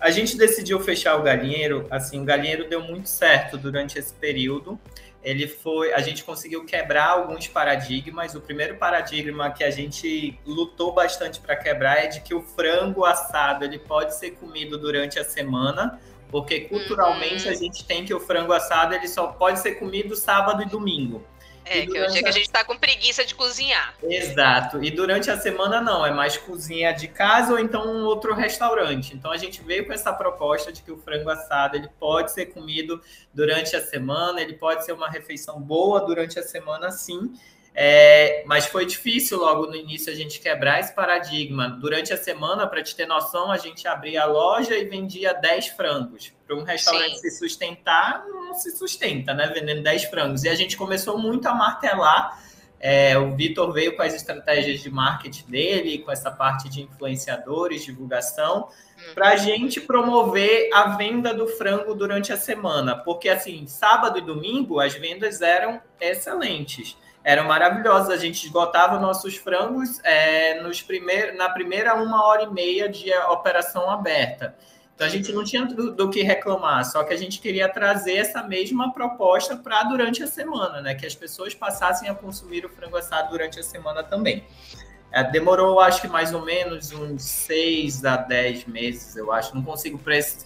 A 0.00 0.08
gente 0.12 0.36
decidiu 0.36 0.78
fechar 0.78 1.16
o 1.16 1.22
galinheiro, 1.24 1.84
assim, 1.90 2.22
o 2.22 2.24
galinheiro 2.24 2.68
deu 2.68 2.80
muito 2.80 3.08
certo 3.08 3.58
durante 3.58 3.98
esse 3.98 4.14
período 4.14 4.78
ele 5.20 5.48
foi, 5.48 5.92
a 5.92 5.98
gente 5.98 6.22
conseguiu 6.22 6.64
quebrar 6.64 7.08
alguns 7.08 7.48
paradigmas. 7.48 8.36
O 8.36 8.40
primeiro 8.40 8.76
paradigma 8.76 9.50
que 9.50 9.64
a 9.64 9.72
gente 9.72 10.38
lutou 10.46 10.92
bastante 10.92 11.40
para 11.40 11.56
quebrar 11.56 12.04
é 12.04 12.06
de 12.06 12.20
que 12.20 12.32
o 12.32 12.40
frango 12.40 13.04
assado 13.04 13.64
ele 13.64 13.76
pode 13.76 14.14
ser 14.14 14.36
comido 14.36 14.78
durante 14.78 15.18
a 15.18 15.24
semana, 15.24 16.00
porque 16.30 16.60
culturalmente 16.60 17.46
uhum. 17.46 17.50
a 17.50 17.56
gente 17.56 17.84
tem 17.84 18.04
que 18.04 18.14
o 18.14 18.20
frango 18.20 18.52
assado 18.52 18.94
ele 18.94 19.08
só 19.08 19.26
pode 19.26 19.58
ser 19.58 19.72
comido 19.80 20.14
sábado 20.14 20.62
e 20.62 20.66
domingo. 20.66 21.26
É, 21.68 21.84
que 21.84 21.98
é 21.98 22.06
o 22.06 22.10
dia 22.10 22.22
que 22.22 22.28
a 22.28 22.32
gente 22.32 22.46
está 22.46 22.64
com 22.64 22.76
preguiça 22.76 23.24
de 23.24 23.34
cozinhar. 23.34 23.94
Exato. 24.02 24.82
E 24.82 24.90
durante 24.90 25.30
a 25.30 25.36
semana 25.36 25.80
não, 25.80 26.06
é 26.06 26.12
mais 26.12 26.36
cozinha 26.36 26.92
de 26.92 27.08
casa 27.08 27.52
ou 27.52 27.58
então 27.58 27.86
um 27.86 28.04
outro 28.04 28.34
restaurante. 28.34 29.14
Então 29.14 29.32
a 29.32 29.36
gente 29.36 29.62
veio 29.62 29.84
com 29.86 29.92
essa 29.92 30.12
proposta 30.12 30.72
de 30.72 30.82
que 30.82 30.92
o 30.92 30.96
frango 30.96 31.28
assado 31.28 31.76
ele 31.76 31.88
pode 31.98 32.32
ser 32.32 32.46
comido 32.46 33.00
durante 33.34 33.74
a 33.74 33.80
semana, 33.84 34.40
ele 34.40 34.54
pode 34.54 34.84
ser 34.84 34.92
uma 34.92 35.10
refeição 35.10 35.60
boa 35.60 36.00
durante 36.00 36.38
a 36.38 36.42
semana, 36.42 36.90
sim. 36.90 37.34
É, 37.78 38.42
mas 38.46 38.64
foi 38.64 38.86
difícil 38.86 39.38
logo 39.38 39.66
no 39.66 39.76
início 39.76 40.10
a 40.10 40.16
gente 40.16 40.40
quebrar 40.40 40.80
esse 40.80 40.94
paradigma. 40.94 41.68
Durante 41.68 42.10
a 42.10 42.16
semana, 42.16 42.66
para 42.66 42.82
te 42.82 42.96
ter 42.96 43.04
noção, 43.04 43.52
a 43.52 43.58
gente 43.58 43.86
abria 43.86 44.22
a 44.22 44.24
loja 44.24 44.74
e 44.74 44.86
vendia 44.86 45.34
10 45.34 45.68
frangos. 45.68 46.32
Para 46.46 46.56
um 46.56 46.62
restaurante 46.62 47.16
Sim. 47.16 47.28
se 47.28 47.38
sustentar, 47.38 48.24
não 48.28 48.54
se 48.54 48.74
sustenta, 48.74 49.34
né? 49.34 49.48
Vendendo 49.48 49.82
10 49.82 50.04
frangos. 50.04 50.44
E 50.44 50.48
a 50.48 50.54
gente 50.54 50.74
começou 50.74 51.18
muito 51.18 51.46
a 51.48 51.54
martelar. 51.54 52.42
É, 52.80 53.18
o 53.18 53.36
Vitor 53.36 53.70
veio 53.74 53.94
com 53.94 54.00
as 54.00 54.14
estratégias 54.14 54.80
de 54.80 54.90
marketing 54.90 55.44
dele, 55.46 55.98
com 55.98 56.10
essa 56.10 56.30
parte 56.30 56.70
de 56.70 56.80
influenciadores, 56.80 57.84
divulgação, 57.84 58.68
uhum. 58.68 59.14
para 59.14 59.30
a 59.30 59.36
gente 59.36 59.82
promover 59.82 60.70
a 60.72 60.96
venda 60.96 61.34
do 61.34 61.46
frango 61.46 61.94
durante 61.94 62.32
a 62.32 62.38
semana. 62.38 62.96
Porque, 62.96 63.28
assim, 63.28 63.66
sábado 63.66 64.18
e 64.18 64.22
domingo, 64.22 64.80
as 64.80 64.94
vendas 64.94 65.42
eram 65.42 65.78
excelentes 66.00 66.96
eram 67.26 67.44
maravilhosos. 67.44 68.08
A 68.08 68.16
gente 68.16 68.46
esgotava 68.46 69.00
nossos 69.00 69.36
frangos 69.36 69.98
é, 70.04 70.62
nos 70.62 70.80
primeir, 70.80 71.34
na 71.34 71.50
primeira 71.50 71.92
uma 71.96 72.24
hora 72.24 72.44
e 72.44 72.50
meia 72.50 72.88
de 72.88 73.12
operação 73.28 73.90
aberta. 73.90 74.54
Então 74.94 75.04
a 75.04 75.10
gente 75.10 75.32
não 75.32 75.42
tinha 75.44 75.66
do, 75.66 75.92
do, 75.92 76.08
que 76.08 76.22
reclamar, 76.22 76.84
só 76.86 77.02
que 77.04 77.12
a 77.12 77.16
gente 77.16 77.40
queria 77.40 77.68
trazer 77.68 78.14
essa 78.14 78.42
mesma 78.44 78.94
proposta 78.94 79.56
para 79.56 79.82
durante 79.82 80.22
a 80.22 80.26
semana, 80.26 80.80
né? 80.80 80.94
Que 80.94 81.04
as 81.04 81.14
pessoas 81.14 81.52
passassem 81.52 82.08
a 82.08 82.14
consumir 82.14 82.64
o 82.64 82.68
frango 82.68 82.96
assado 82.96 83.30
durante 83.30 83.58
a 83.58 83.62
semana 83.62 84.04
também. 84.04 84.44
É, 85.12 85.24
demorou, 85.24 85.80
acho 85.80 86.00
que 86.00 86.08
mais 86.08 86.32
ou 86.32 86.44
menos 86.44 86.92
uns 86.92 87.24
seis 87.24 88.04
a 88.04 88.16
dez 88.16 88.64
meses, 88.66 89.16
eu 89.16 89.32
acho. 89.32 89.54
Não 89.54 89.62
consigo 89.62 90.00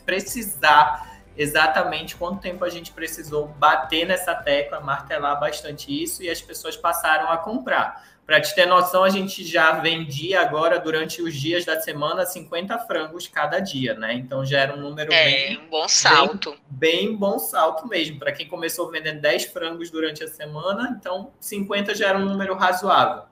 precisar 0.05 1.10
exatamente 1.41 2.17
quanto 2.17 2.43
tempo 2.43 2.63
a 2.67 2.69
gente 2.69 2.93
precisou 2.93 3.49
bater 3.49 4.07
nessa 4.07 4.35
tecla, 4.35 4.79
martelar 4.79 5.41
bastante 5.41 5.91
isso 5.91 6.23
e 6.23 6.29
as 6.29 6.43
pessoas 6.43 6.77
passaram 6.77 7.31
a 7.31 7.39
comprar. 7.39 8.05
Para 8.27 8.43
te 8.43 8.55
ter 8.55 8.67
noção, 8.67 9.03
a 9.03 9.09
gente 9.09 9.43
já 9.43 9.73
vendia 9.73 10.43
agora, 10.43 10.79
durante 10.79 11.23
os 11.23 11.35
dias 11.35 11.65
da 11.65 11.81
semana, 11.81 12.27
50 12.27 12.79
frangos 12.81 13.27
cada 13.27 13.59
dia, 13.59 13.95
né? 13.95 14.13
Então 14.13 14.45
já 14.45 14.61
era 14.61 14.77
um 14.77 14.81
número 14.81 15.13
é, 15.13 15.25
bem. 15.25 15.59
um 15.59 15.69
bom 15.71 15.89
salto. 15.89 16.55
Bem, 16.69 17.09
bem 17.09 17.17
bom 17.17 17.39
salto 17.39 17.89
mesmo. 17.89 18.19
Para 18.19 18.33
quem 18.33 18.47
começou 18.47 18.91
vendendo 18.91 19.23
10 19.23 19.47
frangos 19.47 19.91
durante 19.91 20.23
a 20.23 20.29
semana, 20.29 20.95
então 21.01 21.33
50 21.41 21.95
já 21.95 22.09
era 22.09 22.19
um 22.19 22.25
número 22.25 22.55
razoável. 22.55 23.25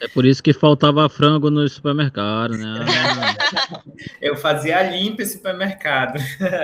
É 0.00 0.08
por 0.08 0.26
isso 0.26 0.42
que 0.42 0.52
faltava 0.52 1.08
frango 1.08 1.50
no 1.50 1.66
supermercado, 1.68 2.58
né? 2.58 2.84
Eu 4.20 4.36
fazia 4.36 4.82
limpa 4.82 5.22
esse 5.22 5.34
supermercado. 5.34 6.18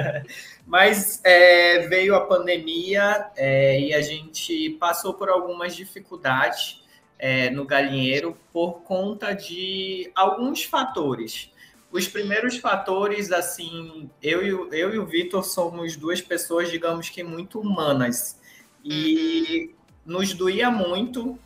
Mas 0.70 1.20
é, 1.24 1.88
veio 1.88 2.14
a 2.14 2.20
pandemia 2.20 3.28
é, 3.36 3.80
e 3.80 3.92
a 3.92 4.00
gente 4.00 4.70
passou 4.78 5.12
por 5.12 5.28
algumas 5.28 5.74
dificuldades 5.74 6.80
é, 7.18 7.50
no 7.50 7.64
galinheiro 7.64 8.38
por 8.52 8.82
conta 8.82 9.34
de 9.34 10.12
alguns 10.14 10.62
fatores. 10.62 11.50
Os 11.90 12.06
primeiros 12.06 12.58
fatores, 12.58 13.32
assim, 13.32 14.08
eu 14.22 14.46
e, 14.46 14.78
eu 14.78 14.94
e 14.94 14.98
o 15.00 15.04
Vitor 15.04 15.42
somos 15.42 15.96
duas 15.96 16.20
pessoas, 16.20 16.70
digamos 16.70 17.08
que 17.08 17.24
muito 17.24 17.58
humanas. 17.58 18.38
E 18.84 19.72
uhum. 20.06 20.14
nos 20.14 20.34
doía 20.34 20.70
muito 20.70 21.36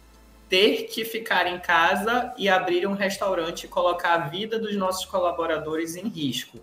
ter 0.50 0.82
que 0.82 1.02
ficar 1.02 1.46
em 1.46 1.58
casa 1.58 2.34
e 2.36 2.46
abrir 2.46 2.86
um 2.86 2.92
restaurante 2.92 3.64
e 3.64 3.68
colocar 3.68 4.14
a 4.16 4.28
vida 4.28 4.58
dos 4.58 4.76
nossos 4.76 5.06
colaboradores 5.06 5.96
em 5.96 6.08
risco. 6.08 6.60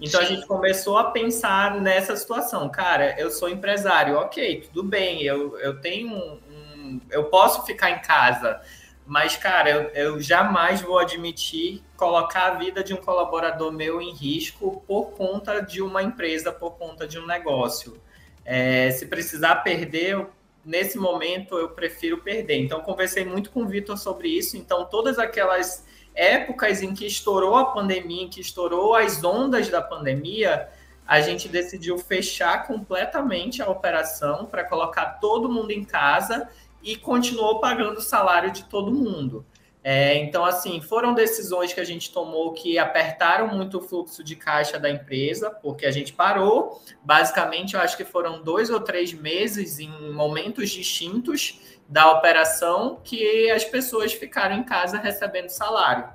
Então 0.00 0.20
a 0.20 0.24
gente 0.24 0.46
começou 0.46 0.96
a 0.96 1.10
pensar 1.10 1.80
nessa 1.80 2.16
situação. 2.16 2.68
Cara, 2.68 3.18
eu 3.18 3.30
sou 3.30 3.48
empresário, 3.48 4.16
ok, 4.16 4.62
tudo 4.62 4.82
bem, 4.82 5.22
eu, 5.22 5.58
eu 5.58 5.80
tenho 5.80 6.08
um, 6.08 6.40
um 6.50 7.00
eu 7.10 7.24
posso 7.24 7.66
ficar 7.66 7.90
em 7.90 8.00
casa, 8.00 8.60
mas, 9.08 9.38
cara, 9.38 9.70
eu, 9.70 9.82
eu, 9.94 10.20
jamais 10.20 10.82
vou 10.82 10.98
admitir 10.98 11.82
colocar 11.96 12.48
a 12.48 12.54
vida 12.56 12.84
de 12.84 12.92
um 12.92 12.98
colaborador 12.98 13.72
meu 13.72 14.02
em 14.02 14.12
risco 14.12 14.84
por 14.86 15.12
conta 15.12 15.62
de 15.62 15.80
uma 15.80 16.02
empresa, 16.02 16.52
por 16.52 16.72
conta 16.72 17.08
de 17.08 17.18
um 17.18 17.26
negócio. 17.26 17.98
É, 18.44 18.90
se 18.90 19.06
precisar 19.06 19.56
perder, 19.56 20.26
nesse 20.62 20.98
momento 20.98 21.56
eu 21.56 21.70
prefiro 21.70 22.18
perder. 22.18 22.58
Então, 22.58 22.82
conversei 22.82 23.24
muito 23.24 23.50
com 23.50 23.62
o 23.62 23.66
Vitor 23.66 23.96
sobre 23.96 24.28
isso. 24.28 24.58
Então, 24.58 24.84
todas 24.84 25.18
aquelas 25.18 25.86
épocas 26.18 26.82
em 26.82 26.92
que 26.92 27.06
estourou 27.06 27.56
a 27.56 27.66
pandemia, 27.66 28.24
em 28.24 28.28
que 28.28 28.40
estourou 28.40 28.96
as 28.96 29.22
ondas 29.22 29.68
da 29.68 29.80
pandemia, 29.80 30.68
a 31.06 31.20
gente 31.20 31.48
decidiu 31.48 31.96
fechar 31.96 32.66
completamente 32.66 33.62
a 33.62 33.70
operação 33.70 34.44
para 34.44 34.64
colocar 34.64 35.20
todo 35.20 35.48
mundo 35.48 35.70
em 35.70 35.84
casa 35.84 36.48
e 36.82 36.96
continuou 36.96 37.60
pagando 37.60 37.98
o 37.98 38.02
salário 38.02 38.50
de 38.50 38.64
todo 38.64 38.92
mundo. 38.92 39.46
É, 39.82 40.16
então, 40.16 40.44
assim, 40.44 40.80
foram 40.80 41.14
decisões 41.14 41.72
que 41.72 41.80
a 41.80 41.84
gente 41.84 42.12
tomou 42.12 42.52
que 42.52 42.78
apertaram 42.78 43.48
muito 43.48 43.78
o 43.78 43.80
fluxo 43.80 44.22
de 44.22 44.34
caixa 44.34 44.78
da 44.78 44.90
empresa, 44.90 45.50
porque 45.50 45.86
a 45.86 45.90
gente 45.90 46.12
parou. 46.12 46.82
Basicamente, 47.02 47.74
eu 47.74 47.80
acho 47.80 47.96
que 47.96 48.04
foram 48.04 48.42
dois 48.42 48.68
ou 48.70 48.80
três 48.80 49.14
meses 49.14 49.78
em 49.78 50.12
momentos 50.12 50.68
distintos 50.68 51.77
da 51.88 52.12
operação 52.12 53.00
que 53.02 53.50
as 53.50 53.64
pessoas 53.64 54.12
ficaram 54.12 54.56
em 54.56 54.62
casa 54.62 54.98
recebendo 54.98 55.48
salário. 55.48 56.08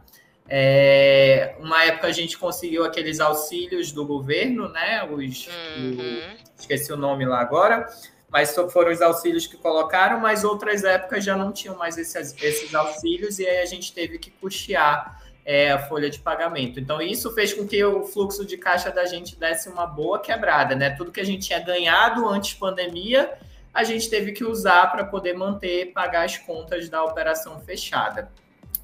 É, 0.47 1.55
uma 1.59 1.84
época 1.84 2.07
a 2.07 2.11
gente 2.11 2.38
conseguiu 2.38 2.84
aqueles 2.84 3.19
auxílios 3.19 3.91
do 3.91 4.05
governo, 4.05 4.69
né? 4.69 5.03
Os, 5.03 5.47
uhum. 5.47 5.97
o, 5.99 6.59
esqueci 6.59 6.91
o 6.93 6.97
nome 6.97 7.26
lá 7.26 7.39
agora, 7.39 7.88
mas 8.30 8.53
foram 8.71 8.91
os 8.91 9.01
auxílios 9.01 9.47
que 9.47 9.57
colocaram, 9.57 10.19
mas 10.19 10.43
outras 10.43 10.84
épocas 10.84 11.24
já 11.24 11.36
não 11.36 11.51
tinham 11.51 11.76
mais 11.76 11.97
esses, 11.97 12.36
esses 12.41 12.76
auxílios 12.76 13.39
e 13.39 13.47
aí 13.47 13.59
a 13.59 13.65
gente 13.65 13.93
teve 13.93 14.19
que 14.19 14.30
custear 14.30 15.24
é, 15.45 15.71
a 15.71 15.80
folha 15.80 16.09
de 16.09 16.19
pagamento. 16.19 16.80
Então, 16.80 17.01
isso 17.01 17.34
fez 17.34 17.53
com 17.53 17.67
que 17.67 17.84
o 17.84 18.03
fluxo 18.03 18.45
de 18.45 18.57
caixa 18.57 18.91
da 18.91 19.05
gente 19.05 19.36
desse 19.36 19.69
uma 19.69 19.86
boa 19.86 20.19
quebrada, 20.19 20.76
né? 20.76 20.91
Tudo 20.91 21.11
que 21.11 21.19
a 21.19 21.26
gente 21.26 21.47
tinha 21.47 21.59
ganhado 21.59 22.28
antes 22.28 22.53
pandemia, 22.53 23.32
a 23.74 23.84
gente 23.84 24.09
teve 24.09 24.32
que 24.32 24.43
usar 24.43 24.91
para 24.91 25.03
poder 25.05 25.34
manter, 25.34 25.91
pagar 25.93 26.26
as 26.26 26.38
contas 26.38 26.89
da 26.89 27.03
operação 27.03 27.59
fechada. 27.59 28.32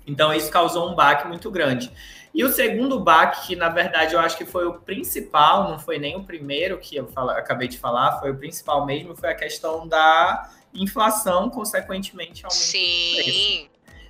Então, 0.08 0.34
isso 0.34 0.50
causou 0.50 0.90
um 0.90 0.96
baque 0.96 1.28
muito 1.28 1.52
grande. 1.52 1.92
E 2.34 2.44
o 2.44 2.50
segundo 2.50 3.00
baque, 3.00 3.48
que 3.48 3.56
na 3.56 3.70
verdade 3.70 4.14
eu 4.14 4.20
acho 4.20 4.38
que 4.38 4.46
foi 4.46 4.66
o 4.66 4.74
principal, 4.74 5.70
não 5.70 5.80
foi 5.80 5.98
nem 5.98 6.16
o 6.16 6.24
primeiro 6.24 6.78
que 6.78 6.96
eu 6.96 7.08
fala, 7.08 7.34
acabei 7.38 7.68
de 7.68 7.78
falar, 7.78 8.20
foi 8.20 8.32
o 8.32 8.38
principal 8.38 8.86
mesmo, 8.86 9.16
foi 9.16 9.30
a 9.30 9.36
questão 9.36 9.88
da 9.88 10.50
inflação, 10.74 11.50
consequentemente, 11.50 12.46
aumento 12.46 12.56
Sim. 12.56 13.68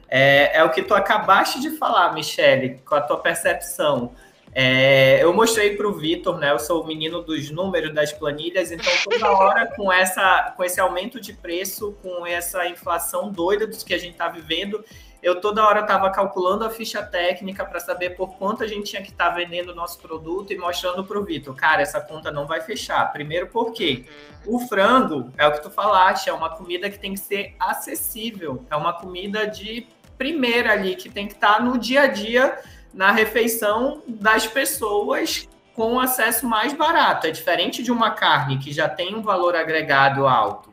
É, 0.09 0.57
é 0.57 0.63
o 0.63 0.71
que 0.71 0.81
tu 0.81 0.93
acabaste 0.93 1.61
de 1.61 1.77
falar, 1.77 2.13
Michele, 2.13 2.81
com 2.85 2.95
a 2.95 3.01
tua 3.01 3.17
percepção. 3.17 4.11
É, 4.53 5.23
eu 5.23 5.31
mostrei 5.33 5.75
para 5.75 5.87
o 5.87 5.93
Vitor, 5.93 6.37
né? 6.37 6.51
Eu 6.51 6.59
sou 6.59 6.83
o 6.83 6.87
menino 6.87 7.21
dos 7.21 7.51
números 7.51 7.93
das 7.93 8.11
planilhas, 8.11 8.71
então 8.71 8.91
toda 9.03 9.31
hora 9.31 9.67
com 9.75 9.91
essa, 9.91 10.53
com 10.57 10.63
esse 10.63 10.79
aumento 10.79 11.19
de 11.19 11.33
preço, 11.33 11.95
com 12.01 12.25
essa 12.25 12.67
inflação 12.67 13.31
doida 13.31 13.67
dos 13.67 13.83
que 13.83 13.93
a 13.93 13.97
gente 13.97 14.13
está 14.13 14.27
vivendo, 14.27 14.83
eu 15.21 15.39
toda 15.39 15.65
hora 15.65 15.81
estava 15.81 16.09
calculando 16.09 16.63
a 16.63 16.69
ficha 16.69 17.03
técnica 17.03 17.65
para 17.65 17.79
saber 17.79 18.11
por 18.11 18.35
quanto 18.37 18.63
a 18.63 18.67
gente 18.67 18.89
tinha 18.89 19.01
que 19.01 19.11
estar 19.11 19.29
tá 19.29 19.35
vendendo 19.35 19.69
o 19.69 19.75
nosso 19.75 19.99
produto 19.99 20.51
e 20.51 20.57
mostrando 20.57 21.03
para 21.03 21.19
o 21.19 21.23
Vitor, 21.23 21.53
cara, 21.55 21.81
essa 21.81 21.99
conta 21.99 22.31
não 22.31 22.47
vai 22.47 22.61
fechar. 22.61 23.11
Primeiro 23.11 23.47
porque 23.47 24.05
o 24.45 24.59
frango, 24.59 25.31
é 25.37 25.45
o 25.45 25.51
que 25.51 25.61
tu 25.61 25.69
falaste, 25.69 26.29
é 26.29 26.33
uma 26.33 26.49
comida 26.49 26.89
que 26.89 26.97
tem 26.97 27.13
que 27.13 27.19
ser 27.19 27.55
acessível, 27.59 28.65
é 28.71 28.75
uma 28.75 28.93
comida 28.93 29.45
de 29.45 29.87
primeira 30.17 30.71
ali, 30.71 30.95
que 30.95 31.09
tem 31.09 31.27
que 31.27 31.33
estar 31.33 31.57
tá 31.57 31.63
no 31.63 31.77
dia 31.77 32.01
a 32.01 32.07
dia, 32.07 32.57
na 32.93 33.11
refeição 33.11 34.01
das 34.07 34.47
pessoas 34.47 35.47
com 35.73 35.99
acesso 35.99 36.45
mais 36.47 36.73
barato. 36.73 37.27
É 37.27 37.31
diferente 37.31 37.81
de 37.81 37.91
uma 37.91 38.11
carne 38.11 38.57
que 38.57 38.71
já 38.71 38.89
tem 38.89 39.15
um 39.15 39.21
valor 39.21 39.55
agregado 39.55 40.27
alto. 40.27 40.69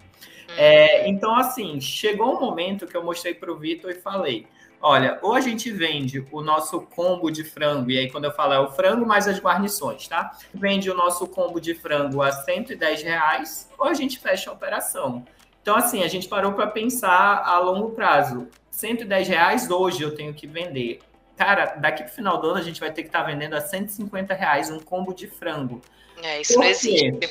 É, 0.56 1.08
então, 1.08 1.34
assim, 1.36 1.80
chegou 1.80 2.36
um 2.36 2.40
momento 2.40 2.86
que 2.86 2.96
eu 2.96 3.04
mostrei 3.04 3.34
para 3.34 3.52
o 3.52 3.56
Vitor 3.56 3.90
e 3.90 3.94
falei: 3.94 4.46
olha, 4.80 5.18
ou 5.22 5.34
a 5.34 5.40
gente 5.40 5.70
vende 5.70 6.26
o 6.32 6.40
nosso 6.40 6.80
combo 6.80 7.30
de 7.30 7.44
frango, 7.44 7.90
e 7.90 7.98
aí 7.98 8.10
quando 8.10 8.24
eu 8.24 8.32
falo 8.32 8.52
é 8.52 8.60
o 8.60 8.70
frango 8.70 9.06
mais 9.06 9.28
as 9.28 9.38
guarnições, 9.38 10.08
tá? 10.08 10.32
Vende 10.54 10.90
o 10.90 10.94
nosso 10.94 11.26
combo 11.26 11.60
de 11.60 11.74
frango 11.74 12.22
a 12.22 12.32
110 12.32 13.02
reais, 13.02 13.70
ou 13.78 13.86
a 13.86 13.94
gente 13.94 14.18
fecha 14.18 14.50
a 14.50 14.52
operação. 14.52 15.24
Então, 15.60 15.74
assim, 15.74 16.04
a 16.04 16.08
gente 16.08 16.28
parou 16.28 16.52
para 16.52 16.68
pensar 16.68 17.42
a 17.44 17.58
longo 17.58 17.90
prazo. 17.90 18.46
110 18.70 19.28
reais 19.28 19.70
hoje 19.70 20.02
eu 20.02 20.14
tenho 20.14 20.32
que 20.32 20.46
vender. 20.46 21.00
Cara, 21.37 21.76
daqui 21.76 22.03
pro 22.03 22.12
final 22.12 22.41
do 22.41 22.49
ano 22.49 22.59
a 22.59 22.62
gente 22.62 22.80
vai 22.80 22.91
ter 22.91 23.03
que 23.03 23.09
estar 23.09 23.20
tá 23.20 23.26
vendendo 23.26 23.55
a 23.55 23.61
150 23.61 24.34
reais 24.34 24.70
um 24.70 24.80
combo 24.80 25.12
de 25.12 25.26
frango. 25.26 25.80
É, 26.22 26.41
isso 26.41 26.59
não 26.59 26.64
existe. 26.64 27.30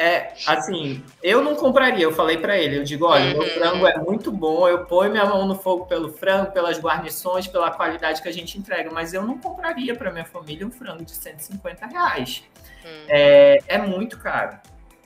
É, 0.00 0.32
assim, 0.46 1.02
eu 1.20 1.42
não 1.42 1.56
compraria, 1.56 2.04
eu 2.04 2.12
falei 2.12 2.38
para 2.38 2.56
ele, 2.56 2.78
eu 2.78 2.84
digo, 2.84 3.06
olha, 3.06 3.32
uhum. 3.32 3.40
meu 3.40 3.48
frango 3.54 3.84
é 3.84 3.98
muito 3.98 4.30
bom, 4.30 4.68
eu 4.68 4.84
ponho 4.84 5.10
minha 5.10 5.24
mão 5.26 5.44
no 5.44 5.56
fogo 5.56 5.86
pelo 5.86 6.08
frango, 6.12 6.52
pelas 6.52 6.78
guarnições, 6.78 7.48
pela 7.48 7.72
qualidade 7.72 8.22
que 8.22 8.28
a 8.28 8.32
gente 8.32 8.56
entrega, 8.56 8.92
mas 8.92 9.12
eu 9.12 9.22
não 9.22 9.38
compraria 9.38 9.96
para 9.96 10.12
minha 10.12 10.24
família 10.24 10.64
um 10.64 10.70
frango 10.70 11.04
de 11.04 11.10
150 11.10 11.86
reais. 11.86 12.44
Uhum. 12.84 13.06
É, 13.08 13.58
é 13.66 13.78
muito 13.78 14.20
caro. 14.20 14.56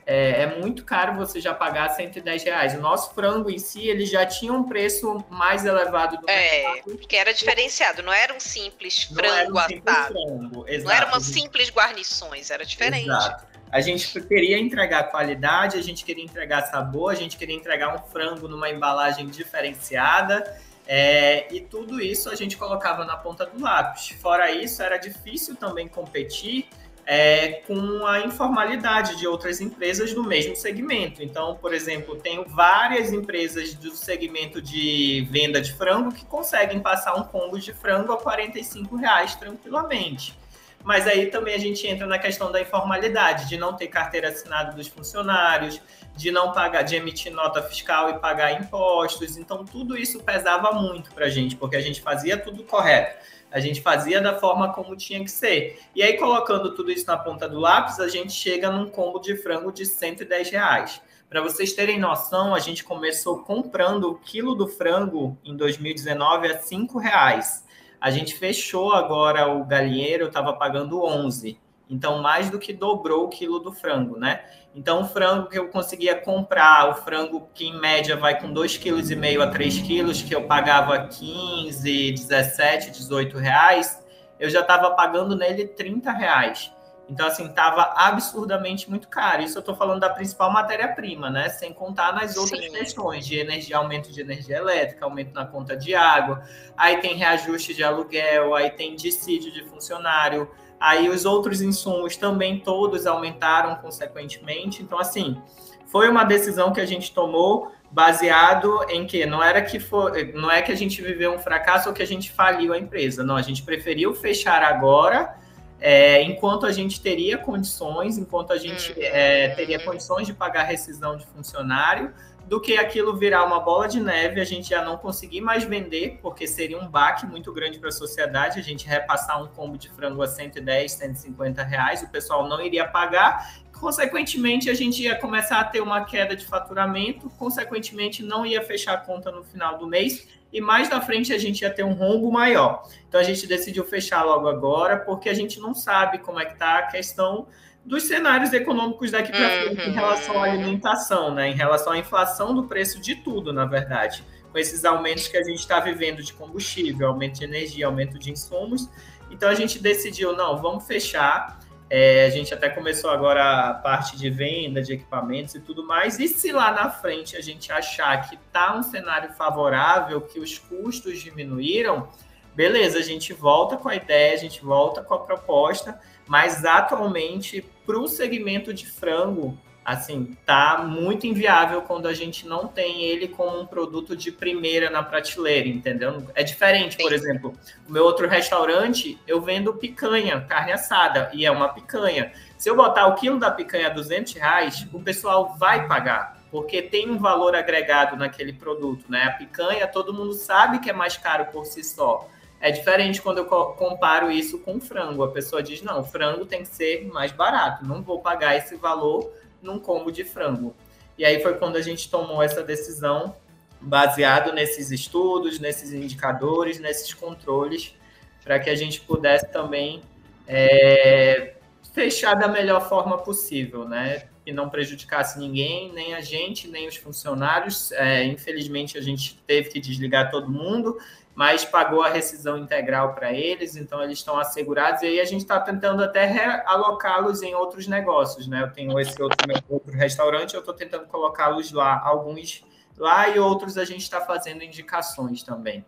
É, 0.05 0.42
é, 0.42 0.61
muito 0.61 0.84
caro 0.84 1.14
você 1.14 1.40
já 1.40 1.55
pagar 1.55 1.90
110 1.90 2.42
reais. 2.42 2.74
O 2.74 2.80
nosso 2.80 3.14
frango 3.14 3.50
em 3.50 3.59
si, 3.59 3.88
ele 3.88 4.05
já 4.05 4.26
tinha 4.26 4.53
um 4.53 4.64
preço 4.64 5.24
mais 5.30 5.64
elevado 5.64 6.16
do 6.16 6.28
é, 6.28 6.72
mercado. 6.72 6.98
que 6.98 7.16
era 7.16 7.32
diferenciado, 7.32 8.03
não 8.03 8.12
era 8.12 8.34
um 8.34 8.40
simples 8.40 9.05
frango 9.05 9.59
um 9.59 9.62
simples 9.62 9.82
assado. 9.86 10.12
Frango, 10.12 10.66
não 10.82 10.90
era 10.90 11.07
uma 11.07 11.20
simples 11.20 11.70
guarnições, 11.70 12.50
era 12.50 12.64
diferente. 12.64 13.09
Exato. 13.09 13.53
A 13.70 13.80
gente 13.80 14.20
queria 14.20 14.59
entregar 14.59 15.05
qualidade, 15.05 15.78
a 15.78 15.82
gente 15.82 16.05
queria 16.05 16.22
entregar 16.22 16.62
sabor, 16.62 17.11
a 17.12 17.14
gente 17.14 17.38
queria 17.38 17.57
entregar 17.57 17.94
um 17.94 17.98
frango 18.11 18.46
numa 18.46 18.68
embalagem 18.68 19.26
diferenciada. 19.28 20.61
É, 20.86 21.46
e 21.55 21.61
tudo 21.61 22.00
isso 22.00 22.28
a 22.28 22.34
gente 22.34 22.57
colocava 22.57 23.05
na 23.05 23.16
ponta 23.16 23.46
do 23.46 23.62
lápis. 23.62 24.09
Fora 24.20 24.50
isso, 24.50 24.82
era 24.82 24.98
difícil 24.98 25.57
também 25.57 25.88
competir 25.88 26.68
é, 27.05 27.62
com 27.66 28.07
a 28.07 28.20
informalidade 28.20 29.16
de 29.16 29.26
outras 29.26 29.61
empresas 29.61 30.14
do 30.14 30.22
mesmo 30.22 30.55
segmento. 30.55 31.22
Então, 31.22 31.57
por 31.57 31.74
exemplo, 31.74 32.16
tenho 32.16 32.44
várias 32.48 33.12
empresas 33.12 33.74
do 33.74 33.90
segmento 33.90 34.62
de 34.62 35.26
venda 35.30 35.61
de 35.61 35.72
frango 35.72 36.12
que 36.12 36.24
conseguem 36.24 36.80
passar 36.80 37.14
um 37.16 37.24
combo 37.24 37.59
de 37.59 37.72
frango 37.72 38.12
a 38.12 38.16
45 38.16 38.96
reais 38.96 39.34
tranquilamente. 39.34 40.36
Mas 40.84 41.07
aí 41.07 41.26
também 41.26 41.55
a 41.55 41.59
gente 41.59 41.86
entra 41.86 42.07
na 42.07 42.18
questão 42.18 42.50
da 42.50 42.61
informalidade, 42.61 43.48
de 43.48 43.57
não 43.57 43.74
ter 43.74 43.86
carteira 43.86 44.28
assinada 44.28 44.72
dos 44.72 44.88
funcionários, 44.88 45.80
de 46.16 46.30
não 46.30 46.53
pagar, 46.53 46.82
de 46.82 46.96
emitir 46.96 47.32
nota 47.32 47.62
fiscal 47.62 48.11
e 48.11 48.18
pagar 48.18 48.61
impostos. 48.61 49.36
Então, 49.36 49.64
tudo 49.64 49.96
isso 49.96 50.20
pesava 50.22 50.72
muito 50.72 51.12
para 51.12 51.26
a 51.26 51.28
gente, 51.28 51.55
porque 51.55 51.76
a 51.76 51.80
gente 51.80 52.00
fazia 52.00 52.36
tudo 52.36 52.64
correto. 52.64 53.16
A 53.53 53.61
gente 53.61 53.82
fazia 53.82 54.20
da 54.20 54.38
forma 54.38 54.72
como 54.72 54.96
tinha 54.96 55.22
que 55.22 55.30
ser. 55.30 55.78
E 55.94 56.03
aí, 56.03 56.16
colocando 56.16 56.74
tudo 56.74 56.90
isso 56.90 57.07
na 57.07 57.16
ponta 57.16 57.48
do 57.48 57.61
lápis, 57.61 58.00
a 58.00 58.09
gente 58.09 58.32
chega 58.32 58.70
num 58.70 58.88
combo 58.88 59.18
de 59.18 59.36
frango 59.36 59.70
de 59.70 59.84
110 59.84 60.50
reais. 60.50 61.03
Para 61.28 61.40
vocês 61.40 61.72
terem 61.72 61.98
noção, 61.98 62.55
a 62.55 62.59
gente 62.59 62.82
começou 62.82 63.42
comprando 63.42 64.11
o 64.11 64.18
quilo 64.18 64.55
do 64.55 64.66
frango 64.66 65.38
em 65.44 65.57
2019 65.57 66.46
a 66.46 66.59
5 66.59 66.98
reais. 66.98 67.64
A 68.00 68.11
gente 68.11 68.34
fechou 68.34 68.92
agora 68.92 69.46
o 69.48 69.64
galinheiro, 69.64 70.26
estava 70.26 70.53
pagando 70.53 71.03
11. 71.03 71.59
Então, 71.88 72.22
mais 72.22 72.48
do 72.48 72.58
que 72.58 72.72
dobrou 72.72 73.24
o 73.24 73.28
quilo 73.28 73.58
do 73.58 73.72
frango, 73.72 74.18
né? 74.18 74.44
Então, 74.74 75.02
o 75.02 75.04
frango 75.04 75.48
que 75.48 75.58
eu 75.58 75.68
conseguia 75.68 76.14
comprar, 76.14 76.90
o 76.90 76.94
frango 76.94 77.48
que 77.52 77.66
em 77.66 77.78
média 77.78 78.16
vai 78.16 78.40
com 78.40 78.52
2,5 78.52 78.80
kg 78.80 79.42
a 79.42 79.46
3 79.48 79.78
kg, 79.82 80.24
que 80.26 80.34
eu 80.34 80.46
pagava 80.46 81.06
15, 81.08 82.12
17, 82.12 82.90
18 82.90 83.36
reais, 83.36 84.02
eu 84.40 84.48
já 84.48 84.60
estava 84.60 84.90
pagando 84.92 85.36
nele 85.36 85.66
30 85.66 86.10
reais. 86.10 86.72
Então, 87.08 87.26
assim, 87.26 87.46
estava 87.46 87.92
absurdamente 87.94 88.88
muito 88.88 89.06
caro. 89.08 89.42
Isso 89.42 89.58
eu 89.58 89.60
estou 89.60 89.74
falando 89.74 90.00
da 90.00 90.08
principal 90.08 90.50
matéria-prima, 90.50 91.28
né? 91.28 91.50
Sem 91.50 91.72
contar 91.72 92.14
nas 92.14 92.36
outras 92.38 92.64
Sim. 92.64 92.70
questões 92.70 93.26
de 93.26 93.38
energia, 93.38 93.76
aumento 93.76 94.10
de 94.10 94.20
energia 94.20 94.56
elétrica, 94.56 95.04
aumento 95.04 95.34
na 95.34 95.44
conta 95.44 95.76
de 95.76 95.94
água, 95.94 96.42
aí 96.74 96.98
tem 96.98 97.16
reajuste 97.16 97.74
de 97.74 97.84
aluguel, 97.84 98.54
aí 98.54 98.70
tem 98.70 98.96
dissídio 98.96 99.52
de 99.52 99.62
funcionário, 99.64 100.50
aí 100.82 101.08
os 101.08 101.24
outros 101.24 101.62
insumos 101.62 102.16
também 102.16 102.58
todos 102.58 103.06
aumentaram 103.06 103.76
consequentemente. 103.76 104.82
Então, 104.82 104.98
assim, 104.98 105.40
foi 105.86 106.08
uma 106.08 106.24
decisão 106.24 106.72
que 106.72 106.80
a 106.80 106.86
gente 106.86 107.14
tomou 107.14 107.70
baseado 107.90 108.84
em 108.88 109.06
que 109.06 109.24
não 109.24 109.42
era 109.42 109.62
que 109.62 109.78
for, 109.78 110.12
não 110.34 110.50
é 110.50 110.60
que 110.60 110.72
a 110.72 110.74
gente 110.74 111.00
viveu 111.00 111.32
um 111.32 111.38
fracasso 111.38 111.88
ou 111.88 111.94
que 111.94 112.02
a 112.02 112.06
gente 112.06 112.32
faliu 112.32 112.72
a 112.72 112.78
empresa, 112.78 113.22
não, 113.22 113.36
a 113.36 113.42
gente 113.42 113.62
preferiu 113.62 114.14
fechar 114.14 114.62
agora 114.62 115.36
é, 115.78 116.22
enquanto 116.22 116.64
a 116.64 116.72
gente 116.72 117.00
teria 117.00 117.36
condições, 117.36 118.16
enquanto 118.16 118.52
a 118.52 118.56
gente 118.56 118.92
uhum. 118.92 118.98
é, 118.98 119.48
teria 119.50 119.78
condições 119.84 120.26
de 120.26 120.32
pagar 120.32 120.62
rescisão 120.62 121.16
de 121.16 121.26
funcionário, 121.26 122.12
do 122.47 122.61
que 122.61 122.76
aquilo 122.76 123.16
virar 123.16 123.45
uma 123.45 123.61
bola 123.61 123.88
de 123.88 124.01
neve, 124.01 124.40
a 124.40 124.45
gente 124.45 124.70
já 124.70 124.84
não 124.84 124.97
conseguir 124.97 125.40
mais 125.40 125.64
vender, 125.64 126.18
porque 126.20 126.47
seria 126.47 126.78
um 126.78 126.88
baque 126.88 127.26
muito 127.26 127.53
grande 127.53 127.78
para 127.78 127.88
a 127.88 127.93
sociedade, 127.93 128.59
a 128.59 128.62
gente 128.62 128.86
repassar 128.86 129.43
um 129.43 129.47
combo 129.47 129.78
de 129.78 129.88
frango 129.90 130.22
a 130.22 130.26
110, 130.26 130.93
150 130.93 131.62
reais, 131.62 132.03
o 132.03 132.09
pessoal 132.09 132.49
não 132.49 132.61
iria 132.61 132.86
pagar, 132.86 133.55
consequentemente 133.72 134.68
a 134.68 134.74
gente 134.74 135.03
ia 135.03 135.16
começar 135.16 135.61
a 135.61 135.64
ter 135.64 135.80
uma 135.80 136.05
queda 136.05 136.36
de 136.36 136.45
faturamento, 136.45 137.30
consequentemente 137.30 138.22
não 138.22 138.45
ia 138.45 138.62
fechar 138.62 138.95
a 138.95 138.99
conta 138.99 139.30
no 139.30 139.43
final 139.43 139.78
do 139.78 139.86
mês, 139.86 140.28
e 140.53 140.61
mais 140.61 140.90
na 140.90 141.00
frente 141.00 141.32
a 141.32 141.38
gente 141.38 141.62
ia 141.62 141.70
ter 141.70 141.82
um 141.82 141.92
rombo 141.92 142.30
maior. 142.30 142.82
Então 143.09 143.20
a 143.20 143.24
gente 143.24 143.46
decidiu 143.46 143.84
fechar 143.84 144.22
logo 144.22 144.48
agora, 144.48 144.98
porque 144.98 145.28
a 145.28 145.34
gente 145.34 145.59
não 145.59 145.74
sabe 145.74 146.18
como 146.18 146.38
é 146.38 146.44
que 146.44 146.53
está 146.53 146.78
a 146.78 146.82
questão 146.82 147.46
dos 147.84 148.05
cenários 148.05 148.53
econômicos 148.53 149.11
daqui 149.11 149.32
para 149.32 149.48
frente 149.62 149.80
uhum. 149.80 149.88
em 149.88 149.92
relação 149.92 150.42
à 150.42 150.44
alimentação, 150.44 151.34
né? 151.34 151.48
Em 151.48 151.55
relação 151.55 151.92
à 151.92 151.98
inflação 151.98 152.55
do 152.55 152.64
preço 152.64 153.00
de 153.00 153.16
tudo, 153.16 153.53
na 153.53 153.64
verdade. 153.64 154.24
com 154.53 154.59
esses 154.59 154.84
aumentos 154.84 155.26
que 155.26 155.36
a 155.36 155.42
gente 155.42 155.59
está 155.59 155.80
vivendo 155.80 156.22
de 156.22 156.32
combustível, 156.34 157.09
aumento 157.09 157.38
de 157.38 157.44
energia, 157.44 157.86
aumento 157.86 158.18
de 158.18 158.30
insumos. 158.30 158.88
Então 159.30 159.48
a 159.48 159.55
gente 159.55 159.78
decidiu, 159.78 160.36
não, 160.36 160.61
vamos 160.61 160.86
fechar. 160.86 161.59
É, 161.95 162.24
a 162.24 162.30
gente 162.30 162.55
até 162.55 162.70
começou 162.70 163.11
agora 163.11 163.68
a 163.68 163.74
parte 163.74 164.16
de 164.16 164.30
venda 164.30 164.80
de 164.80 164.95
equipamentos 164.95 165.55
e 165.55 165.61
tudo 165.61 165.86
mais. 165.86 166.18
E 166.18 166.26
se 166.26 166.51
lá 166.51 166.72
na 166.72 166.88
frente 166.88 167.36
a 167.36 167.43
gente 167.43 167.70
achar 167.70 168.30
que 168.30 168.34
está 168.34 168.74
um 168.74 168.82
cenário 168.82 169.34
favorável, 169.34 170.22
que 170.22 170.40
os 170.40 170.57
custos 170.57 171.20
diminuíram, 171.20 172.09
beleza, 172.55 172.99
a 172.99 173.03
gente 173.03 173.34
volta 173.34 173.76
com 173.76 173.90
a 173.90 173.95
ideia, 173.95 174.32
a 174.32 174.38
gente 174.38 174.64
volta 174.64 175.03
com 175.03 175.12
a 175.12 175.18
proposta, 175.18 176.01
mas 176.26 176.64
atualmente, 176.64 177.62
para 177.84 177.99
o 177.99 178.09
segmento 178.09 178.72
de 178.72 178.86
frango, 178.86 179.59
assim, 179.84 180.36
tá 180.46 180.84
muito 180.86 181.26
inviável 181.26 181.82
quando 181.82 182.06
a 182.06 182.14
gente 182.14 182.46
não 182.46 182.68
tem 182.68 183.02
ele 183.02 183.28
como 183.28 183.60
um 183.60 183.66
produto 183.66 184.16
de 184.16 184.30
primeira 184.30 184.90
na 184.90 185.02
prateleira, 185.02 185.68
entendeu? 185.68 186.26
É 186.34 186.42
diferente, 186.42 186.96
por 186.96 187.12
exemplo, 187.12 187.52
o 187.88 187.92
meu 187.92 188.04
outro 188.04 188.28
restaurante, 188.28 189.18
eu 189.26 189.40
vendo 189.40 189.74
picanha, 189.74 190.40
carne 190.42 190.72
assada, 190.72 191.30
e 191.32 191.44
é 191.44 191.50
uma 191.50 191.68
picanha. 191.68 192.32
Se 192.56 192.70
eu 192.70 192.76
botar 192.76 193.06
o 193.08 193.14
quilo 193.16 193.38
da 193.38 193.50
picanha 193.50 193.88
a 193.88 193.90
200 193.90 194.34
reais, 194.34 194.86
o 194.92 195.00
pessoal 195.00 195.56
vai 195.58 195.88
pagar, 195.88 196.38
porque 196.50 196.80
tem 196.80 197.10
um 197.10 197.18
valor 197.18 197.56
agregado 197.56 198.16
naquele 198.16 198.52
produto, 198.52 199.04
né? 199.08 199.24
A 199.24 199.32
picanha, 199.32 199.86
todo 199.88 200.14
mundo 200.14 200.32
sabe 200.32 200.78
que 200.78 200.90
é 200.90 200.92
mais 200.92 201.16
caro 201.16 201.46
por 201.46 201.66
si 201.66 201.82
só. 201.82 202.28
É 202.60 202.70
diferente 202.70 203.20
quando 203.20 203.38
eu 203.38 203.46
comparo 203.46 204.30
isso 204.30 204.60
com 204.60 204.80
frango. 204.80 205.24
A 205.24 205.32
pessoa 205.32 205.60
diz: 205.60 205.82
não, 205.82 206.04
frango 206.04 206.46
tem 206.46 206.62
que 206.62 206.68
ser 206.68 207.04
mais 207.12 207.32
barato, 207.32 207.84
não 207.84 208.02
vou 208.02 208.20
pagar 208.20 208.56
esse 208.56 208.76
valor 208.76 209.32
num 209.62 209.78
combo 209.78 210.10
de 210.10 210.24
frango. 210.24 210.74
E 211.16 211.24
aí 211.24 211.40
foi 211.40 211.54
quando 211.54 211.76
a 211.76 211.82
gente 211.82 212.10
tomou 212.10 212.42
essa 212.42 212.62
decisão, 212.62 213.36
baseado 213.80 214.52
nesses 214.52 214.90
estudos, 214.90 215.58
nesses 215.58 215.92
indicadores, 215.92 216.78
nesses 216.78 217.12
controles, 217.14 217.94
para 218.42 218.58
que 218.58 218.70
a 218.70 218.74
gente 218.74 219.00
pudesse 219.00 219.50
também 219.52 220.02
é, 220.46 221.54
fechar 221.92 222.34
da 222.34 222.48
melhor 222.48 222.88
forma 222.88 223.18
possível, 223.18 223.88
né? 223.88 224.24
E 224.44 224.52
não 224.52 224.68
prejudicasse 224.68 225.38
ninguém, 225.38 225.92
nem 225.92 226.14
a 226.14 226.20
gente, 226.20 226.66
nem 226.66 226.88
os 226.88 226.96
funcionários. 226.96 227.92
É, 227.92 228.24
infelizmente, 228.24 228.98
a 228.98 229.00
gente 229.00 229.40
teve 229.46 229.70
que 229.70 229.78
desligar 229.78 230.30
todo 230.30 230.50
mundo 230.50 230.98
mas 231.34 231.64
pagou 231.64 232.02
a 232.02 232.08
rescisão 232.08 232.58
integral 232.58 233.14
para 233.14 233.32
eles, 233.32 233.74
então 233.76 234.02
eles 234.02 234.18
estão 234.18 234.38
assegurados, 234.38 235.02
e 235.02 235.06
aí 235.06 235.20
a 235.20 235.24
gente 235.24 235.40
está 235.40 235.58
tentando 235.58 236.02
até 236.02 236.26
realocá-los 236.26 237.42
em 237.42 237.54
outros 237.54 237.86
negócios, 237.86 238.46
né? 238.46 238.62
Eu 238.62 238.70
tenho 238.70 238.98
esse 239.00 239.20
outro, 239.22 239.38
outro 239.68 239.92
restaurante, 239.92 240.54
eu 240.54 240.60
estou 240.60 240.74
tentando 240.74 241.06
colocá-los 241.06 241.72
lá, 241.72 242.00
alguns 242.04 242.64
lá 242.98 243.28
e 243.28 243.38
outros 243.38 243.78
a 243.78 243.84
gente 243.84 244.02
está 244.02 244.20
fazendo 244.20 244.62
indicações 244.62 245.42
também. 245.42 245.84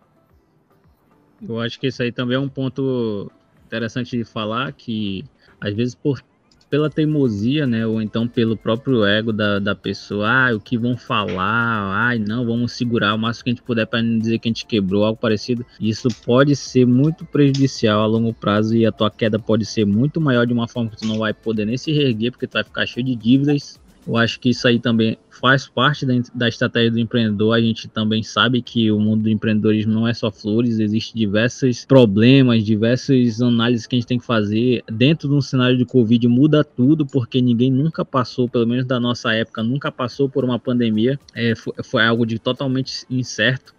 Eu 1.46 1.60
acho 1.60 1.78
que 1.78 1.88
isso 1.88 2.02
aí 2.02 2.10
também 2.10 2.36
é 2.36 2.40
um 2.40 2.48
ponto 2.48 3.30
interessante 3.66 4.16
de 4.16 4.24
falar, 4.24 4.72
que 4.72 5.24
às 5.60 5.74
vezes 5.74 5.94
por 5.94 6.22
pela 6.68 6.90
teimosia, 6.90 7.66
né? 7.66 7.86
Ou 7.86 8.00
então 8.00 8.26
pelo 8.26 8.56
próprio 8.56 9.04
ego 9.04 9.32
da, 9.32 9.58
da 9.58 9.74
pessoa, 9.74 10.28
ah, 10.28 10.54
o 10.54 10.60
que 10.60 10.76
vão 10.76 10.96
falar, 10.96 11.92
ai, 11.94 12.18
não, 12.18 12.44
vamos 12.44 12.72
segurar 12.72 13.14
o 13.14 13.18
máximo 13.18 13.44
que 13.44 13.50
a 13.50 13.52
gente 13.52 13.62
puder 13.62 13.86
para 13.86 14.02
não 14.02 14.18
dizer 14.18 14.38
que 14.38 14.48
a 14.48 14.50
gente 14.50 14.66
quebrou, 14.66 15.04
algo 15.04 15.18
parecido. 15.18 15.64
Isso 15.80 16.08
pode 16.24 16.56
ser 16.56 16.86
muito 16.86 17.24
prejudicial 17.24 18.02
a 18.02 18.06
longo 18.06 18.32
prazo 18.32 18.76
e 18.76 18.86
a 18.86 18.92
tua 18.92 19.10
queda 19.10 19.38
pode 19.38 19.64
ser 19.64 19.84
muito 19.84 20.20
maior 20.20 20.46
de 20.46 20.52
uma 20.52 20.68
forma 20.68 20.90
que 20.90 20.96
tu 20.96 21.06
não 21.06 21.18
vai 21.18 21.32
poder 21.32 21.64
nem 21.64 21.76
se 21.76 21.92
reerguer, 21.92 22.32
porque 22.32 22.46
tu 22.46 22.54
vai 22.54 22.64
ficar 22.64 22.86
cheio 22.86 23.06
de 23.06 23.14
dívidas 23.14 23.78
eu 24.06 24.16
acho 24.16 24.38
que 24.38 24.50
isso 24.50 24.68
aí 24.68 24.78
também 24.78 25.16
faz 25.30 25.66
parte 25.66 26.06
da, 26.34 26.48
estratégia 26.48 26.90
do 26.90 26.98
empreendedor. 26.98 27.54
A 27.54 27.60
gente 27.60 27.88
também 27.88 28.22
sabe 28.22 28.60
que 28.60 28.90
o 28.90 29.00
mundo 29.00 29.22
do 29.22 29.30
empreendedorismo 29.30 29.92
não 29.92 30.06
é 30.06 30.12
só 30.12 30.30
flores, 30.30 30.78
existem 30.78 31.18
diversos 31.18 31.84
problemas, 31.84 32.62
diversas 32.64 33.40
análises 33.40 33.86
que 33.86 33.96
a 33.96 33.98
gente 33.98 34.08
tem 34.08 34.18
que 34.18 34.26
fazer. 34.26 34.84
Dentro 34.90 35.28
de 35.28 35.34
um 35.34 35.40
cenário 35.40 35.76
de 35.76 35.84
Covid 35.84 36.28
muda 36.28 36.62
tudo, 36.62 37.06
porque 37.06 37.40
ninguém 37.40 37.70
nunca 37.70 38.04
passou, 38.04 38.48
pelo 38.48 38.66
menos 38.66 38.86
da 38.86 39.00
nossa 39.00 39.32
época, 39.32 39.62
nunca 39.62 39.90
passou 39.90 40.28
por 40.28 40.44
uma 40.44 40.58
pandemia. 40.58 41.18
É, 41.34 41.54
foi, 41.54 41.72
foi 41.82 42.04
algo 42.04 42.26
de 42.26 42.38
totalmente 42.38 43.06
incerto. 43.08 43.74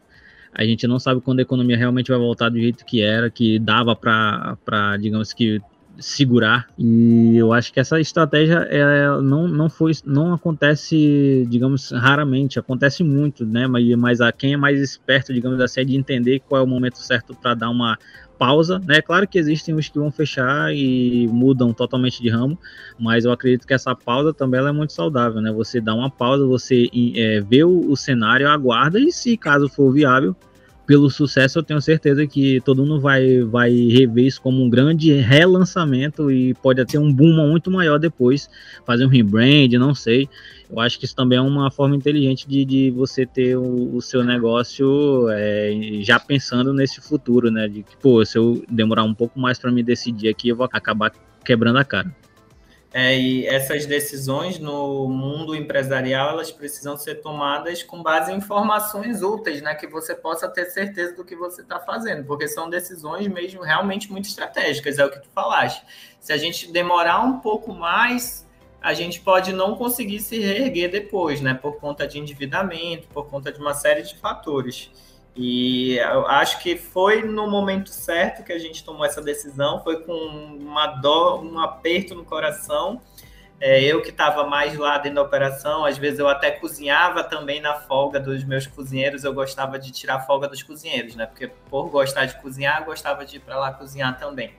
A 0.53 0.63
gente 0.63 0.87
não 0.87 0.97
sabe 0.97 1.19
quando 1.19 1.39
a 1.39 1.41
economia 1.41 1.77
realmente 1.77 2.09
vai 2.09 2.17
voltar 2.17 2.49
do 2.49 2.57
jeito 2.57 2.85
que 2.85 3.01
era, 3.01 3.29
que 3.29 3.59
dava 3.59 3.93
para, 3.93 4.97
digamos 4.97 5.33
que, 5.33 5.61
segurar. 5.99 6.67
E 6.77 7.37
eu 7.37 7.53
acho 7.53 7.71
que 7.71 7.79
essa 7.79 7.99
estratégia 7.99 8.67
é, 8.69 9.07
não, 9.21 9.47
não 9.47 9.69
foi 9.69 9.91
não 10.05 10.33
acontece, 10.33 11.45
digamos, 11.49 11.91
raramente, 11.91 12.59
acontece 12.59 13.03
muito, 13.03 13.45
né? 13.45 13.67
Mas, 13.67 13.87
mas 13.95 14.21
a 14.21 14.31
quem 14.31 14.53
é 14.53 14.57
mais 14.57 14.79
esperto, 14.79 15.33
digamos 15.33 15.59
assim, 15.59 15.81
é 15.81 15.83
de 15.85 15.95
entender 15.95 16.41
qual 16.47 16.61
é 16.61 16.63
o 16.63 16.67
momento 16.67 16.97
certo 16.97 17.35
para 17.35 17.53
dar 17.53 17.69
uma 17.69 17.97
pausa, 18.37 18.79
né? 18.79 19.01
Claro 19.01 19.27
que 19.27 19.37
existem 19.37 19.73
os 19.75 19.89
que 19.89 19.97
vão 19.97 20.11
fechar 20.11 20.73
e 20.73 21.27
mudam 21.27 21.73
totalmente 21.73 22.21
de 22.21 22.29
ramo, 22.29 22.57
mas 22.99 23.25
eu 23.25 23.31
acredito 23.31 23.65
que 23.65 23.73
essa 23.73 23.95
pausa 23.95 24.33
também 24.33 24.59
é 24.59 24.71
muito 24.71 24.93
saudável, 24.93 25.41
né? 25.41 25.51
Você 25.51 25.81
dá 25.81 25.93
uma 25.95 26.09
pausa, 26.09 26.45
você 26.45 26.89
é, 27.15 27.41
vê 27.41 27.63
o, 27.63 27.89
o 27.89 27.95
cenário, 27.95 28.47
aguarda 28.47 28.99
e 28.99 29.11
se 29.11 29.37
caso 29.37 29.67
for 29.69 29.91
viável, 29.91 30.35
pelo 30.85 31.09
sucesso, 31.09 31.59
eu 31.59 31.63
tenho 31.63 31.81
certeza 31.81 32.25
que 32.27 32.61
todo 32.61 32.85
mundo 32.85 32.99
vai, 32.99 33.41
vai 33.41 33.71
rever 33.71 34.25
isso 34.25 34.41
como 34.41 34.63
um 34.63 34.69
grande 34.69 35.11
relançamento 35.13 36.31
e 36.31 36.53
pode 36.55 36.83
ter 36.85 36.97
um 36.97 37.11
boom 37.11 37.33
muito 37.47 37.71
maior 37.71 37.97
depois, 37.97 38.49
fazer 38.85 39.05
um 39.05 39.09
rebrand, 39.09 39.71
não 39.73 39.95
sei. 39.95 40.29
Eu 40.69 40.79
acho 40.79 40.99
que 40.99 41.05
isso 41.05 41.15
também 41.15 41.37
é 41.37 41.41
uma 41.41 41.71
forma 41.71 41.95
inteligente 41.95 42.47
de, 42.47 42.65
de 42.65 42.91
você 42.91 43.25
ter 43.25 43.55
o, 43.55 43.95
o 43.95 44.01
seu 44.01 44.23
negócio 44.23 45.27
é, 45.29 45.99
já 46.01 46.19
pensando 46.19 46.73
nesse 46.73 47.01
futuro, 47.01 47.51
né? 47.51 47.67
De 47.67 47.83
que, 47.83 47.97
pô, 47.97 48.23
se 48.25 48.37
eu 48.37 48.63
demorar 48.69 49.03
um 49.03 49.13
pouco 49.13 49.39
mais 49.39 49.59
para 49.59 49.71
me 49.71 49.83
decidir 49.83 50.29
aqui, 50.29 50.49
eu 50.49 50.55
vou 50.55 50.67
acabar 50.71 51.11
quebrando 51.43 51.77
a 51.77 51.83
cara. 51.83 52.11
É, 52.97 53.13
e 53.13 53.45
essas 53.45 53.85
decisões 53.85 54.57
no 54.57 55.09
mundo 55.09 55.53
empresarial 55.53 56.29
elas 56.29 56.49
precisam 56.49 56.95
ser 56.95 57.15
tomadas 57.15 57.83
com 57.83 58.01
base 58.01 58.31
em 58.31 58.37
informações 58.37 59.21
úteis, 59.21 59.61
né? 59.61 59.75
Que 59.75 59.85
você 59.85 60.15
possa 60.15 60.47
ter 60.47 60.63
certeza 60.67 61.13
do 61.13 61.25
que 61.25 61.35
você 61.35 61.61
está 61.61 61.77
fazendo, 61.77 62.23
porque 62.23 62.47
são 62.47 62.69
decisões 62.69 63.27
mesmo 63.27 63.61
realmente 63.63 64.09
muito 64.09 64.29
estratégicas, 64.29 64.97
é 64.97 65.03
o 65.03 65.11
que 65.11 65.19
tu 65.19 65.27
falaste. 65.35 65.83
Se 66.21 66.31
a 66.31 66.37
gente 66.37 66.71
demorar 66.71 67.19
um 67.19 67.41
pouco 67.41 67.73
mais, 67.73 68.47
a 68.81 68.93
gente 68.93 69.19
pode 69.19 69.51
não 69.51 69.75
conseguir 69.75 70.21
se 70.21 70.39
reerguer 70.39 70.89
depois, 70.89 71.41
né? 71.41 71.53
Por 71.53 71.75
conta 71.75 72.07
de 72.07 72.17
endividamento, 72.17 73.09
por 73.09 73.27
conta 73.27 73.51
de 73.51 73.59
uma 73.59 73.73
série 73.73 74.03
de 74.03 74.15
fatores. 74.15 74.89
E 75.35 75.97
eu 75.97 76.25
acho 76.27 76.59
que 76.59 76.77
foi 76.77 77.21
no 77.21 77.49
momento 77.49 77.89
certo 77.89 78.43
que 78.43 78.53
a 78.53 78.57
gente 78.57 78.83
tomou 78.85 79.05
essa 79.05 79.21
decisão, 79.21 79.83
foi 79.83 80.01
com 80.01 80.13
uma 80.13 80.87
dor, 80.87 81.43
um 81.43 81.59
aperto 81.59 82.15
no 82.15 82.23
coração. 82.23 83.01
É, 83.59 83.81
eu 83.81 84.01
que 84.01 84.09
estava 84.09 84.45
mais 84.45 84.77
lá 84.77 84.97
dentro 84.97 85.15
da 85.15 85.21
operação, 85.21 85.85
às 85.85 85.97
vezes 85.97 86.19
eu 86.19 86.27
até 86.27 86.51
cozinhava 86.51 87.23
também 87.23 87.61
na 87.61 87.73
folga 87.73 88.19
dos 88.19 88.43
meus 88.43 88.67
cozinheiros, 88.67 89.23
eu 89.23 89.33
gostava 89.33 89.79
de 89.79 89.91
tirar 89.91 90.21
folga 90.21 90.47
dos 90.47 90.61
cozinheiros, 90.61 91.15
né? 91.15 91.25
Porque 91.25 91.47
por 91.69 91.89
gostar 91.89 92.25
de 92.25 92.39
cozinhar, 92.41 92.81
eu 92.81 92.85
gostava 92.85 93.25
de 93.25 93.37
ir 93.37 93.39
para 93.39 93.57
lá 93.57 93.71
cozinhar 93.71 94.17
também. 94.17 94.53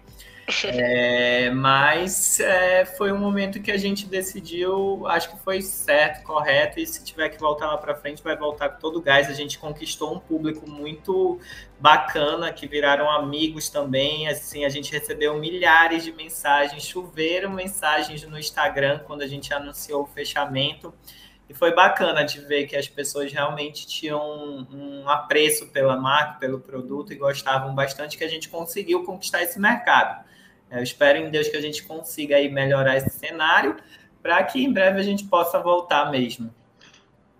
É, 0.69 1.51
mas 1.51 2.39
é, 2.39 2.85
foi 2.85 3.11
um 3.11 3.19
momento 3.19 3.61
que 3.61 3.71
a 3.71 3.77
gente 3.77 4.07
decidiu, 4.07 5.07
acho 5.07 5.31
que 5.31 5.39
foi 5.43 5.61
certo, 5.61 6.23
correto, 6.23 6.79
e 6.79 6.87
se 6.87 7.03
tiver 7.03 7.29
que 7.31 7.39
voltar 7.39 7.67
lá 7.67 7.77
para 7.77 7.95
frente, 7.95 8.23
vai 8.23 8.37
voltar 8.37 8.71
com 8.71 8.81
todo 8.81 8.99
o 8.99 9.03
gás. 9.03 9.29
A 9.29 9.33
gente 9.33 9.59
conquistou 9.59 10.15
um 10.15 10.19
público 10.19 10.69
muito 10.69 11.41
bacana, 11.81 12.53
que 12.53 12.67
viraram 12.67 13.11
amigos 13.11 13.69
também. 13.69 14.29
Assim, 14.29 14.65
a 14.65 14.69
gente 14.69 14.93
recebeu 14.93 15.37
milhares 15.37 16.05
de 16.05 16.13
mensagens, 16.13 16.85
choveram 16.85 17.51
mensagens 17.51 18.23
no 18.23 18.39
Instagram 18.39 19.01
quando 19.01 19.23
a 19.23 19.27
gente 19.27 19.53
anunciou 19.53 20.05
o 20.05 20.07
fechamento. 20.07 20.95
E 21.49 21.55
foi 21.55 21.73
bacana 21.75 22.25
de 22.25 22.41
ver 22.41 22.67
que 22.67 22.77
as 22.77 22.89
pessoas 22.89 23.33
realmente 23.33 23.87
tinham 23.87 24.21
um, 24.21 25.03
um 25.03 25.09
apreço 25.09 25.69
pela 25.69 25.97
marca, 25.97 26.39
pelo 26.41 26.59
produto 26.59 27.13
e 27.13 27.17
gostavam 27.17 27.75
bastante 27.75 28.19
que 28.19 28.25
a 28.25 28.29
gente 28.29 28.49
conseguiu 28.49 29.05
conquistar 29.05 29.43
esse 29.43 29.59
mercado. 29.59 30.25
Eu 30.71 30.83
espero 30.83 31.19
em 31.19 31.31
Deus 31.31 31.49
que 31.49 31.57
a 31.57 31.61
gente 31.61 31.83
consiga 31.83 32.37
aí 32.37 32.51
melhorar 32.51 32.97
esse 32.97 33.11
cenário 33.11 33.77
para 34.23 34.43
que 34.43 34.63
em 34.63 34.73
breve 34.73 35.01
a 35.01 35.03
gente 35.03 35.25
possa 35.25 35.59
voltar 35.61 36.11
mesmo. 36.11 36.53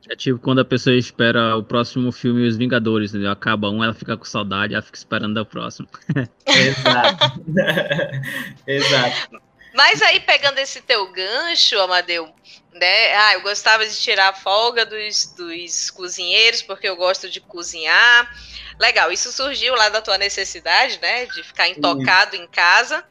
É 0.09 0.15
tipo 0.15 0.39
quando 0.39 0.61
a 0.61 0.65
pessoa 0.65 0.95
espera 0.95 1.57
o 1.57 1.65
próximo 1.65 2.13
filme 2.13 2.47
Os 2.47 2.57
Vingadores, 2.57 3.11
entendeu? 3.11 3.31
Acaba 3.31 3.69
um, 3.69 3.83
ela 3.83 3.93
fica 3.93 4.17
com 4.17 4.25
saudade, 4.25 4.73
ela 4.73 4.83
fica 4.83 4.97
esperando 4.97 5.37
o 5.39 5.45
próximo. 5.45 5.89
Exato. 6.47 7.43
Exato. 8.67 9.46
Mas 9.77 10.01
aí, 10.01 10.21
pegando 10.21 10.59
esse 10.59 10.81
teu 10.81 11.07
gancho, 11.13 11.79
Amadeu, 11.79 12.33
né? 12.73 13.15
Ah, 13.15 13.35
eu 13.35 13.43
gostava 13.43 13.87
de 13.87 13.95
tirar 13.95 14.31
a 14.31 14.35
folga 14.35 14.87
dos, 14.87 15.35
dos 15.37 15.91
cozinheiros, 15.91 16.63
porque 16.63 16.89
eu 16.89 16.97
gosto 16.97 17.29
de 17.29 17.43
cozinhar. 17.43 18.35
Legal, 18.81 19.13
isso 19.13 19.31
surgiu 19.31 19.75
lá 19.75 19.91
da 19.91 20.01
tua 20.01 20.17
necessidade, 20.17 20.99
né? 21.03 21.27
De 21.27 21.43
ficar 21.43 21.69
intocado 21.69 22.37
em 22.37 22.49
casa. 22.49 23.05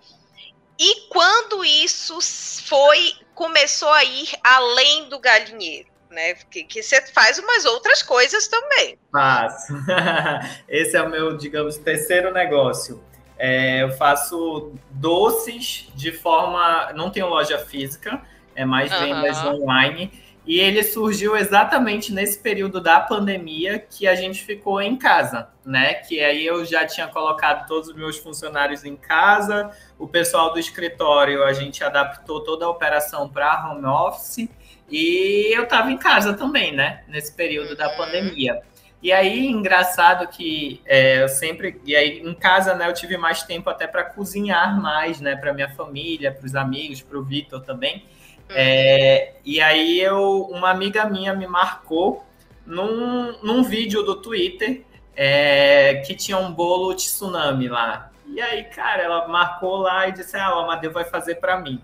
E 0.79 1.07
quando 1.09 1.63
isso 1.63 2.17
foi, 2.65 3.13
começou 3.35 3.91
a 3.91 4.03
ir 4.03 4.29
além 4.43 5.07
do 5.07 5.19
galinheiro, 5.19 5.89
né? 6.09 6.33
Que, 6.49 6.63
que 6.63 6.81
você 6.81 6.99
faz 7.13 7.37
umas 7.37 7.63
outras 7.65 8.01
coisas 8.01 8.47
também. 8.47 8.97
Faço. 9.11 9.71
Esse 10.67 10.97
é 10.97 11.01
o 11.03 11.09
meu, 11.11 11.37
digamos, 11.37 11.77
terceiro 11.77 12.33
negócio. 12.33 13.03
É, 13.37 13.83
eu 13.83 13.91
faço 13.91 14.73
doces 14.89 15.87
de 15.95 16.11
forma. 16.11 16.93
Não 16.93 17.09
tenho 17.09 17.27
loja 17.27 17.59
física, 17.59 18.21
é 18.55 18.65
mais 18.65 18.91
uhum. 18.91 18.99
vendas 18.99 19.45
online. 19.45 20.11
E 20.47 20.59
ele 20.59 20.83
surgiu 20.83 21.35
exatamente 21.35 22.13
nesse 22.13 22.37
período 22.37 22.79
da 22.79 22.99
pandemia 22.99 23.79
que 23.79 24.07
a 24.07 24.13
gente 24.13 24.43
ficou 24.43 24.79
em 24.79 24.95
casa, 24.95 25.49
né? 25.65 25.95
Que 25.95 26.19
aí 26.23 26.45
eu 26.45 26.63
já 26.63 26.85
tinha 26.85 27.07
colocado 27.07 27.67
todos 27.67 27.89
os 27.89 27.95
meus 27.95 28.17
funcionários 28.17 28.85
em 28.85 28.95
casa, 28.95 29.71
o 29.97 30.07
pessoal 30.07 30.53
do 30.53 30.59
escritório, 30.59 31.43
a 31.43 31.51
gente 31.51 31.83
adaptou 31.83 32.41
toda 32.41 32.65
a 32.65 32.69
operação 32.69 33.27
para 33.27 33.71
home 33.71 33.87
office 33.87 34.47
e 34.87 35.51
eu 35.51 35.63
estava 35.63 35.91
em 35.91 35.97
casa 35.97 36.35
também, 36.35 36.71
né? 36.71 37.03
Nesse 37.07 37.33
período 37.33 37.71
uhum. 37.71 37.75
da 37.75 37.89
pandemia. 37.89 38.61
E 39.05 39.11
aí, 39.11 39.45
engraçado 39.45 40.27
que 40.27 40.81
é, 40.83 41.21
eu 41.21 41.29
sempre. 41.29 41.79
E 41.85 41.95
aí, 41.95 42.23
em 42.25 42.33
casa, 42.33 42.73
né, 42.73 42.89
eu 42.89 42.93
tive 42.93 43.17
mais 43.17 43.43
tempo 43.43 43.69
até 43.69 43.85
para 43.85 44.03
cozinhar 44.03 44.81
mais, 44.81 45.21
né, 45.21 45.35
para 45.35 45.53
minha 45.53 45.69
família, 45.69 46.31
para 46.31 46.43
os 46.43 46.55
amigos, 46.55 47.03
para 47.03 47.15
o 47.15 47.23
Vitor 47.23 47.61
também. 47.61 48.03
É, 48.49 49.35
e 49.45 49.61
aí 49.61 49.99
eu, 49.99 50.49
uma 50.49 50.71
amiga 50.71 51.05
minha 51.05 51.35
me 51.35 51.45
marcou 51.45 52.25
num, 52.65 53.37
num 53.43 53.61
vídeo 53.61 54.01
do 54.01 54.15
Twitter 54.15 54.81
é, 55.15 56.01
que 56.03 56.15
tinha 56.15 56.39
um 56.39 56.51
bolo 56.51 56.95
tsunami 56.95 57.67
lá. 57.67 58.09
E 58.25 58.41
aí, 58.41 58.63
cara, 58.63 59.03
ela 59.03 59.27
marcou 59.27 59.77
lá 59.77 60.07
e 60.07 60.13
disse: 60.13 60.35
Ah, 60.35 60.57
o 60.57 60.61
Amadeu 60.61 60.91
vai 60.91 61.05
fazer 61.05 61.35
para 61.35 61.59
mim. 61.59 61.79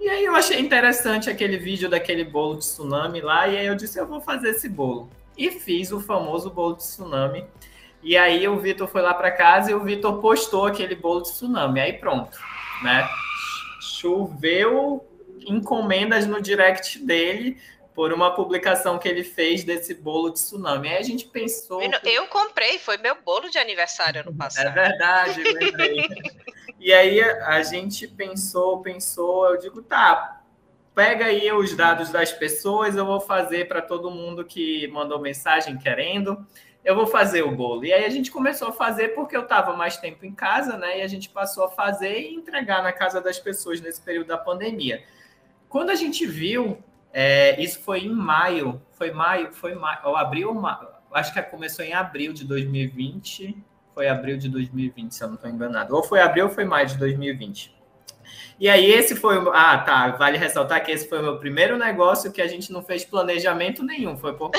E 0.00 0.08
aí 0.08 0.24
eu 0.24 0.34
achei 0.34 0.58
interessante 0.58 1.30
aquele 1.30 1.58
vídeo 1.58 1.88
daquele 1.88 2.24
bolo 2.24 2.54
de 2.54 2.62
tsunami 2.62 3.20
lá, 3.20 3.46
e 3.46 3.56
aí 3.56 3.66
eu 3.66 3.76
disse: 3.76 4.00
Eu 4.00 4.06
vou 4.08 4.20
fazer 4.20 4.48
esse 4.48 4.68
bolo. 4.68 5.08
E 5.36 5.50
fiz 5.50 5.92
o 5.92 6.00
famoso 6.00 6.50
bolo 6.50 6.76
de 6.76 6.82
tsunami. 6.82 7.46
E 8.02 8.16
aí 8.16 8.46
o 8.46 8.58
Vitor 8.58 8.86
foi 8.88 9.02
lá 9.02 9.12
para 9.12 9.30
casa 9.30 9.70
e 9.70 9.74
o 9.74 9.82
Vitor 9.82 10.20
postou 10.20 10.66
aquele 10.66 10.94
bolo 10.94 11.22
de 11.22 11.30
tsunami. 11.30 11.80
Aí 11.80 11.92
pronto, 11.92 12.38
né? 12.82 13.08
Choveu 13.80 15.04
encomendas 15.46 16.26
no 16.26 16.40
direct 16.40 16.98
dele 16.98 17.60
por 17.96 18.12
uma 18.12 18.34
publicação 18.34 18.98
que 18.98 19.08
ele 19.08 19.24
fez 19.24 19.64
desse 19.64 19.94
bolo 19.94 20.28
de 20.28 20.34
tsunami. 20.34 20.88
Aí 20.88 20.98
a 20.98 21.02
gente 21.02 21.26
pensou. 21.26 21.80
Eu 22.04 22.26
comprei, 22.26 22.78
foi 22.78 22.98
meu 22.98 23.16
bolo 23.24 23.48
de 23.48 23.58
aniversário 23.58 24.20
ano 24.20 24.34
passado. 24.34 24.66
É 24.66 24.70
verdade, 24.70 25.42
lembrei. 25.42 26.06
e 26.78 26.92
aí 26.92 27.20
a 27.22 27.62
gente 27.62 28.06
pensou, 28.06 28.82
pensou, 28.82 29.46
eu 29.46 29.58
digo, 29.58 29.82
tá, 29.82 30.35
pega 30.96 31.26
aí 31.26 31.52
os 31.52 31.76
dados 31.76 32.10
das 32.10 32.32
pessoas, 32.32 32.96
eu 32.96 33.04
vou 33.04 33.20
fazer 33.20 33.68
para 33.68 33.82
todo 33.82 34.10
mundo 34.10 34.42
que 34.42 34.88
mandou 34.88 35.20
mensagem 35.20 35.76
querendo. 35.76 36.44
Eu 36.82 36.96
vou 36.96 37.06
fazer 37.06 37.42
o 37.42 37.50
bolo. 37.50 37.84
E 37.84 37.92
aí 37.92 38.06
a 38.06 38.08
gente 38.08 38.30
começou 38.30 38.68
a 38.68 38.72
fazer 38.72 39.08
porque 39.08 39.36
eu 39.36 39.42
estava 39.42 39.76
mais 39.76 39.98
tempo 39.98 40.24
em 40.24 40.32
casa, 40.32 40.78
né? 40.78 41.00
E 41.00 41.02
a 41.02 41.06
gente 41.06 41.28
passou 41.28 41.64
a 41.64 41.68
fazer 41.68 42.20
e 42.20 42.34
entregar 42.34 42.82
na 42.82 42.92
casa 42.92 43.20
das 43.20 43.38
pessoas 43.38 43.78
nesse 43.78 44.00
período 44.00 44.28
da 44.28 44.38
pandemia. 44.38 45.02
Quando 45.68 45.90
a 45.90 45.94
gente 45.94 46.24
viu, 46.24 46.78
é, 47.12 47.60
isso 47.60 47.80
foi 47.80 48.04
em 48.04 48.08
maio, 48.14 48.80
foi 48.92 49.10
maio, 49.10 49.52
foi 49.52 49.74
maio, 49.74 49.98
ou 50.04 50.16
abril, 50.16 50.54
acho 51.12 51.34
que 51.34 51.42
começou 51.42 51.84
em 51.84 51.92
abril 51.92 52.32
de 52.32 52.44
2020, 52.44 53.54
foi 53.92 54.08
abril 54.08 54.38
de 54.38 54.48
2020, 54.48 55.12
se 55.12 55.22
eu 55.22 55.28
não 55.28 55.34
estou 55.34 55.50
enganado. 55.50 55.94
Ou 55.94 56.02
foi 56.02 56.20
abril 56.20 56.46
ou 56.46 56.50
foi 56.50 56.64
maio 56.64 56.86
de 56.86 56.96
2020. 56.96 57.75
E 58.58 58.68
aí, 58.68 58.90
esse 58.90 59.14
foi. 59.14 59.36
Ah, 59.52 59.78
tá. 59.78 60.08
Vale 60.12 60.38
ressaltar 60.38 60.82
que 60.84 60.90
esse 60.90 61.08
foi 61.08 61.18
o 61.18 61.22
meu 61.22 61.38
primeiro 61.38 61.76
negócio 61.76 62.32
que 62.32 62.40
a 62.40 62.46
gente 62.46 62.72
não 62.72 62.82
fez 62.82 63.04
planejamento 63.04 63.82
nenhum. 63.82 64.16
Foi 64.16 64.32
por 64.32 64.50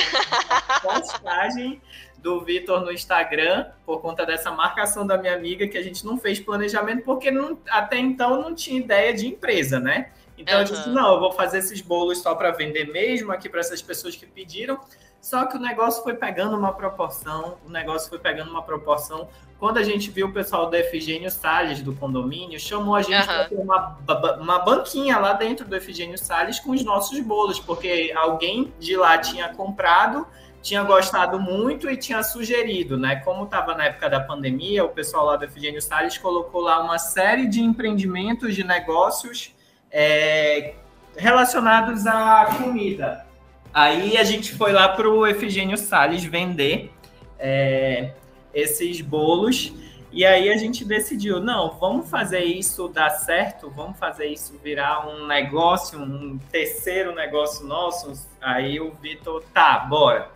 postagem 0.81 1.81
do 2.19 2.41
Vitor 2.41 2.81
no 2.81 2.91
Instagram, 2.91 3.67
por 3.85 4.01
conta 4.01 4.25
dessa 4.25 4.51
marcação 4.51 5.05
da 5.05 5.17
minha 5.17 5.33
amiga, 5.33 5.67
que 5.67 5.77
a 5.77 5.83
gente 5.83 6.05
não 6.05 6.17
fez 6.17 6.39
planejamento, 6.39 7.03
porque 7.03 7.31
não, 7.31 7.57
até 7.69 7.97
então 7.97 8.41
não 8.41 8.53
tinha 8.53 8.79
ideia 8.79 9.13
de 9.13 9.27
empresa, 9.27 9.79
né? 9.79 10.11
Então 10.37 10.55
uhum. 10.55 10.61
eu 10.61 10.67
disse: 10.67 10.89
não, 10.89 11.13
eu 11.13 11.19
vou 11.19 11.31
fazer 11.31 11.59
esses 11.59 11.81
bolos 11.81 12.19
só 12.19 12.35
para 12.35 12.51
vender 12.51 12.91
mesmo 12.91 13.31
aqui 13.31 13.49
para 13.49 13.59
essas 13.59 13.81
pessoas 13.81 14.15
que 14.15 14.25
pediram. 14.25 14.79
Só 15.22 15.45
que 15.45 15.57
o 15.57 15.59
negócio 15.59 16.03
foi 16.03 16.13
pegando 16.13 16.55
uma 16.55 16.74
proporção, 16.74 17.57
o 17.65 17.70
negócio 17.70 18.09
foi 18.09 18.20
pegando 18.20 18.49
uma 18.49 18.61
proporção. 18.61 19.28
Quando 19.59 19.78
a 19.78 19.84
gente 19.84 20.11
viu 20.11 20.28
o 20.28 20.32
pessoal 20.32 20.70
do 20.70 20.76
Efigênio 20.76 21.30
Salles, 21.32 21.82
do 21.82 21.93
condomínio, 21.93 22.59
chamou 22.59 22.95
a 22.95 23.01
gente 23.01 23.20
uhum. 23.22 23.26
para 23.26 23.45
ter 23.45 23.55
uma, 23.55 23.97
uma 24.39 24.59
banquinha 24.59 25.18
lá 25.18 25.34
dentro 25.34 25.68
do 25.68 25.76
Efigênio 25.76 26.18
Salles 26.18 26.59
com 26.59 26.72
os 26.72 26.84
nossos 26.84 27.20
bolos, 27.20 27.59
porque 27.59 28.13
alguém 28.15 28.74
de 28.80 28.95
lá 28.95 29.18
tinha 29.18 29.49
comprado, 29.49 30.28
tinha 30.61 30.84
gostado 30.84 31.39
muito 31.39 31.89
e 31.89 31.97
tinha 31.97 32.22
sugerido, 32.24 32.97
né? 32.97 33.18
Como 33.18 33.45
estava 33.45 33.76
na 33.76 33.86
época 33.86 34.09
da 34.09 34.20
pandemia, 34.20 34.86
o 34.86 34.89
pessoal 34.89 35.26
lá 35.26 35.36
do 35.36 35.45
Efigênio 35.45 35.82
Salles 35.82 36.18
colocou 36.18 36.61
lá 36.61 36.80
uma 36.82 36.99
série 36.99 37.47
de 37.47 37.61
empreendimentos, 37.61 38.53
de 38.53 38.63
negócios 38.63 39.55
é, 39.91 40.76
relacionados 41.15 42.05
à 42.05 42.45
comida. 42.57 43.26
Aí 43.78 44.17
a 44.17 44.23
gente 44.23 44.55
foi 44.55 44.71
lá 44.71 44.89
para 44.89 45.07
o 45.07 45.28
Efigênio 45.28 45.78
Salles 45.78 46.23
vender 46.23 46.91
é, 47.38 48.15
esses 48.51 49.01
bolos. 49.01 49.71
E 50.11 50.25
aí 50.25 50.49
a 50.49 50.57
gente 50.57 50.84
decidiu, 50.84 51.39
não, 51.39 51.78
vamos 51.80 52.09
fazer 52.09 52.43
isso 52.43 52.88
dar 52.88 53.11
certo, 53.11 53.69
vamos 53.69 53.99
fazer 53.99 54.25
isso 54.25 54.59
virar 54.63 55.07
um 55.07 55.28
negócio, 55.28 55.99
um 55.99 56.39
terceiro 56.51 57.13
negócio 57.13 57.67
nosso. 57.67 58.28
Aí 58.41 58.80
o 58.80 58.95
Vitor, 58.95 59.43
tá, 59.53 59.78
bora. 59.78 60.32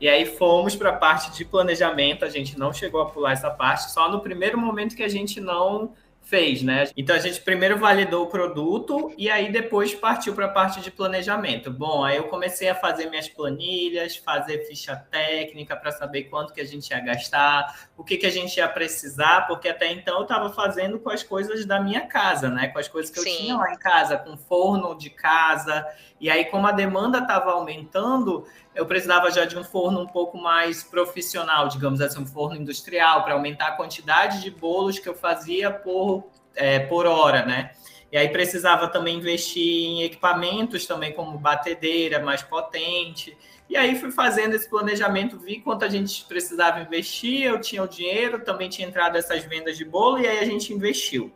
E 0.00 0.08
aí 0.08 0.24
fomos 0.24 0.76
para 0.76 0.90
a 0.90 0.96
parte 0.96 1.32
de 1.32 1.44
planejamento, 1.44 2.24
a 2.24 2.28
gente 2.28 2.56
não 2.56 2.72
chegou 2.72 3.00
a 3.00 3.06
pular 3.06 3.32
essa 3.32 3.50
parte, 3.50 3.90
só 3.90 4.08
no 4.08 4.20
primeiro 4.20 4.56
momento 4.56 4.94
que 4.94 5.02
a 5.02 5.08
gente 5.08 5.40
não 5.40 5.94
fez, 6.34 6.64
né? 6.64 6.88
Então 6.96 7.14
a 7.14 7.18
gente 7.20 7.40
primeiro 7.40 7.78
validou 7.78 8.24
o 8.24 8.26
produto 8.26 9.14
e 9.16 9.30
aí 9.30 9.52
depois 9.52 9.94
partiu 9.94 10.34
para 10.34 10.46
a 10.46 10.48
parte 10.48 10.80
de 10.80 10.90
planejamento. 10.90 11.70
Bom, 11.70 12.02
aí 12.02 12.16
eu 12.16 12.24
comecei 12.24 12.68
a 12.68 12.74
fazer 12.74 13.08
minhas 13.08 13.28
planilhas, 13.28 14.16
fazer 14.16 14.66
ficha 14.66 14.96
técnica 14.96 15.76
para 15.76 15.92
saber 15.92 16.24
quanto 16.24 16.52
que 16.52 16.60
a 16.60 16.64
gente 16.64 16.90
ia 16.90 16.98
gastar, 16.98 17.88
o 17.96 18.02
que 18.02 18.16
que 18.16 18.26
a 18.26 18.30
gente 18.30 18.56
ia 18.56 18.66
precisar, 18.66 19.46
porque 19.46 19.68
até 19.68 19.92
então 19.92 20.16
eu 20.16 20.22
estava 20.22 20.52
fazendo 20.52 20.98
com 20.98 21.08
as 21.08 21.22
coisas 21.22 21.64
da 21.64 21.78
minha 21.78 22.00
casa, 22.00 22.48
né? 22.48 22.66
Com 22.66 22.80
as 22.80 22.88
coisas 22.88 23.12
que 23.12 23.20
Sim. 23.20 23.30
eu 23.30 23.36
tinha 23.36 23.56
lá 23.56 23.72
em 23.72 23.78
casa, 23.78 24.16
com 24.18 24.36
forno 24.36 24.98
de 24.98 25.10
casa. 25.10 25.86
E 26.20 26.28
aí 26.28 26.46
como 26.46 26.66
a 26.66 26.72
demanda 26.72 27.18
estava 27.18 27.52
aumentando, 27.52 28.44
eu 28.74 28.86
precisava 28.86 29.30
já 29.30 29.44
de 29.44 29.56
um 29.56 29.62
forno 29.62 30.00
um 30.00 30.06
pouco 30.06 30.36
mais 30.36 30.82
profissional, 30.82 31.68
digamos 31.68 32.00
assim, 32.00 32.20
um 32.20 32.26
forno 32.26 32.56
industrial, 32.56 33.22
para 33.22 33.34
aumentar 33.34 33.68
a 33.68 33.72
quantidade 33.76 34.42
de 34.42 34.50
bolos 34.50 34.98
que 34.98 35.08
eu 35.08 35.14
fazia 35.14 35.70
por, 35.70 36.23
é, 36.54 36.78
por 36.78 37.06
hora, 37.06 37.44
né? 37.44 37.70
E 38.10 38.16
aí 38.16 38.28
precisava 38.28 38.86
também 38.88 39.16
investir 39.16 39.62
em 39.62 40.02
equipamentos 40.02 40.86
também, 40.86 41.12
como 41.12 41.36
batedeira 41.36 42.20
mais 42.20 42.42
potente. 42.42 43.36
E 43.68 43.76
aí 43.76 43.98
fui 43.98 44.12
fazendo 44.12 44.54
esse 44.54 44.70
planejamento, 44.70 45.38
vi 45.38 45.60
quanto 45.60 45.84
a 45.84 45.88
gente 45.88 46.24
precisava 46.26 46.80
investir, 46.80 47.42
eu 47.42 47.60
tinha 47.60 47.82
o 47.82 47.88
dinheiro, 47.88 48.44
também 48.44 48.68
tinha 48.68 48.86
entrado 48.86 49.16
essas 49.16 49.42
vendas 49.44 49.76
de 49.76 49.84
bolo, 49.84 50.20
e 50.20 50.28
aí 50.28 50.38
a 50.38 50.44
gente 50.44 50.72
investiu. 50.72 51.32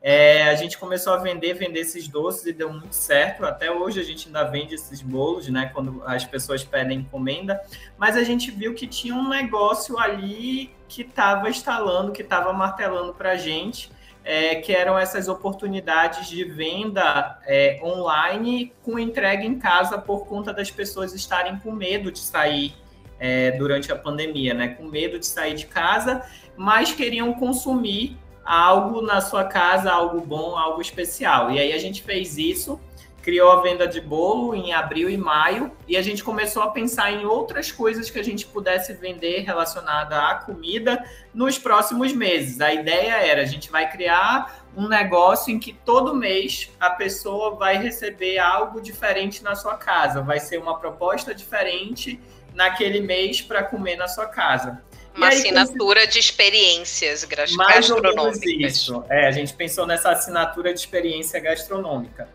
É, 0.00 0.44
a 0.44 0.54
gente 0.54 0.78
começou 0.78 1.14
a 1.14 1.16
vender, 1.16 1.54
vender 1.54 1.80
esses 1.80 2.06
doces 2.06 2.46
e 2.46 2.52
deu 2.52 2.72
muito 2.72 2.94
certo. 2.94 3.44
Até 3.44 3.70
hoje 3.72 3.98
a 3.98 4.04
gente 4.04 4.28
ainda 4.28 4.44
vende 4.44 4.74
esses 4.74 5.02
bolos, 5.02 5.48
né? 5.48 5.70
Quando 5.74 6.00
as 6.06 6.24
pessoas 6.24 6.62
pedem 6.62 7.00
encomenda. 7.00 7.60
Mas 7.98 8.16
a 8.16 8.22
gente 8.22 8.50
viu 8.50 8.72
que 8.72 8.86
tinha 8.86 9.14
um 9.14 9.28
negócio 9.28 9.98
ali 9.98 10.70
que 10.86 11.02
estava 11.02 11.50
instalando, 11.50 12.12
que 12.12 12.22
estava 12.22 12.52
martelando 12.52 13.14
para 13.14 13.32
a 13.32 13.36
gente, 13.36 13.90
é, 14.26 14.56
que 14.56 14.72
eram 14.72 14.98
essas 14.98 15.28
oportunidades 15.28 16.28
de 16.28 16.42
venda 16.42 17.38
é, 17.46 17.78
online 17.80 18.72
com 18.82 18.98
entrega 18.98 19.44
em 19.44 19.56
casa 19.56 19.96
por 19.96 20.26
conta 20.26 20.52
das 20.52 20.68
pessoas 20.68 21.14
estarem 21.14 21.56
com 21.60 21.70
medo 21.70 22.10
de 22.10 22.18
sair 22.18 22.74
é, 23.20 23.52
durante 23.52 23.92
a 23.92 23.96
pandemia, 23.96 24.52
né? 24.52 24.68
Com 24.68 24.82
medo 24.86 25.16
de 25.16 25.26
sair 25.26 25.54
de 25.54 25.66
casa, 25.66 26.26
mas 26.56 26.92
queriam 26.92 27.32
consumir 27.34 28.18
algo 28.44 29.00
na 29.00 29.20
sua 29.20 29.44
casa, 29.44 29.92
algo 29.92 30.20
bom, 30.20 30.58
algo 30.58 30.80
especial. 30.80 31.52
E 31.52 31.60
aí 31.60 31.72
a 31.72 31.78
gente 31.78 32.02
fez 32.02 32.36
isso, 32.36 32.80
criou 33.26 33.50
a 33.50 33.60
venda 33.60 33.88
de 33.88 34.00
bolo 34.00 34.54
em 34.54 34.72
abril 34.72 35.10
e 35.10 35.16
maio, 35.16 35.72
e 35.88 35.96
a 35.96 36.00
gente 36.00 36.22
começou 36.22 36.62
a 36.62 36.70
pensar 36.70 37.10
em 37.10 37.26
outras 37.26 37.72
coisas 37.72 38.08
que 38.08 38.20
a 38.20 38.22
gente 38.22 38.46
pudesse 38.46 38.92
vender 38.92 39.40
relacionada 39.40 40.16
à 40.28 40.36
comida 40.36 41.04
nos 41.34 41.58
próximos 41.58 42.12
meses. 42.12 42.60
A 42.60 42.72
ideia 42.72 43.14
era 43.14 43.42
a 43.42 43.44
gente 43.44 43.68
vai 43.68 43.90
criar 43.90 44.64
um 44.76 44.86
negócio 44.86 45.52
em 45.52 45.58
que 45.58 45.72
todo 45.72 46.14
mês 46.14 46.70
a 46.78 46.90
pessoa 46.90 47.56
vai 47.56 47.76
receber 47.76 48.38
algo 48.38 48.80
diferente 48.80 49.42
na 49.42 49.56
sua 49.56 49.76
casa, 49.76 50.22
vai 50.22 50.38
ser 50.38 50.58
uma 50.58 50.78
proposta 50.78 51.34
diferente 51.34 52.20
naquele 52.54 53.00
mês 53.00 53.42
para 53.42 53.64
comer 53.64 53.96
na 53.96 54.06
sua 54.06 54.26
casa. 54.26 54.80
Uma 55.16 55.30
aí, 55.30 55.38
assinatura 55.38 56.06
de 56.06 56.20
experiências 56.20 57.24
gastronômicas. 57.24 57.56
Mais 57.56 57.90
ou 57.90 58.00
menos 58.00 58.38
isso. 58.40 59.04
É, 59.08 59.26
a 59.26 59.32
gente 59.32 59.52
pensou 59.52 59.84
nessa 59.84 60.10
assinatura 60.10 60.72
de 60.72 60.78
experiência 60.78 61.40
gastronômica. 61.40 62.28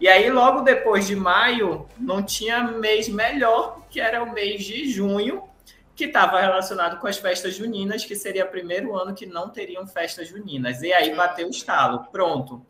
E 0.00 0.06
aí, 0.06 0.30
logo 0.30 0.60
depois 0.60 1.06
de 1.06 1.16
maio, 1.16 1.88
não 1.98 2.22
tinha 2.22 2.62
mês 2.62 3.08
melhor, 3.08 3.82
que 3.90 4.00
era 4.00 4.22
o 4.22 4.32
mês 4.32 4.64
de 4.64 4.88
junho, 4.88 5.42
que 5.96 6.04
estava 6.04 6.40
relacionado 6.40 7.00
com 7.00 7.08
as 7.08 7.18
festas 7.18 7.56
juninas, 7.56 8.04
que 8.04 8.14
seria 8.14 8.44
o 8.44 8.48
primeiro 8.48 8.94
ano 8.94 9.14
que 9.14 9.26
não 9.26 9.48
teriam 9.48 9.84
festas 9.86 10.28
juninas. 10.28 10.82
E 10.82 10.92
aí 10.92 11.12
bateu 11.14 11.48
o 11.48 11.50
estalo. 11.50 12.04
Pronto. 12.12 12.64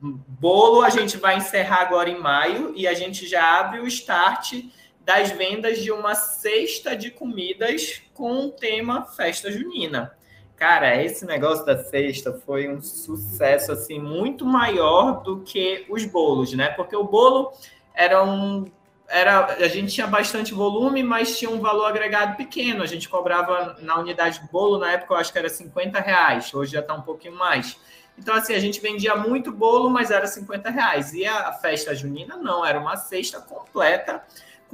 Bolo 0.00 0.82
a 0.82 0.90
gente 0.90 1.16
vai 1.16 1.36
encerrar 1.36 1.82
agora 1.82 2.10
em 2.10 2.18
maio 2.18 2.72
e 2.74 2.88
a 2.88 2.92
gente 2.92 3.26
já 3.28 3.60
abre 3.60 3.78
o 3.78 3.86
start 3.86 4.64
das 5.00 5.30
vendas 5.30 5.78
de 5.78 5.92
uma 5.92 6.16
cesta 6.16 6.96
de 6.96 7.12
comidas 7.12 8.02
com 8.12 8.46
o 8.46 8.50
tema 8.50 9.04
festa 9.04 9.52
junina. 9.52 10.16
Cara, 10.56 11.02
esse 11.02 11.26
negócio 11.26 11.66
da 11.66 11.76
cesta 11.82 12.32
foi 12.32 12.68
um 12.68 12.80
sucesso 12.80 13.72
assim 13.72 13.98
muito 13.98 14.46
maior 14.46 15.22
do 15.22 15.40
que 15.40 15.84
os 15.88 16.04
bolos, 16.04 16.52
né? 16.52 16.68
Porque 16.70 16.94
o 16.94 17.04
bolo 17.04 17.52
era 17.92 18.22
um 18.22 18.64
era 19.08 19.46
a 19.46 19.68
gente 19.68 19.92
tinha 19.92 20.06
bastante 20.06 20.54
volume, 20.54 21.02
mas 21.02 21.36
tinha 21.38 21.50
um 21.50 21.60
valor 21.60 21.86
agregado 21.86 22.36
pequeno. 22.36 22.82
A 22.82 22.86
gente 22.86 23.08
cobrava 23.08 23.76
na 23.80 23.98
unidade 23.98 24.40
de 24.40 24.48
bolo 24.48 24.78
na 24.78 24.92
época 24.92 25.14
eu 25.14 25.18
acho 25.18 25.32
que 25.32 25.38
era 25.38 25.48
50 25.48 26.00
reais. 26.00 26.54
Hoje 26.54 26.72
já 26.72 26.80
está 26.80 26.94
um 26.94 27.02
pouquinho 27.02 27.34
mais. 27.34 27.76
Então, 28.16 28.34
assim, 28.34 28.54
a 28.54 28.60
gente 28.60 28.80
vendia 28.80 29.16
muito 29.16 29.50
bolo, 29.50 29.90
mas 29.90 30.10
era 30.10 30.26
50 30.26 30.70
reais. 30.70 31.12
E 31.12 31.26
a 31.26 31.52
festa 31.52 31.94
junina, 31.94 32.36
não, 32.36 32.64
era 32.64 32.78
uma 32.78 32.96
cesta 32.96 33.40
completa 33.40 34.22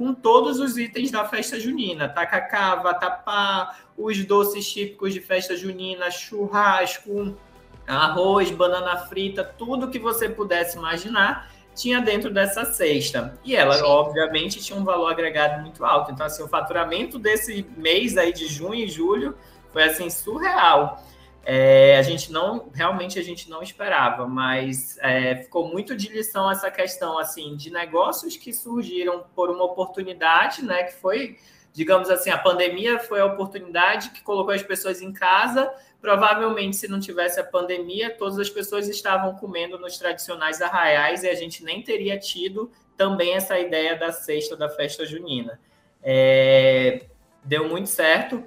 com 0.01 0.15
todos 0.15 0.59
os 0.59 0.79
itens 0.79 1.11
da 1.11 1.23
festa 1.25 1.59
junina: 1.59 2.09
tacacá, 2.09 2.73
vatapá, 2.77 3.77
os 3.95 4.25
doces 4.25 4.67
típicos 4.67 5.13
de 5.13 5.21
festa 5.21 5.55
junina, 5.55 6.09
churrasco, 6.09 7.37
arroz, 7.85 8.49
banana 8.49 8.97
frita, 8.97 9.43
tudo 9.43 9.91
que 9.91 9.99
você 9.99 10.27
pudesse 10.27 10.75
imaginar 10.75 11.51
tinha 11.75 12.01
dentro 12.01 12.33
dessa 12.33 12.65
cesta. 12.65 13.39
E 13.45 13.55
ela, 13.55 13.75
Sim. 13.75 13.83
obviamente, 13.83 14.59
tinha 14.59 14.77
um 14.77 14.83
valor 14.83 15.11
agregado 15.11 15.61
muito 15.61 15.85
alto. 15.85 16.11
Então, 16.11 16.25
assim, 16.25 16.41
o 16.41 16.47
faturamento 16.47 17.19
desse 17.19 17.63
mês 17.77 18.17
aí 18.17 18.33
de 18.33 18.47
junho 18.47 18.73
e 18.73 18.89
julho 18.89 19.35
foi 19.71 19.83
assim 19.83 20.09
surreal. 20.09 21.01
É, 21.43 21.97
a 21.97 22.01
gente 22.03 22.31
não, 22.31 22.69
realmente 22.71 23.17
a 23.17 23.23
gente 23.23 23.49
não 23.49 23.63
esperava, 23.63 24.27
mas 24.27 24.97
é, 25.01 25.37
ficou 25.37 25.67
muito 25.67 25.95
de 25.95 26.07
lição 26.07 26.49
essa 26.51 26.69
questão 26.69 27.17
assim 27.17 27.55
de 27.55 27.71
negócios 27.71 28.37
que 28.37 28.53
surgiram 28.53 29.25
por 29.35 29.49
uma 29.49 29.63
oportunidade, 29.63 30.63
né? 30.63 30.83
Que 30.83 30.93
foi, 30.93 31.37
digamos 31.73 32.09
assim, 32.09 32.29
a 32.29 32.37
pandemia 32.37 32.99
foi 32.99 33.21
a 33.21 33.25
oportunidade 33.25 34.11
que 34.11 34.21
colocou 34.21 34.53
as 34.53 34.61
pessoas 34.61 35.01
em 35.01 35.11
casa. 35.11 35.71
Provavelmente, 35.99 36.75
se 36.75 36.87
não 36.87 36.99
tivesse 36.99 37.39
a 37.39 37.43
pandemia, 37.43 38.15
todas 38.15 38.37
as 38.37 38.49
pessoas 38.49 38.87
estavam 38.87 39.35
comendo 39.35 39.79
nos 39.79 39.97
tradicionais 39.97 40.61
arraiais 40.61 41.23
e 41.23 41.29
a 41.29 41.35
gente 41.35 41.63
nem 41.63 41.81
teria 41.81 42.19
tido 42.19 42.71
também 42.95 43.33
essa 43.33 43.59
ideia 43.59 43.95
da 43.95 44.11
sexta 44.11 44.55
da 44.55 44.69
festa 44.69 45.05
junina. 45.07 45.59
É, 46.03 47.05
deu 47.43 47.67
muito 47.67 47.89
certo. 47.89 48.43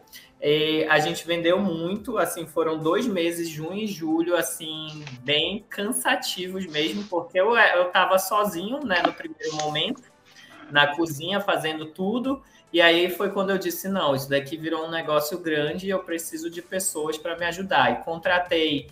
E 0.46 0.84
a 0.90 0.98
gente 0.98 1.26
vendeu 1.26 1.58
muito, 1.58 2.18
assim, 2.18 2.46
foram 2.46 2.78
dois 2.78 3.06
meses, 3.06 3.48
junho 3.48 3.78
e 3.78 3.86
julho, 3.86 4.36
assim, 4.36 5.02
bem 5.22 5.64
cansativos 5.70 6.66
mesmo, 6.66 7.02
porque 7.04 7.40
eu, 7.40 7.56
eu 7.56 7.86
tava 7.86 8.18
sozinho, 8.18 8.84
né, 8.84 9.02
no 9.06 9.14
primeiro 9.14 9.56
momento, 9.56 10.02
na 10.70 10.94
cozinha, 10.94 11.40
fazendo 11.40 11.86
tudo, 11.86 12.42
e 12.70 12.82
aí 12.82 13.08
foi 13.08 13.30
quando 13.30 13.50
eu 13.50 13.58
disse, 13.58 13.88
não, 13.88 14.14
isso 14.14 14.28
daqui 14.28 14.58
virou 14.58 14.84
um 14.84 14.90
negócio 14.90 15.38
grande 15.38 15.86
e 15.86 15.90
eu 15.90 16.00
preciso 16.00 16.50
de 16.50 16.60
pessoas 16.60 17.16
para 17.16 17.38
me 17.38 17.46
ajudar. 17.46 17.92
E 17.92 18.04
contratei 18.04 18.88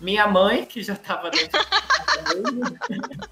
minha 0.00 0.26
mãe, 0.26 0.64
que 0.64 0.82
já 0.82 0.94
estava 0.94 1.30
dentro 1.30 1.60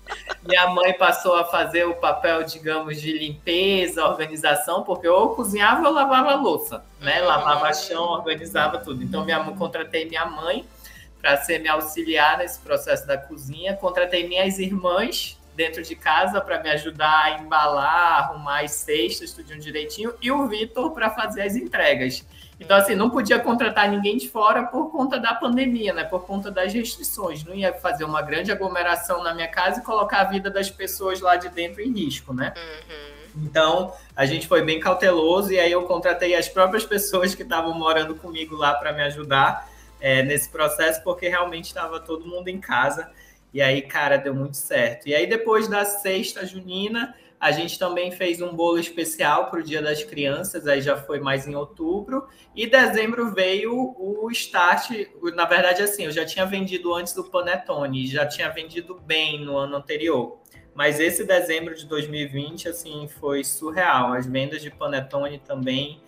Minha 0.44 0.66
mãe 0.70 0.92
passou 0.94 1.36
a 1.36 1.44
fazer 1.44 1.84
o 1.84 1.94
papel, 1.94 2.42
digamos, 2.42 3.00
de 3.00 3.16
limpeza, 3.16 4.04
organização, 4.04 4.82
porque 4.82 5.06
eu 5.06 5.28
cozinhava 5.30 5.86
ou 5.86 5.94
lavava 5.94 6.34
louça, 6.34 6.84
né? 7.00 7.20
Lavava 7.20 7.72
chão, 7.72 8.02
organizava 8.02 8.78
tudo. 8.78 9.02
Então, 9.04 9.24
minha 9.24 9.40
mãe, 9.40 9.54
contratei 9.54 10.04
minha 10.04 10.26
mãe 10.26 10.66
para 11.20 11.36
ser 11.36 11.60
me 11.60 11.68
auxiliar 11.68 12.38
nesse 12.38 12.58
processo 12.58 13.06
da 13.06 13.16
cozinha. 13.16 13.76
Contratei 13.76 14.26
minhas 14.26 14.58
irmãs 14.58 15.38
dentro 15.54 15.82
de 15.82 15.94
casa 15.94 16.40
para 16.40 16.60
me 16.60 16.70
ajudar 16.70 17.24
a 17.24 17.30
embalar, 17.38 18.24
arrumar 18.24 18.64
as 18.64 18.72
cestas, 18.72 19.32
tudo 19.32 19.56
direitinho, 19.58 20.14
e 20.20 20.32
o 20.32 20.48
Vitor 20.48 20.90
para 20.90 21.10
fazer 21.10 21.42
as 21.42 21.54
entregas. 21.54 22.24
Então, 22.62 22.76
assim, 22.76 22.94
não 22.94 23.10
podia 23.10 23.40
contratar 23.40 23.90
ninguém 23.90 24.16
de 24.16 24.28
fora 24.28 24.62
por 24.62 24.92
conta 24.92 25.18
da 25.18 25.34
pandemia, 25.34 25.92
né? 25.92 26.04
Por 26.04 26.24
conta 26.24 26.48
das 26.48 26.72
restrições. 26.72 27.44
Não 27.44 27.52
ia 27.52 27.72
fazer 27.72 28.04
uma 28.04 28.22
grande 28.22 28.52
aglomeração 28.52 29.20
na 29.20 29.34
minha 29.34 29.48
casa 29.48 29.80
e 29.80 29.82
colocar 29.82 30.20
a 30.20 30.24
vida 30.24 30.48
das 30.48 30.70
pessoas 30.70 31.20
lá 31.20 31.34
de 31.34 31.48
dentro 31.48 31.82
em 31.82 31.92
risco, 31.92 32.32
né? 32.32 32.54
Uhum. 32.56 33.44
Então, 33.44 33.92
a 34.14 34.24
gente 34.24 34.46
foi 34.46 34.62
bem 34.62 34.78
cauteloso 34.78 35.52
e 35.52 35.58
aí 35.58 35.72
eu 35.72 35.82
contratei 35.82 36.36
as 36.36 36.48
próprias 36.48 36.84
pessoas 36.86 37.34
que 37.34 37.42
estavam 37.42 37.74
morando 37.74 38.14
comigo 38.14 38.54
lá 38.54 38.74
para 38.74 38.92
me 38.92 39.02
ajudar 39.02 39.68
é, 40.00 40.22
nesse 40.22 40.48
processo, 40.48 41.02
porque 41.02 41.28
realmente 41.28 41.64
estava 41.64 41.98
todo 41.98 42.24
mundo 42.28 42.46
em 42.46 42.60
casa. 42.60 43.10
E 43.52 43.60
aí, 43.60 43.82
cara, 43.82 44.18
deu 44.18 44.36
muito 44.36 44.56
certo. 44.56 45.08
E 45.08 45.14
aí, 45.16 45.26
depois 45.26 45.66
da 45.66 45.84
sexta 45.84 46.46
junina, 46.46 47.12
a 47.42 47.50
gente 47.50 47.76
também 47.76 48.12
fez 48.12 48.40
um 48.40 48.54
bolo 48.54 48.78
especial 48.78 49.50
para 49.50 49.58
o 49.58 49.62
Dia 49.64 49.82
das 49.82 50.04
Crianças, 50.04 50.64
aí 50.68 50.80
já 50.80 50.96
foi 50.96 51.18
mais 51.18 51.44
em 51.44 51.56
outubro. 51.56 52.28
E 52.54 52.68
dezembro 52.68 53.34
veio 53.34 53.96
o 53.98 54.30
start. 54.30 54.90
Na 55.34 55.44
verdade, 55.44 55.82
assim, 55.82 56.04
eu 56.04 56.12
já 56.12 56.24
tinha 56.24 56.46
vendido 56.46 56.94
antes 56.94 57.12
do 57.12 57.24
Panetone, 57.24 58.06
já 58.06 58.24
tinha 58.24 58.48
vendido 58.48 58.94
bem 58.94 59.44
no 59.44 59.56
ano 59.56 59.74
anterior. 59.74 60.38
Mas 60.72 61.00
esse 61.00 61.24
dezembro 61.24 61.74
de 61.74 61.84
2020, 61.84 62.68
assim, 62.68 63.08
foi 63.08 63.42
surreal. 63.42 64.12
As 64.12 64.24
vendas 64.24 64.62
de 64.62 64.70
Panetone 64.70 65.40
também 65.40 66.00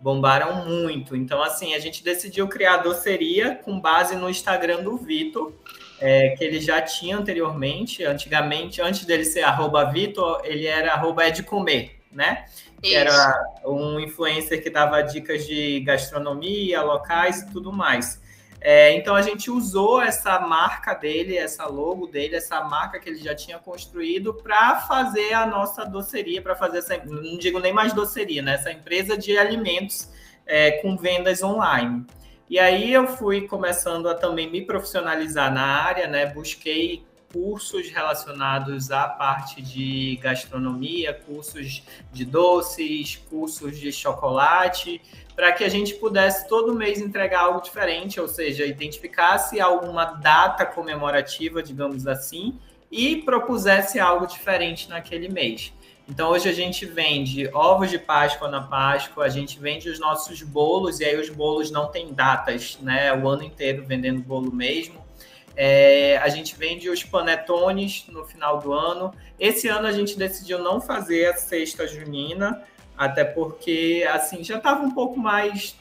bombaram 0.00 0.64
muito. 0.64 1.14
Então, 1.14 1.42
assim, 1.42 1.74
a 1.74 1.78
gente 1.78 2.02
decidiu 2.02 2.48
criar 2.48 2.76
a 2.76 2.82
doceria 2.82 3.56
com 3.56 3.78
base 3.78 4.16
no 4.16 4.30
Instagram 4.30 4.82
do 4.82 4.96
Vitor 4.96 5.52
é, 6.00 6.30
que 6.30 6.44
ele 6.44 6.60
já 6.60 6.80
tinha 6.80 7.16
anteriormente, 7.16 8.04
antigamente, 8.04 8.80
antes 8.80 9.04
dele 9.04 9.24
ser 9.24 9.42
arroba 9.42 9.84
Vitor, 9.84 10.40
ele 10.44 10.66
era 10.66 10.92
arroba 10.92 11.24
é 11.24 11.30
de 11.30 11.42
comer, 11.42 12.00
né? 12.10 12.46
Que 12.80 12.94
era 12.94 13.42
um 13.64 13.98
influencer 13.98 14.62
que 14.62 14.70
dava 14.70 15.02
dicas 15.02 15.44
de 15.46 15.80
gastronomia, 15.80 16.80
locais 16.82 17.42
e 17.42 17.50
tudo 17.50 17.72
mais. 17.72 18.20
É, 18.60 18.92
então 18.92 19.14
a 19.14 19.22
gente 19.22 19.50
usou 19.50 20.00
essa 20.00 20.40
marca 20.40 20.92
dele, 20.92 21.36
essa 21.36 21.66
logo 21.66 22.06
dele, 22.08 22.36
essa 22.36 22.62
marca 22.64 22.98
que 22.98 23.08
ele 23.08 23.18
já 23.18 23.34
tinha 23.34 23.58
construído 23.58 24.34
para 24.34 24.80
fazer 24.80 25.32
a 25.32 25.46
nossa 25.46 25.84
doceria, 25.84 26.42
para 26.42 26.56
fazer 26.56 26.78
essa, 26.78 26.96
não 27.04 27.38
digo 27.38 27.60
nem 27.60 27.72
mais 27.72 27.92
doceria, 27.92 28.42
né? 28.42 28.54
Essa 28.54 28.72
empresa 28.72 29.16
de 29.16 29.38
alimentos 29.38 30.08
é, 30.44 30.72
com 30.82 30.96
vendas 30.96 31.42
online. 31.42 32.04
E 32.50 32.58
aí 32.58 32.92
eu 32.92 33.06
fui 33.06 33.46
começando 33.46 34.08
a 34.08 34.14
também 34.14 34.50
me 34.50 34.62
profissionalizar 34.62 35.52
na 35.52 35.62
área, 35.62 36.06
né? 36.06 36.26
Busquei 36.26 37.04
cursos 37.30 37.90
relacionados 37.90 38.90
à 38.90 39.06
parte 39.06 39.60
de 39.60 40.18
gastronomia, 40.22 41.12
cursos 41.12 41.82
de 42.10 42.24
doces, 42.24 43.16
cursos 43.28 43.78
de 43.78 43.92
chocolate, 43.92 45.00
para 45.36 45.52
que 45.52 45.62
a 45.62 45.68
gente 45.68 45.94
pudesse 45.94 46.48
todo 46.48 46.74
mês 46.74 47.00
entregar 47.00 47.40
algo 47.40 47.60
diferente, 47.60 48.18
ou 48.18 48.26
seja, 48.26 48.64
identificasse 48.64 49.60
alguma 49.60 50.04
data 50.04 50.64
comemorativa, 50.64 51.62
digamos 51.62 52.06
assim, 52.06 52.58
e 52.90 53.16
propusesse 53.16 54.00
algo 54.00 54.26
diferente 54.26 54.88
naquele 54.88 55.28
mês. 55.28 55.72
Então 56.08 56.30
hoje 56.30 56.48
a 56.48 56.52
gente 56.52 56.86
vende 56.86 57.48
ovos 57.52 57.90
de 57.90 57.98
Páscoa 57.98 58.48
na 58.48 58.62
Páscoa, 58.62 59.24
a 59.24 59.28
gente 59.28 59.58
vende 59.58 59.90
os 59.90 60.00
nossos 60.00 60.42
bolos, 60.42 61.00
e 61.00 61.04
aí 61.04 61.20
os 61.20 61.28
bolos 61.28 61.70
não 61.70 61.88
têm 61.88 62.14
datas, 62.14 62.78
né? 62.80 63.12
O 63.12 63.28
ano 63.28 63.42
inteiro 63.42 63.84
vendendo 63.86 64.22
bolo 64.22 64.50
mesmo. 64.50 65.06
É, 65.54 66.16
a 66.18 66.28
gente 66.28 66.56
vende 66.56 66.88
os 66.88 67.04
panetones 67.04 68.06
no 68.08 68.24
final 68.24 68.58
do 68.58 68.72
ano. 68.72 69.12
Esse 69.38 69.68
ano 69.68 69.86
a 69.86 69.92
gente 69.92 70.16
decidiu 70.16 70.58
não 70.60 70.80
fazer 70.80 71.26
a 71.26 71.36
sexta 71.36 71.86
junina, 71.86 72.62
até 72.96 73.22
porque 73.22 74.08
assim 74.10 74.42
já 74.42 74.56
estava 74.56 74.82
um 74.82 74.92
pouco 74.92 75.18
mais 75.18 75.76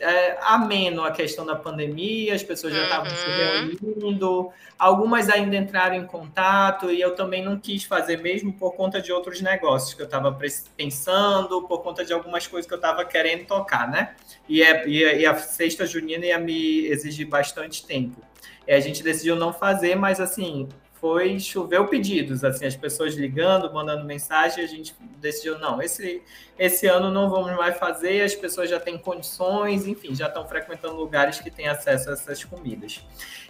é, 0.00 0.36
ameno 0.42 1.04
a 1.04 1.10
questão 1.10 1.46
da 1.46 1.54
pandemia, 1.54 2.34
as 2.34 2.42
pessoas 2.42 2.74
já 2.74 2.82
estavam 2.84 3.10
uhum. 3.10 3.16
se 3.16 3.78
reunindo, 3.84 4.50
algumas 4.78 5.28
ainda 5.28 5.56
entraram 5.56 5.94
em 5.94 6.06
contato, 6.06 6.90
e 6.90 7.00
eu 7.00 7.14
também 7.14 7.44
não 7.44 7.58
quis 7.58 7.84
fazer 7.84 8.18
mesmo 8.18 8.52
por 8.52 8.72
conta 8.72 9.00
de 9.00 9.12
outros 9.12 9.40
negócios 9.40 9.94
que 9.94 10.02
eu 10.02 10.06
estava 10.06 10.36
pensando, 10.76 11.62
por 11.62 11.82
conta 11.82 12.04
de 12.04 12.12
algumas 12.12 12.46
coisas 12.46 12.66
que 12.66 12.74
eu 12.74 12.78
estava 12.78 13.04
querendo 13.04 13.46
tocar, 13.46 13.88
né? 13.88 14.14
E, 14.48 14.62
é, 14.62 14.86
e, 14.88 15.20
e, 15.20 15.26
a 15.26 15.34
sexta 15.36 15.86
junina 15.86 16.26
ia 16.26 16.38
me 16.38 16.86
exigir 16.86 17.26
bastante 17.26 17.86
tempo. 17.86 18.20
E 18.66 18.72
a 18.72 18.80
gente 18.80 19.02
decidiu 19.02 19.36
não 19.36 19.52
fazer, 19.52 19.94
mas 19.94 20.20
assim, 20.20 20.68
foi 21.04 21.38
choveu 21.38 21.86
pedidos, 21.86 22.42
assim, 22.44 22.64
as 22.64 22.74
pessoas 22.74 23.14
ligando, 23.14 23.70
mandando 23.70 24.06
mensagem, 24.06 24.64
a 24.64 24.66
gente 24.66 24.96
decidiu, 25.20 25.58
não, 25.58 25.82
esse, 25.82 26.22
esse 26.58 26.86
ano 26.86 27.10
não 27.10 27.28
vamos 27.28 27.54
mais 27.58 27.76
fazer, 27.76 28.22
as 28.22 28.34
pessoas 28.34 28.70
já 28.70 28.80
têm 28.80 28.96
condições, 28.96 29.86
enfim, 29.86 30.14
já 30.14 30.28
estão 30.28 30.48
frequentando 30.48 30.96
lugares 30.96 31.38
que 31.40 31.50
têm 31.50 31.68
acesso 31.68 32.08
a 32.08 32.14
essas 32.14 32.42
comidas. 32.42 33.04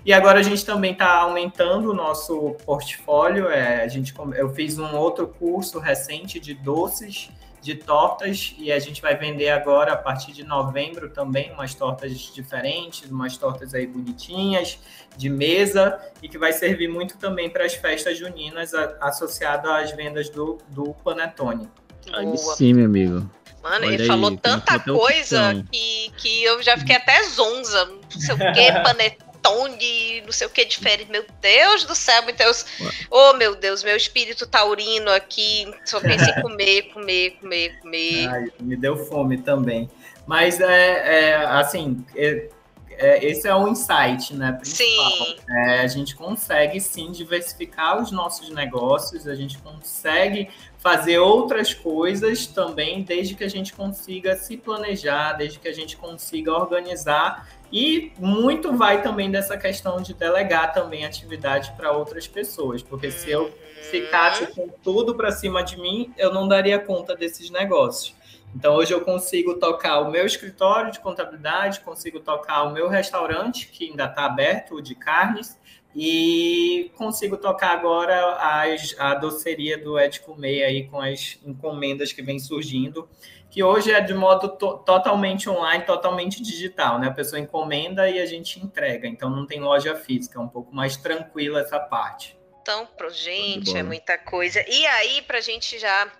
E 0.05 0.13
agora 0.13 0.41
a 0.41 0.43
gente 0.43 0.67
também 0.67 0.95
está 0.95 1.21
aumentando 1.21 1.93
o 1.93 1.95
nosso 1.95 2.57
portfólio, 2.67 3.49
é, 3.49 3.85
a 3.85 3.87
gente, 3.87 4.13
eu 4.35 4.53
fiz 4.53 4.77
um 4.77 4.93
outro 4.97 5.29
curso 5.29 5.79
recente 5.79 6.41
de 6.41 6.55
doces, 6.55 7.31
de 7.65 7.75
tortas 7.77 8.55
e 8.59 8.71
a 8.71 8.79
gente 8.79 9.01
vai 9.01 9.17
vender 9.17 9.49
agora 9.49 9.95
a 9.95 9.97
partir 9.97 10.33
de 10.33 10.45
novembro 10.45 11.09
também 11.09 11.51
umas 11.51 11.75
tortas 11.75 12.13
diferentes, 12.13 13.11
umas 13.11 13.39
tortas 13.39 13.73
aí 13.73 13.87
bonitinhas 13.87 14.79
de 15.17 15.31
mesa 15.31 15.99
e 16.23 16.29
que 16.29 16.37
vai 16.37 16.53
servir 16.53 16.89
muito 16.89 17.17
também 17.17 17.49
para 17.49 17.65
as 17.65 17.73
festas 17.73 18.19
juninas 18.19 18.75
associado 19.01 19.71
às 19.71 19.91
vendas 19.93 20.29
do, 20.29 20.59
do 20.69 20.93
Panetone. 21.03 21.67
Aí 22.13 22.37
sim, 22.37 22.75
meu 22.75 22.85
amigo. 22.85 23.31
Mano, 23.63 23.87
Olha 23.87 23.95
ele 23.95 24.03
aí, 24.03 24.09
falou 24.09 24.37
tanta 24.37 24.79
coisa 24.79 25.65
que, 25.73 26.13
que 26.19 26.45
eu 26.45 26.63
já 26.63 26.77
fiquei 26.77 26.97
até 26.97 27.23
zonza. 27.23 27.87
Não 27.87 28.21
sei 28.21 28.35
o 28.35 28.39
que, 28.39 28.73
panetone 28.83 29.24
Tony, 29.45 30.23
não 30.23 30.33
sei 30.33 30.47
o 30.47 30.51
que 30.51 30.65
diferente. 30.65 31.11
Meu 31.11 31.23
Deus 31.43 31.85
do 31.85 31.95
céu, 31.95 32.23
Deus. 32.35 32.65
Oh, 33.11 33.35
meu 33.35 33.55
Deus, 33.55 33.85
meu 33.85 33.95
espírito 33.95 34.47
taurino 34.47 35.11
aqui. 35.11 35.71
Só 35.85 36.01
pensa 36.01 36.31
em 36.31 36.41
comer, 36.41 36.85
comer, 36.95 37.33
comer, 37.33 37.79
comer. 37.81 38.27
Ai, 38.27 38.47
me 38.59 38.75
deu 38.75 38.97
fome 38.97 39.37
também. 39.37 39.91
Mas 40.27 40.59
é, 40.61 41.33
é 41.33 41.37
assim, 41.45 42.03
é, 42.17 42.49
é, 42.97 43.23
esse 43.23 43.47
é 43.47 43.55
o 43.55 43.69
insight, 43.69 44.35
né? 44.35 44.53
Principal. 44.53 45.11
Sim. 45.11 45.37
É, 45.49 45.81
a 45.81 45.87
gente 45.87 46.17
consegue 46.17 46.81
sim 46.81 47.13
diversificar 47.13 48.01
os 48.01 48.11
nossos 48.11 48.49
negócios, 48.49 49.29
a 49.29 49.35
gente 49.35 49.59
consegue 49.59 50.49
fazer 50.79 51.19
outras 51.19 51.75
coisas 51.75 52.47
também, 52.47 53.03
desde 53.03 53.35
que 53.35 53.45
a 53.45 53.49
gente 53.49 53.75
consiga 53.75 54.37
se 54.37 54.57
planejar, 54.57 55.35
desde 55.35 55.59
que 55.59 55.69
a 55.69 55.73
gente 55.73 55.97
consiga 55.97 56.53
organizar 56.53 57.49
e 57.73 58.13
muito 58.19 58.77
vai 58.77 59.03
também 59.03 59.31
dessa 59.31 59.57
questão 59.57 60.01
de 60.01 60.15
delegar 60.15 60.73
também 60.73 61.05
atividade 61.05 61.73
para 61.77 61.93
outras 61.93 62.27
pessoas, 62.27 62.83
porque 62.83 63.11
se 63.11 63.31
eu 63.31 63.53
ficasse 63.91 64.47
com 64.49 64.69
tudo 64.69 65.15
para 65.15 65.31
cima 65.31 65.63
de 65.63 65.81
mim, 65.81 66.13
eu 66.17 66.33
não 66.33 66.47
daria 66.49 66.79
conta 66.79 67.15
desses 67.15 67.51
negócios. 67.51 68.15
Então 68.55 68.77
hoje 68.77 68.93
eu 68.93 69.01
consigo 69.01 69.55
tocar 69.55 70.01
o 70.01 70.11
meu 70.11 70.25
escritório 70.25 70.93
de 70.93 71.01
contabilidade, 71.01 71.81
consigo 71.81 72.21
tocar 72.21 72.63
o 72.63 72.73
meu 72.73 72.89
restaurante, 72.89 73.69
que 73.69 73.91
ainda 73.91 74.05
está 74.05 74.27
aberto, 74.27 74.81
de 74.81 74.95
carnes, 74.95 75.59
e 75.97 76.91
consigo 76.97 77.37
tocar 77.37 77.71
agora 77.71 78.37
as, 78.37 78.95
a 78.99 79.15
doceria 79.15 79.79
do 79.79 79.99
Ed 79.99 80.21
Comer 80.21 80.65
aí 80.65 80.89
com 80.89 81.01
as 81.01 81.39
encomendas 81.45 82.13
que 82.13 82.23
vem 82.23 82.39
surgindo 82.39 83.09
que 83.55 83.63
hoje 83.63 83.93
é 83.93 84.01
de 84.01 84.13
modo 84.13 84.49
to 84.49 84.79
totalmente 84.79 85.49
online, 85.49 85.85
totalmente 85.85 86.43
digital, 86.43 86.99
né? 86.99 87.07
A 87.07 87.13
pessoa 87.13 87.39
encomenda 87.39 88.11
e 88.11 88.21
a 88.21 88.27
gente 88.27 88.59
entrega, 88.59 89.07
então 89.07 89.31
não 89.31 89.47
tem 89.47 89.61
loja 89.61 89.95
física, 89.95 90.41
é 90.41 90.43
um 90.43 90.49
pouco 90.49 90.75
mais 90.75 90.97
tranquila 90.97 91.61
essa 91.61 91.79
parte. 91.79 92.37
Então, 92.61 92.85
pro 92.85 93.09
gente, 93.11 93.77
é 93.77 93.85
muita 93.85 94.19
coisa. 94.19 94.61
E 94.69 94.87
aí, 94.87 95.23
para 95.23 95.39
a 95.39 95.41
gente 95.41 95.79
já 95.79 96.11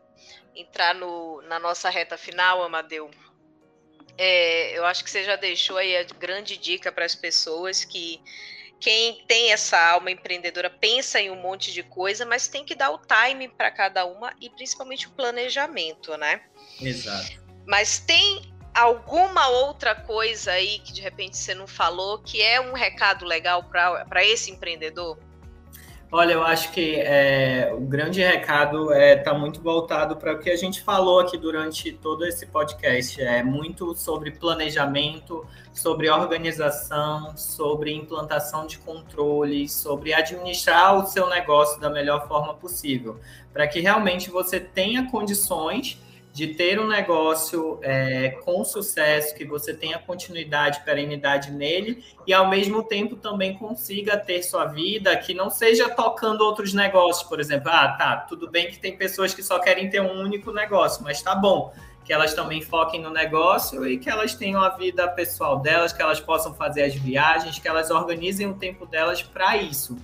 entrar 0.55 0.95
no, 0.95 1.43
na 1.43 1.59
nossa 1.59 1.91
reta 1.91 2.17
final, 2.17 2.63
Amadeu, 2.63 3.11
é, 4.17 4.79
eu 4.79 4.85
acho 4.85 5.03
que 5.03 5.11
você 5.11 5.25
já 5.25 5.35
deixou 5.35 5.77
aí 5.77 5.97
a 5.97 6.05
grande 6.05 6.57
dica 6.57 6.93
para 6.93 7.05
as 7.05 7.17
pessoas 7.17 7.85
que 7.85 8.21
quem 8.81 9.25
tem 9.27 9.53
essa 9.53 9.79
alma 9.79 10.11
empreendedora 10.11 10.69
pensa 10.69 11.21
em 11.21 11.31
um 11.31 11.41
monte 11.41 11.73
de 11.73 11.83
coisa, 11.83 12.27
mas 12.27 12.49
tem 12.49 12.65
que 12.65 12.75
dar 12.75 12.91
o 12.91 12.99
time 12.99 13.49
para 13.49 13.71
cada 13.71 14.05
uma 14.05 14.33
e 14.41 14.51
principalmente 14.51 15.07
o 15.07 15.11
planejamento, 15.11 16.17
né? 16.17 16.43
Exato. 16.81 17.43
Mas 17.67 17.99
tem 17.99 18.43
alguma 18.75 19.49
outra 19.49 19.95
coisa 19.95 20.53
aí 20.53 20.81
que 20.81 20.93
de 20.93 21.01
repente 21.01 21.37
você 21.37 21.55
não 21.55 21.67
falou 21.67 22.19
que 22.19 22.43
é 22.43 22.61
um 22.61 22.73
recado 22.73 23.25
legal 23.25 23.65
para 23.65 24.25
esse 24.25 24.51
empreendedor? 24.51 25.19
Olha, 26.17 26.35
eu 26.35 26.45
acho 26.45 26.71
que 26.71 26.95
é, 26.95 27.75
o 27.77 27.81
grande 27.81 28.23
recado 28.23 28.93
está 28.93 28.97
é, 28.97 29.17
tá 29.17 29.35
muito 29.35 29.61
voltado 29.61 30.15
para 30.17 30.33
o 30.33 30.39
que 30.39 30.49
a 30.49 30.55
gente 30.55 30.81
falou 30.81 31.19
aqui 31.19 31.37
durante 31.37 31.91
todo 31.91 32.25
esse 32.25 32.47
podcast. 32.47 33.21
É 33.21 33.43
muito 33.43 33.97
sobre 33.97 34.31
planejamento, 34.31 35.45
sobre 35.73 36.09
organização, 36.09 37.37
sobre 37.37 37.93
implantação 37.93 38.65
de 38.65 38.79
controles, 38.79 39.73
sobre 39.73 40.15
administrar 40.15 40.97
o 40.97 41.05
seu 41.05 41.29
negócio 41.29 41.81
da 41.81 41.91
melhor 41.91 42.29
forma 42.29 42.55
possível, 42.55 43.19
para 43.53 43.67
que 43.67 43.81
realmente 43.81 44.31
você 44.31 44.61
tenha 44.61 45.11
condições 45.11 46.01
de 46.35 46.49
ter 46.49 46.81
um 46.81 46.89
negócio 46.89 47.79
é, 47.81 48.31
com 48.45 48.65
sucesso, 48.65 49.33
que 49.37 49.45
você 49.45 49.73
tenha 49.73 50.01
continuidade, 50.01 50.85
perenidade 50.85 51.53
nele, 51.53 52.05
e 52.27 52.33
ao 52.35 52.51
mesmo 52.51 52.83
tempo 52.83 53.15
também 53.15 53.57
consiga 53.57 54.17
ter 54.17 54.43
sua 54.43 54.65
vida, 54.65 55.17
que 55.17 55.33
não 55.33 55.49
seja 55.49 55.89
tocando 55.89 56.41
outros 56.41 56.75
negócios, 56.75 57.23
por 57.29 57.39
exemplo. 57.39 57.71
Ah, 57.71 57.95
tá, 57.97 58.17
tudo 58.29 58.51
bem 58.51 58.69
que 58.69 58.81
tem 58.81 58.97
pessoas 58.97 59.33
que 59.33 59.45
só 59.45 59.61
querem 59.61 59.89
ter 59.89 60.01
um 60.01 60.21
único 60.21 60.51
negócio, 60.51 61.05
mas 61.05 61.23
tá 61.23 61.37
bom. 61.37 61.73
Que 62.05 62.13
elas 62.13 62.35
também 62.35 62.61
foquem 62.61 63.01
no 63.01 63.11
negócio 63.11 63.87
e 63.87 63.97
que 63.97 64.11
elas 64.11 64.35
tenham 64.35 64.61
a 64.61 64.71
vida 64.71 65.07
pessoal 65.07 65.61
delas, 65.61 65.93
que 65.93 66.03
elas 66.03 66.19
possam 66.19 66.53
fazer 66.53 66.83
as 66.83 66.97
viagens, 66.97 67.61
que 67.61 67.69
elas 67.69 67.93
organizem 67.93 68.49
o 68.49 68.55
tempo 68.55 68.85
delas 68.87 69.23
para 69.23 69.57
isso 69.57 69.97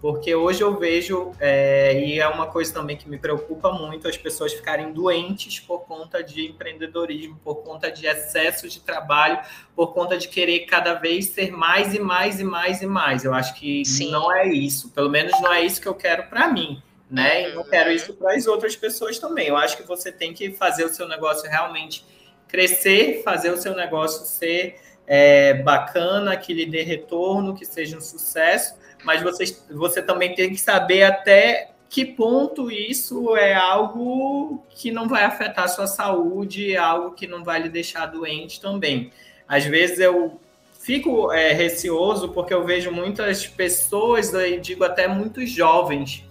porque 0.00 0.34
hoje 0.34 0.62
eu 0.62 0.78
vejo, 0.78 1.32
é, 1.40 2.00
e 2.04 2.20
é 2.20 2.28
uma 2.28 2.46
coisa 2.46 2.72
também 2.72 2.96
que 2.96 3.08
me 3.08 3.18
preocupa 3.18 3.72
muito, 3.72 4.06
as 4.06 4.16
pessoas 4.16 4.52
ficarem 4.52 4.92
doentes 4.92 5.58
por 5.58 5.80
conta 5.80 6.22
de 6.22 6.46
empreendedorismo, 6.46 7.38
por 7.42 7.56
conta 7.56 7.90
de 7.90 8.06
excesso 8.06 8.68
de 8.68 8.80
trabalho, 8.80 9.40
por 9.74 9.92
conta 9.92 10.16
de 10.16 10.28
querer 10.28 10.60
cada 10.60 10.94
vez 10.94 11.26
ser 11.26 11.50
mais 11.50 11.94
e 11.94 11.98
mais 11.98 12.38
e 12.38 12.44
mais 12.44 12.80
e 12.80 12.86
mais. 12.86 13.24
Eu 13.24 13.34
acho 13.34 13.54
que 13.54 13.84
Sim. 13.84 14.10
não 14.10 14.32
é 14.32 14.46
isso, 14.46 14.90
pelo 14.90 15.10
menos 15.10 15.32
não 15.40 15.52
é 15.52 15.62
isso 15.62 15.80
que 15.80 15.88
eu 15.88 15.94
quero 15.94 16.24
para 16.28 16.48
mim. 16.48 16.80
Né? 17.10 17.44
Uhum. 17.44 17.48
E 17.48 17.54
não 17.54 17.64
quero 17.64 17.90
isso 17.90 18.12
para 18.12 18.34
as 18.34 18.46
outras 18.46 18.76
pessoas 18.76 19.18
também. 19.18 19.48
Eu 19.48 19.56
acho 19.56 19.78
que 19.78 19.82
você 19.82 20.12
tem 20.12 20.34
que 20.34 20.50
fazer 20.50 20.84
o 20.84 20.90
seu 20.90 21.08
negócio 21.08 21.48
realmente 21.48 22.04
crescer, 22.46 23.22
fazer 23.24 23.50
o 23.50 23.56
seu 23.56 23.74
negócio 23.74 24.26
ser 24.26 24.78
é, 25.06 25.54
bacana, 25.54 26.36
que 26.36 26.52
lhe 26.52 26.66
dê 26.66 26.82
retorno, 26.82 27.54
que 27.54 27.64
seja 27.64 27.96
um 27.96 28.00
sucesso, 28.00 28.77
mas 29.04 29.22
você, 29.22 29.44
você 29.70 30.02
também 30.02 30.34
tem 30.34 30.50
que 30.50 30.60
saber 30.60 31.04
até 31.04 31.70
que 31.88 32.04
ponto 32.04 32.70
isso 32.70 33.36
é 33.36 33.54
algo 33.54 34.62
que 34.70 34.90
não 34.90 35.08
vai 35.08 35.24
afetar 35.24 35.64
a 35.64 35.68
sua 35.68 35.86
saúde, 35.86 36.74
é 36.74 36.76
algo 36.76 37.12
que 37.12 37.26
não 37.26 37.42
vai 37.42 37.62
lhe 37.62 37.68
deixar 37.68 38.06
doente 38.06 38.60
também. 38.60 39.10
Às 39.46 39.64
vezes 39.64 39.98
eu 39.98 40.38
fico 40.78 41.32
é, 41.32 41.52
receoso 41.52 42.28
porque 42.30 42.52
eu 42.52 42.64
vejo 42.64 42.90
muitas 42.90 43.46
pessoas, 43.46 44.32
eu 44.34 44.60
digo 44.60 44.84
até 44.84 45.08
muitos 45.08 45.50
jovens, 45.50 46.24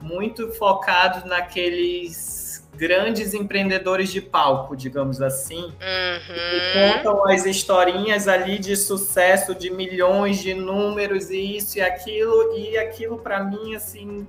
muito 0.00 0.52
focados 0.52 1.24
naqueles 1.24 2.39
grandes 2.76 3.34
empreendedores 3.34 4.10
de 4.10 4.20
palco, 4.20 4.76
digamos 4.76 5.20
assim, 5.20 5.64
uhum. 5.64 5.72
que 6.34 6.94
contam 6.94 7.28
as 7.28 7.44
historinhas 7.44 8.26
ali 8.26 8.58
de 8.58 8.76
sucesso, 8.76 9.54
de 9.54 9.70
milhões 9.70 10.38
de 10.38 10.54
números 10.54 11.30
e 11.30 11.56
isso 11.56 11.78
e 11.78 11.80
aquilo, 11.80 12.56
e 12.56 12.78
aquilo 12.78 13.18
para 13.18 13.44
mim, 13.44 13.74
assim, 13.74 14.26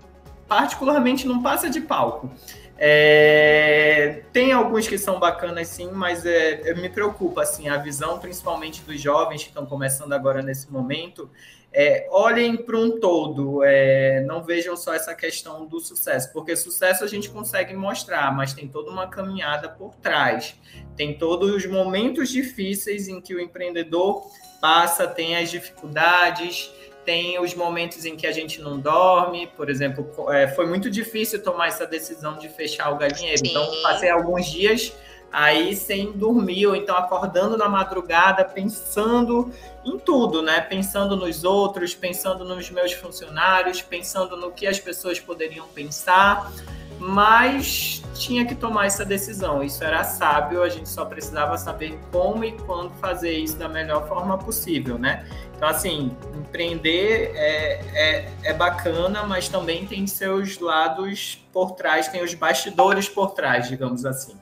particularmente 0.48 1.28
não 1.28 1.42
passa 1.42 1.70
de 1.70 1.82
palco. 1.82 2.30
É, 2.78 4.24
tem 4.34 4.52
alguns 4.52 4.88
que 4.88 4.98
são 4.98 5.20
bacanas 5.20 5.68
sim, 5.68 5.92
mas 5.92 6.26
é, 6.26 6.74
me 6.74 6.90
preocupa 6.90 7.44
assim 7.44 7.70
a 7.70 7.78
visão, 7.78 8.18
principalmente 8.20 8.82
dos 8.82 9.00
jovens 9.00 9.44
que 9.44 9.50
estão 9.50 9.66
começando 9.66 10.14
agora 10.14 10.42
nesse 10.42 10.72
momento, 10.72 11.30
é, 11.74 12.06
olhem 12.12 12.58
para 12.58 12.78
um 12.78 13.00
todo, 13.00 13.64
é, 13.64 14.22
não 14.22 14.44
vejam 14.44 14.76
só 14.76 14.94
essa 14.94 15.16
questão 15.16 15.66
do 15.66 15.80
sucesso, 15.80 16.32
porque 16.34 16.56
sucesso 16.56 17.04
a 17.04 17.08
gente 17.08 17.30
consegue 17.30 17.74
mostrar, 17.74 18.36
mas 18.36 18.54
tem 18.54 18.68
toda 18.68 18.92
uma 18.92 19.08
caminhada 19.08 19.70
por 19.70 19.96
trás, 19.96 20.56
tem 20.98 21.18
todos 21.18 21.50
os 21.52 21.66
momentos 21.66 22.30
difíceis 22.30 23.08
em 23.08 23.22
que 23.22 23.34
o 23.34 23.40
empreendedor 23.40 24.30
passa, 24.60 25.08
tem 25.08 25.38
as 25.38 25.50
dificuldades, 25.50 26.72
tem 27.06 27.40
os 27.40 27.54
momentos 27.56 28.06
em 28.06 28.16
que 28.16 28.28
a 28.28 28.32
gente 28.32 28.62
não 28.62 28.80
dorme, 28.80 29.48
por 29.56 29.70
exemplo, 29.70 30.10
é, 30.32 30.48
foi 30.48 30.68
muito 30.68 30.90
difícil 30.90 31.42
tomar 31.44 31.68
essa 31.68 31.86
decisão 31.86 32.38
de 32.38 32.48
fechar 32.50 32.92
o 32.92 32.98
galinheiro, 32.98 33.42
então, 33.46 33.66
Sim. 33.66 33.72
então 33.72 33.82
passei 33.84 34.10
alguns 34.10 34.46
dias 34.46 34.94
aí 35.32 35.76
sem 35.76 36.12
dormir, 36.12 36.68
ou 36.68 36.76
então 36.76 36.96
acordando 36.96 37.58
na 37.58 37.70
madrugada, 37.70 38.44
pensando 38.44 39.50
em 39.86 39.98
tudo, 39.98 40.42
né? 40.42 40.60
Pensando 40.60 41.16
nos 41.16 41.44
outros, 41.44 41.96
pensando 41.96 42.44
nos 42.44 42.70
meus 42.70 42.92
funcionários, 42.92 43.82
pensando 43.82 44.36
no 44.36 44.52
que 44.52 44.68
as 44.68 44.80
pessoas 44.80 45.20
poderiam 45.20 45.68
pensar. 45.70 46.52
mas 47.00 48.04
tinha 48.14 48.46
que 48.46 48.54
tomar 48.54 48.86
essa 48.86 49.04
decisão. 49.04 49.64
Isso 49.64 49.84
era 49.84 50.04
sábio, 50.04 50.62
a 50.62 50.70
gente 50.70 50.88
só 50.88 51.04
precisava 51.04 51.58
saber 51.58 52.00
como 52.12 52.46
e 52.46 52.52
quando 52.52 52.92
fazer 53.02 53.32
isso 53.32 53.58
da 53.58 53.68
melhor 53.68 54.08
forma 54.08 54.38
possível, 54.38 55.00
né? 55.00 55.26
Então, 55.62 55.70
assim, 55.70 56.18
empreender 56.34 57.34
é, 57.36 57.82
é, 57.94 58.34
é 58.46 58.54
bacana, 58.54 59.22
mas 59.28 59.48
também 59.48 59.86
tem 59.86 60.08
seus 60.08 60.58
lados 60.58 61.40
por 61.54 61.74
trás, 61.74 62.08
tem 62.08 62.24
os 62.24 62.34
bastidores 62.34 63.08
por 63.08 63.36
trás, 63.36 63.68
digamos 63.68 64.04
assim. 64.04 64.36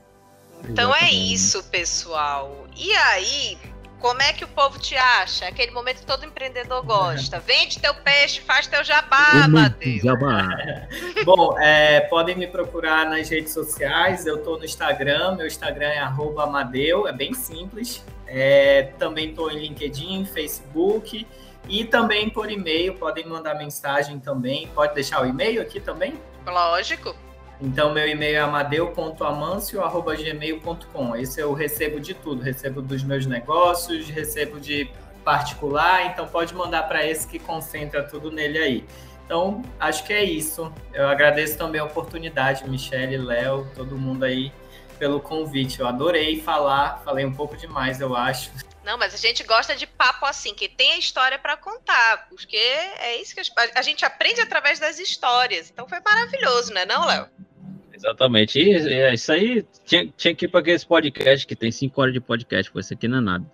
Então 0.63 0.95
é 0.95 1.11
isso, 1.11 1.61
pessoal. 1.65 2.65
E 2.73 2.93
aí, 2.93 3.57
como 3.99 4.21
é 4.21 4.31
que 4.31 4.45
o 4.45 4.47
povo 4.47 4.79
te 4.79 4.95
acha? 4.95 5.45
Aquele 5.45 5.71
momento 5.71 5.97
que 5.97 6.05
todo 6.05 6.25
empreendedor 6.25 6.85
gosta. 6.85 7.37
Vende 7.45 7.79
teu 7.79 7.93
peixe, 7.95 8.39
faz 8.39 8.67
teu 8.67 8.81
jabá, 8.81 9.45
Matheus. 9.49 10.01
Jabá. 10.01 10.47
Bom, 11.25 11.59
é, 11.59 11.99
podem 11.99 12.37
me 12.37 12.47
procurar 12.47 13.05
nas 13.09 13.27
redes 13.27 13.51
sociais. 13.51 14.25
Eu 14.25 14.37
estou 14.37 14.57
no 14.57 14.63
Instagram. 14.63 15.35
Meu 15.35 15.47
Instagram 15.47 15.89
é 15.89 15.99
Amadeu. 15.99 17.09
É 17.09 17.11
bem 17.11 17.33
simples. 17.33 18.01
É, 18.29 18.91
também 18.97 19.29
estou 19.29 19.51
em 19.51 19.59
LinkedIn, 19.59 20.25
Facebook. 20.25 21.25
E 21.67 21.83
também 21.83 22.29
por 22.29 22.51
e-mail. 22.51 22.93
Podem 22.95 23.27
mandar 23.27 23.55
mensagem 23.55 24.19
também. 24.19 24.67
Pode 24.67 24.93
deixar 24.93 25.21
o 25.21 25.25
e-mail 25.25 25.61
aqui 25.61 25.79
também? 25.79 26.13
Lógico. 26.45 27.15
Então, 27.61 27.93
meu 27.93 28.07
e-mail 28.07 28.37
é 28.37 28.39
amadeu.amancio.gmail.com. 28.39 31.15
Esse 31.15 31.41
eu 31.41 31.53
recebo 31.53 31.99
de 31.99 32.13
tudo. 32.13 32.41
Recebo 32.41 32.81
dos 32.81 33.03
meus 33.03 33.25
negócios, 33.25 34.07
recebo 34.07 34.57
de 34.59 34.89
particular. 35.25 36.05
Então, 36.05 36.25
pode 36.25 36.55
mandar 36.55 36.83
para 36.83 37.05
esse 37.05 37.27
que 37.27 37.37
concentra 37.37 38.01
tudo 38.03 38.31
nele 38.31 38.57
aí. 38.57 38.85
Então, 39.25 39.61
acho 39.79 40.05
que 40.05 40.13
é 40.13 40.23
isso. 40.23 40.71
Eu 40.91 41.07
agradeço 41.07 41.55
também 41.57 41.79
a 41.79 41.83
oportunidade, 41.83 42.67
Michele, 42.67 43.17
Léo, 43.17 43.67
todo 43.75 43.95
mundo 43.95 44.23
aí, 44.23 44.51
pelo 44.99 45.19
convite. 45.19 45.79
Eu 45.79 45.87
adorei 45.87 46.41
falar. 46.41 47.01
Falei 47.03 47.25
um 47.25 47.33
pouco 47.33 47.57
demais, 47.57 48.01
eu 48.01 48.15
acho. 48.15 48.51
Não, 48.83 48.97
mas 48.97 49.13
a 49.13 49.17
gente 49.17 49.43
gosta 49.43 49.75
de 49.75 49.87
papo 49.87 50.25
assim, 50.25 50.53
que 50.53 50.67
tem 50.67 50.93
a 50.93 50.97
história 50.97 51.39
para 51.39 51.55
contar, 51.55 52.27
porque 52.29 52.57
é 52.57 53.21
isso 53.21 53.35
que 53.35 53.41
a 53.75 53.81
gente 53.81 54.03
aprende 54.03 54.41
através 54.41 54.79
das 54.79 54.99
histórias. 54.99 55.69
Então 55.69 55.87
foi 55.87 55.99
maravilhoso, 55.99 56.73
né, 56.73 56.85
não, 56.85 57.05
Léo? 57.05 57.27
Exatamente. 57.93 58.57
E 58.57 58.71
é, 58.73 59.13
isso 59.13 59.31
aí 59.31 59.65
tinha, 59.85 60.07
tinha 60.15 60.33
que 60.33 60.45
ir 60.45 60.47
para 60.47 60.61
aqueles 60.61 60.83
podcasts 60.83 61.45
que 61.45 61.55
tem 61.55 61.71
cinco 61.71 62.01
horas 62.01 62.13
de 62.13 62.19
podcast, 62.19 62.71
pois 62.71 62.85
isso 62.85 62.93
aqui 62.93 63.07
não 63.07 63.17
é 63.17 63.21
nada. 63.21 63.45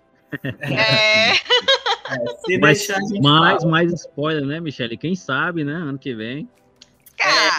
É. 0.60 1.32
é 2.54 2.58
Mas, 2.58 2.88
mais, 3.20 3.64
mais 3.64 3.92
spoiler, 3.92 4.44
né, 4.44 4.60
Michele? 4.60 4.96
Quem 4.96 5.14
sabe, 5.14 5.64
né? 5.64 5.74
Ano 5.74 5.98
que 5.98 6.14
vem. 6.14 6.48
Calma, 7.16 7.55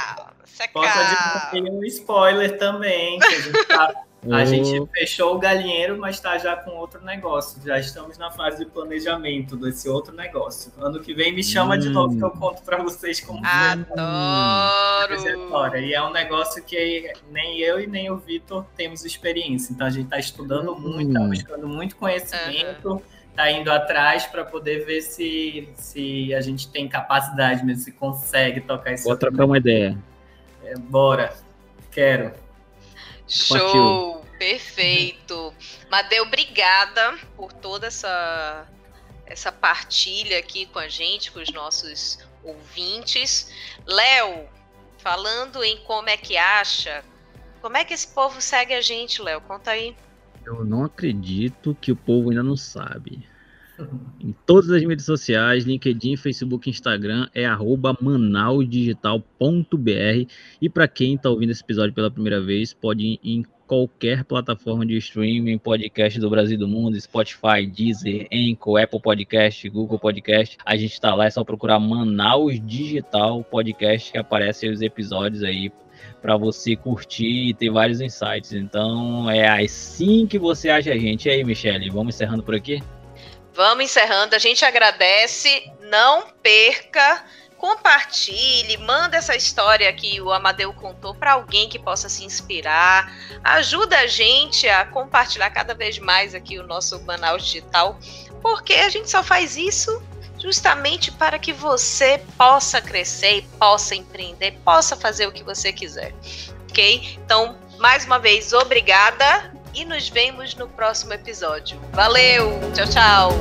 é, 0.60 0.68
Posso 0.68 1.00
admitir 1.00 1.72
um 1.72 1.84
spoiler 1.84 2.58
também, 2.58 3.20
que 3.20 3.26
a 3.26 3.42
gente 3.42 3.66
tá 3.66 4.08
a 4.32 4.46
gente 4.46 4.86
fechou 4.92 5.36
o 5.36 5.40
galinheiro, 5.40 5.98
mas 5.98 6.16
está 6.16 6.38
já 6.38 6.56
com 6.56 6.72
outro 6.72 7.04
negócio. 7.04 7.62
Já 7.64 7.80
estamos 7.80 8.18
na 8.18 8.32
fase 8.32 8.66
de 8.66 8.66
planejamento 8.70 9.56
desse 9.56 9.88
outro 9.88 10.14
negócio. 10.14 10.74
Ano 10.78 11.00
que 11.00 11.14
vem 11.14 11.34
me 11.34 11.44
chama 11.44 11.76
hum. 11.76 11.80
de 11.80 11.90
novo 11.90 12.18
que 12.18 12.24
eu 12.24 12.32
conto 12.32 12.64
para 12.64 12.78
vocês 12.78 13.22
como 13.22 13.40
Adoro! 13.46 15.18
E 15.78 15.94
é 15.94 16.02
um 16.02 16.12
negócio 16.12 16.64
que 16.64 17.14
nem 17.32 17.60
eu 17.60 17.80
e 17.80 17.88
nem 17.88 18.10
o 18.12 18.18
Vitor 18.18 18.66
temos 18.76 19.06
experiência. 19.06 19.72
Então 19.72 19.88
a 19.88 19.92
gente 19.92 20.06
está 20.06 20.20
estudando 20.20 20.74
hum. 20.74 20.80
muito, 20.80 21.12
está 21.12 21.20
buscando 21.22 21.68
muito 21.68 21.96
conhecimento. 21.96 22.94
Uhum 22.94 23.02
tá 23.38 23.52
indo 23.52 23.72
atrás 23.72 24.26
para 24.26 24.44
poder 24.44 24.84
ver 24.84 25.00
se, 25.04 25.70
se 25.76 26.34
a 26.34 26.42
gente 26.42 26.72
tem 26.72 26.88
capacidade 26.88 27.64
mesmo, 27.64 27.84
se 27.84 27.92
consegue 27.92 28.62
tocar 28.62 28.94
isso. 28.94 29.04
Vou 29.04 29.16
trocar 29.16 29.46
uma 29.46 29.60
ideia. 29.60 29.96
É, 30.68 30.76
bora, 30.76 31.34
quero. 31.92 32.34
Show! 33.26 33.58
Partiu. 33.58 34.38
Perfeito. 34.38 35.54
Madeu, 35.90 36.24
obrigada 36.24 37.18
por 37.38 37.54
toda 37.54 37.88
essa, 37.88 38.68
essa 39.26 39.50
partilha 39.50 40.38
aqui 40.38 40.66
com 40.66 40.78
a 40.78 40.90
gente, 40.90 41.32
com 41.32 41.40
os 41.40 41.52
nossos 41.54 42.20
ouvintes. 42.44 43.50
Léo, 43.86 44.50
falando 44.98 45.64
em 45.64 45.78
como 45.86 46.10
é 46.10 46.18
que 46.18 46.36
acha, 46.36 47.02
como 47.62 47.78
é 47.78 47.86
que 47.86 47.94
esse 47.94 48.10
povo 48.10 48.42
segue 48.42 48.74
a 48.74 48.82
gente, 48.82 49.22
Léo? 49.22 49.40
Conta 49.40 49.72
aí. 49.72 49.96
Eu 50.46 50.66
não 50.66 50.84
acredito 50.84 51.76
que 51.80 51.94
o 51.94 51.96
povo 51.96 52.30
ainda 52.30 52.44
não 52.44 52.58
sabe. 52.58 53.26
Em 54.28 54.36
todas 54.46 54.70
as 54.72 54.84
mídias 54.84 55.06
sociais, 55.06 55.64
LinkedIn, 55.64 56.18
Facebook, 56.18 56.70
Instagram, 56.70 57.30
é 57.34 57.46
manausdigital.br. 58.02 60.30
E 60.62 60.68
para 60.68 60.86
quem 60.86 61.16
está 61.16 61.30
ouvindo 61.30 61.52
esse 61.52 61.64
episódio 61.64 61.94
pela 61.94 62.12
primeira 62.12 62.42
vez, 62.42 62.74
pode 62.74 63.06
ir 63.06 63.20
em 63.24 63.46
qualquer 63.66 64.26
plataforma 64.26 64.86
de 64.86 64.98
streaming, 64.98 65.58
podcast 65.58 66.20
do 66.20 66.30
Brasil 66.30 66.56
e 66.56 66.60
do 66.60 66.68
mundo, 66.68 67.00
Spotify, 67.00 67.66
Deezer, 67.66 68.28
Anchor, 68.30 68.82
Apple 68.82 69.00
Podcast, 69.00 69.70
Google 69.70 69.98
Podcast. 69.98 70.58
A 70.66 70.76
gente 70.76 70.92
está 70.92 71.16
lá, 71.16 71.28
é 71.28 71.30
só 71.30 71.46
procurar 71.46 71.80
Manaus 71.80 72.60
Digital 72.60 73.46
Podcast 73.46 74.12
que 74.12 74.18
aparecem 74.18 74.70
os 74.70 74.82
episódios 74.82 75.42
aí 75.42 75.72
para 76.22 76.36
você 76.36 76.76
curtir 76.76 77.48
e 77.48 77.54
ter 77.54 77.70
vários 77.70 78.02
insights. 78.02 78.52
Então 78.52 79.30
é 79.30 79.64
assim 79.64 80.28
que 80.28 80.38
você 80.38 80.70
acha 80.70 80.92
a 80.92 80.98
gente. 80.98 81.30
E 81.30 81.32
aí, 81.32 81.46
Michele, 81.46 81.90
vamos 81.90 82.14
encerrando 82.14 82.44
por 82.44 82.54
aqui? 82.54 82.82
Vamos 83.58 83.86
encerrando. 83.86 84.36
A 84.36 84.40
gente 84.40 84.64
agradece. 84.64 85.72
Não 85.82 86.28
perca. 86.44 87.26
Compartilhe, 87.58 88.78
manda 88.78 89.18
essa 89.18 89.36
história 89.36 89.92
que 89.92 90.22
o 90.22 90.32
Amadeu 90.32 90.72
contou 90.72 91.16
para 91.16 91.32
alguém 91.34 91.68
que 91.68 91.80
possa 91.80 92.08
se 92.08 92.24
inspirar. 92.24 93.12
Ajuda 93.44 93.98
a 93.98 94.06
gente 94.06 94.70
a 94.70 94.86
compartilhar 94.86 95.50
cada 95.50 95.74
vez 95.74 95.98
mais 95.98 96.36
aqui 96.36 96.60
o 96.60 96.68
nosso 96.68 97.02
Manaus 97.02 97.44
Digital, 97.44 97.98
porque 98.44 98.76
a 98.76 98.90
gente 98.90 99.10
só 99.10 99.24
faz 99.24 99.58
isso 99.58 100.04
justamente 100.38 101.12
para 101.12 101.40
que 101.40 101.52
você 101.52 102.22
possa 102.38 102.80
crescer, 102.80 103.44
possa 103.58 103.96
empreender, 103.96 104.52
possa 104.64 104.96
fazer 104.96 105.26
o 105.26 105.32
que 105.32 105.44
você 105.44 105.74
quiser. 105.74 106.14
Ok? 106.70 107.18
Então, 107.26 107.58
mais 107.80 108.06
uma 108.06 108.20
vez, 108.20 108.54
obrigada 108.54 109.57
e 109.74 109.86
nos 109.86 110.10
vemos 110.10 110.56
no 110.56 110.68
próximo 110.68 111.14
episódio. 111.14 111.80
Valeu! 111.92 112.60
Tchau, 112.74 112.88
tchau! 112.88 113.32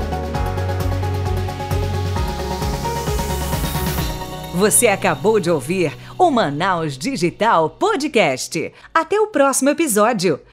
Você 4.54 4.88
acabou 4.88 5.38
de 5.38 5.50
ouvir 5.50 5.94
o 6.18 6.30
Manaus 6.30 6.96
Digital 6.96 7.68
Podcast. 7.68 8.72
Até 8.94 9.20
o 9.20 9.26
próximo 9.26 9.68
episódio. 9.68 10.40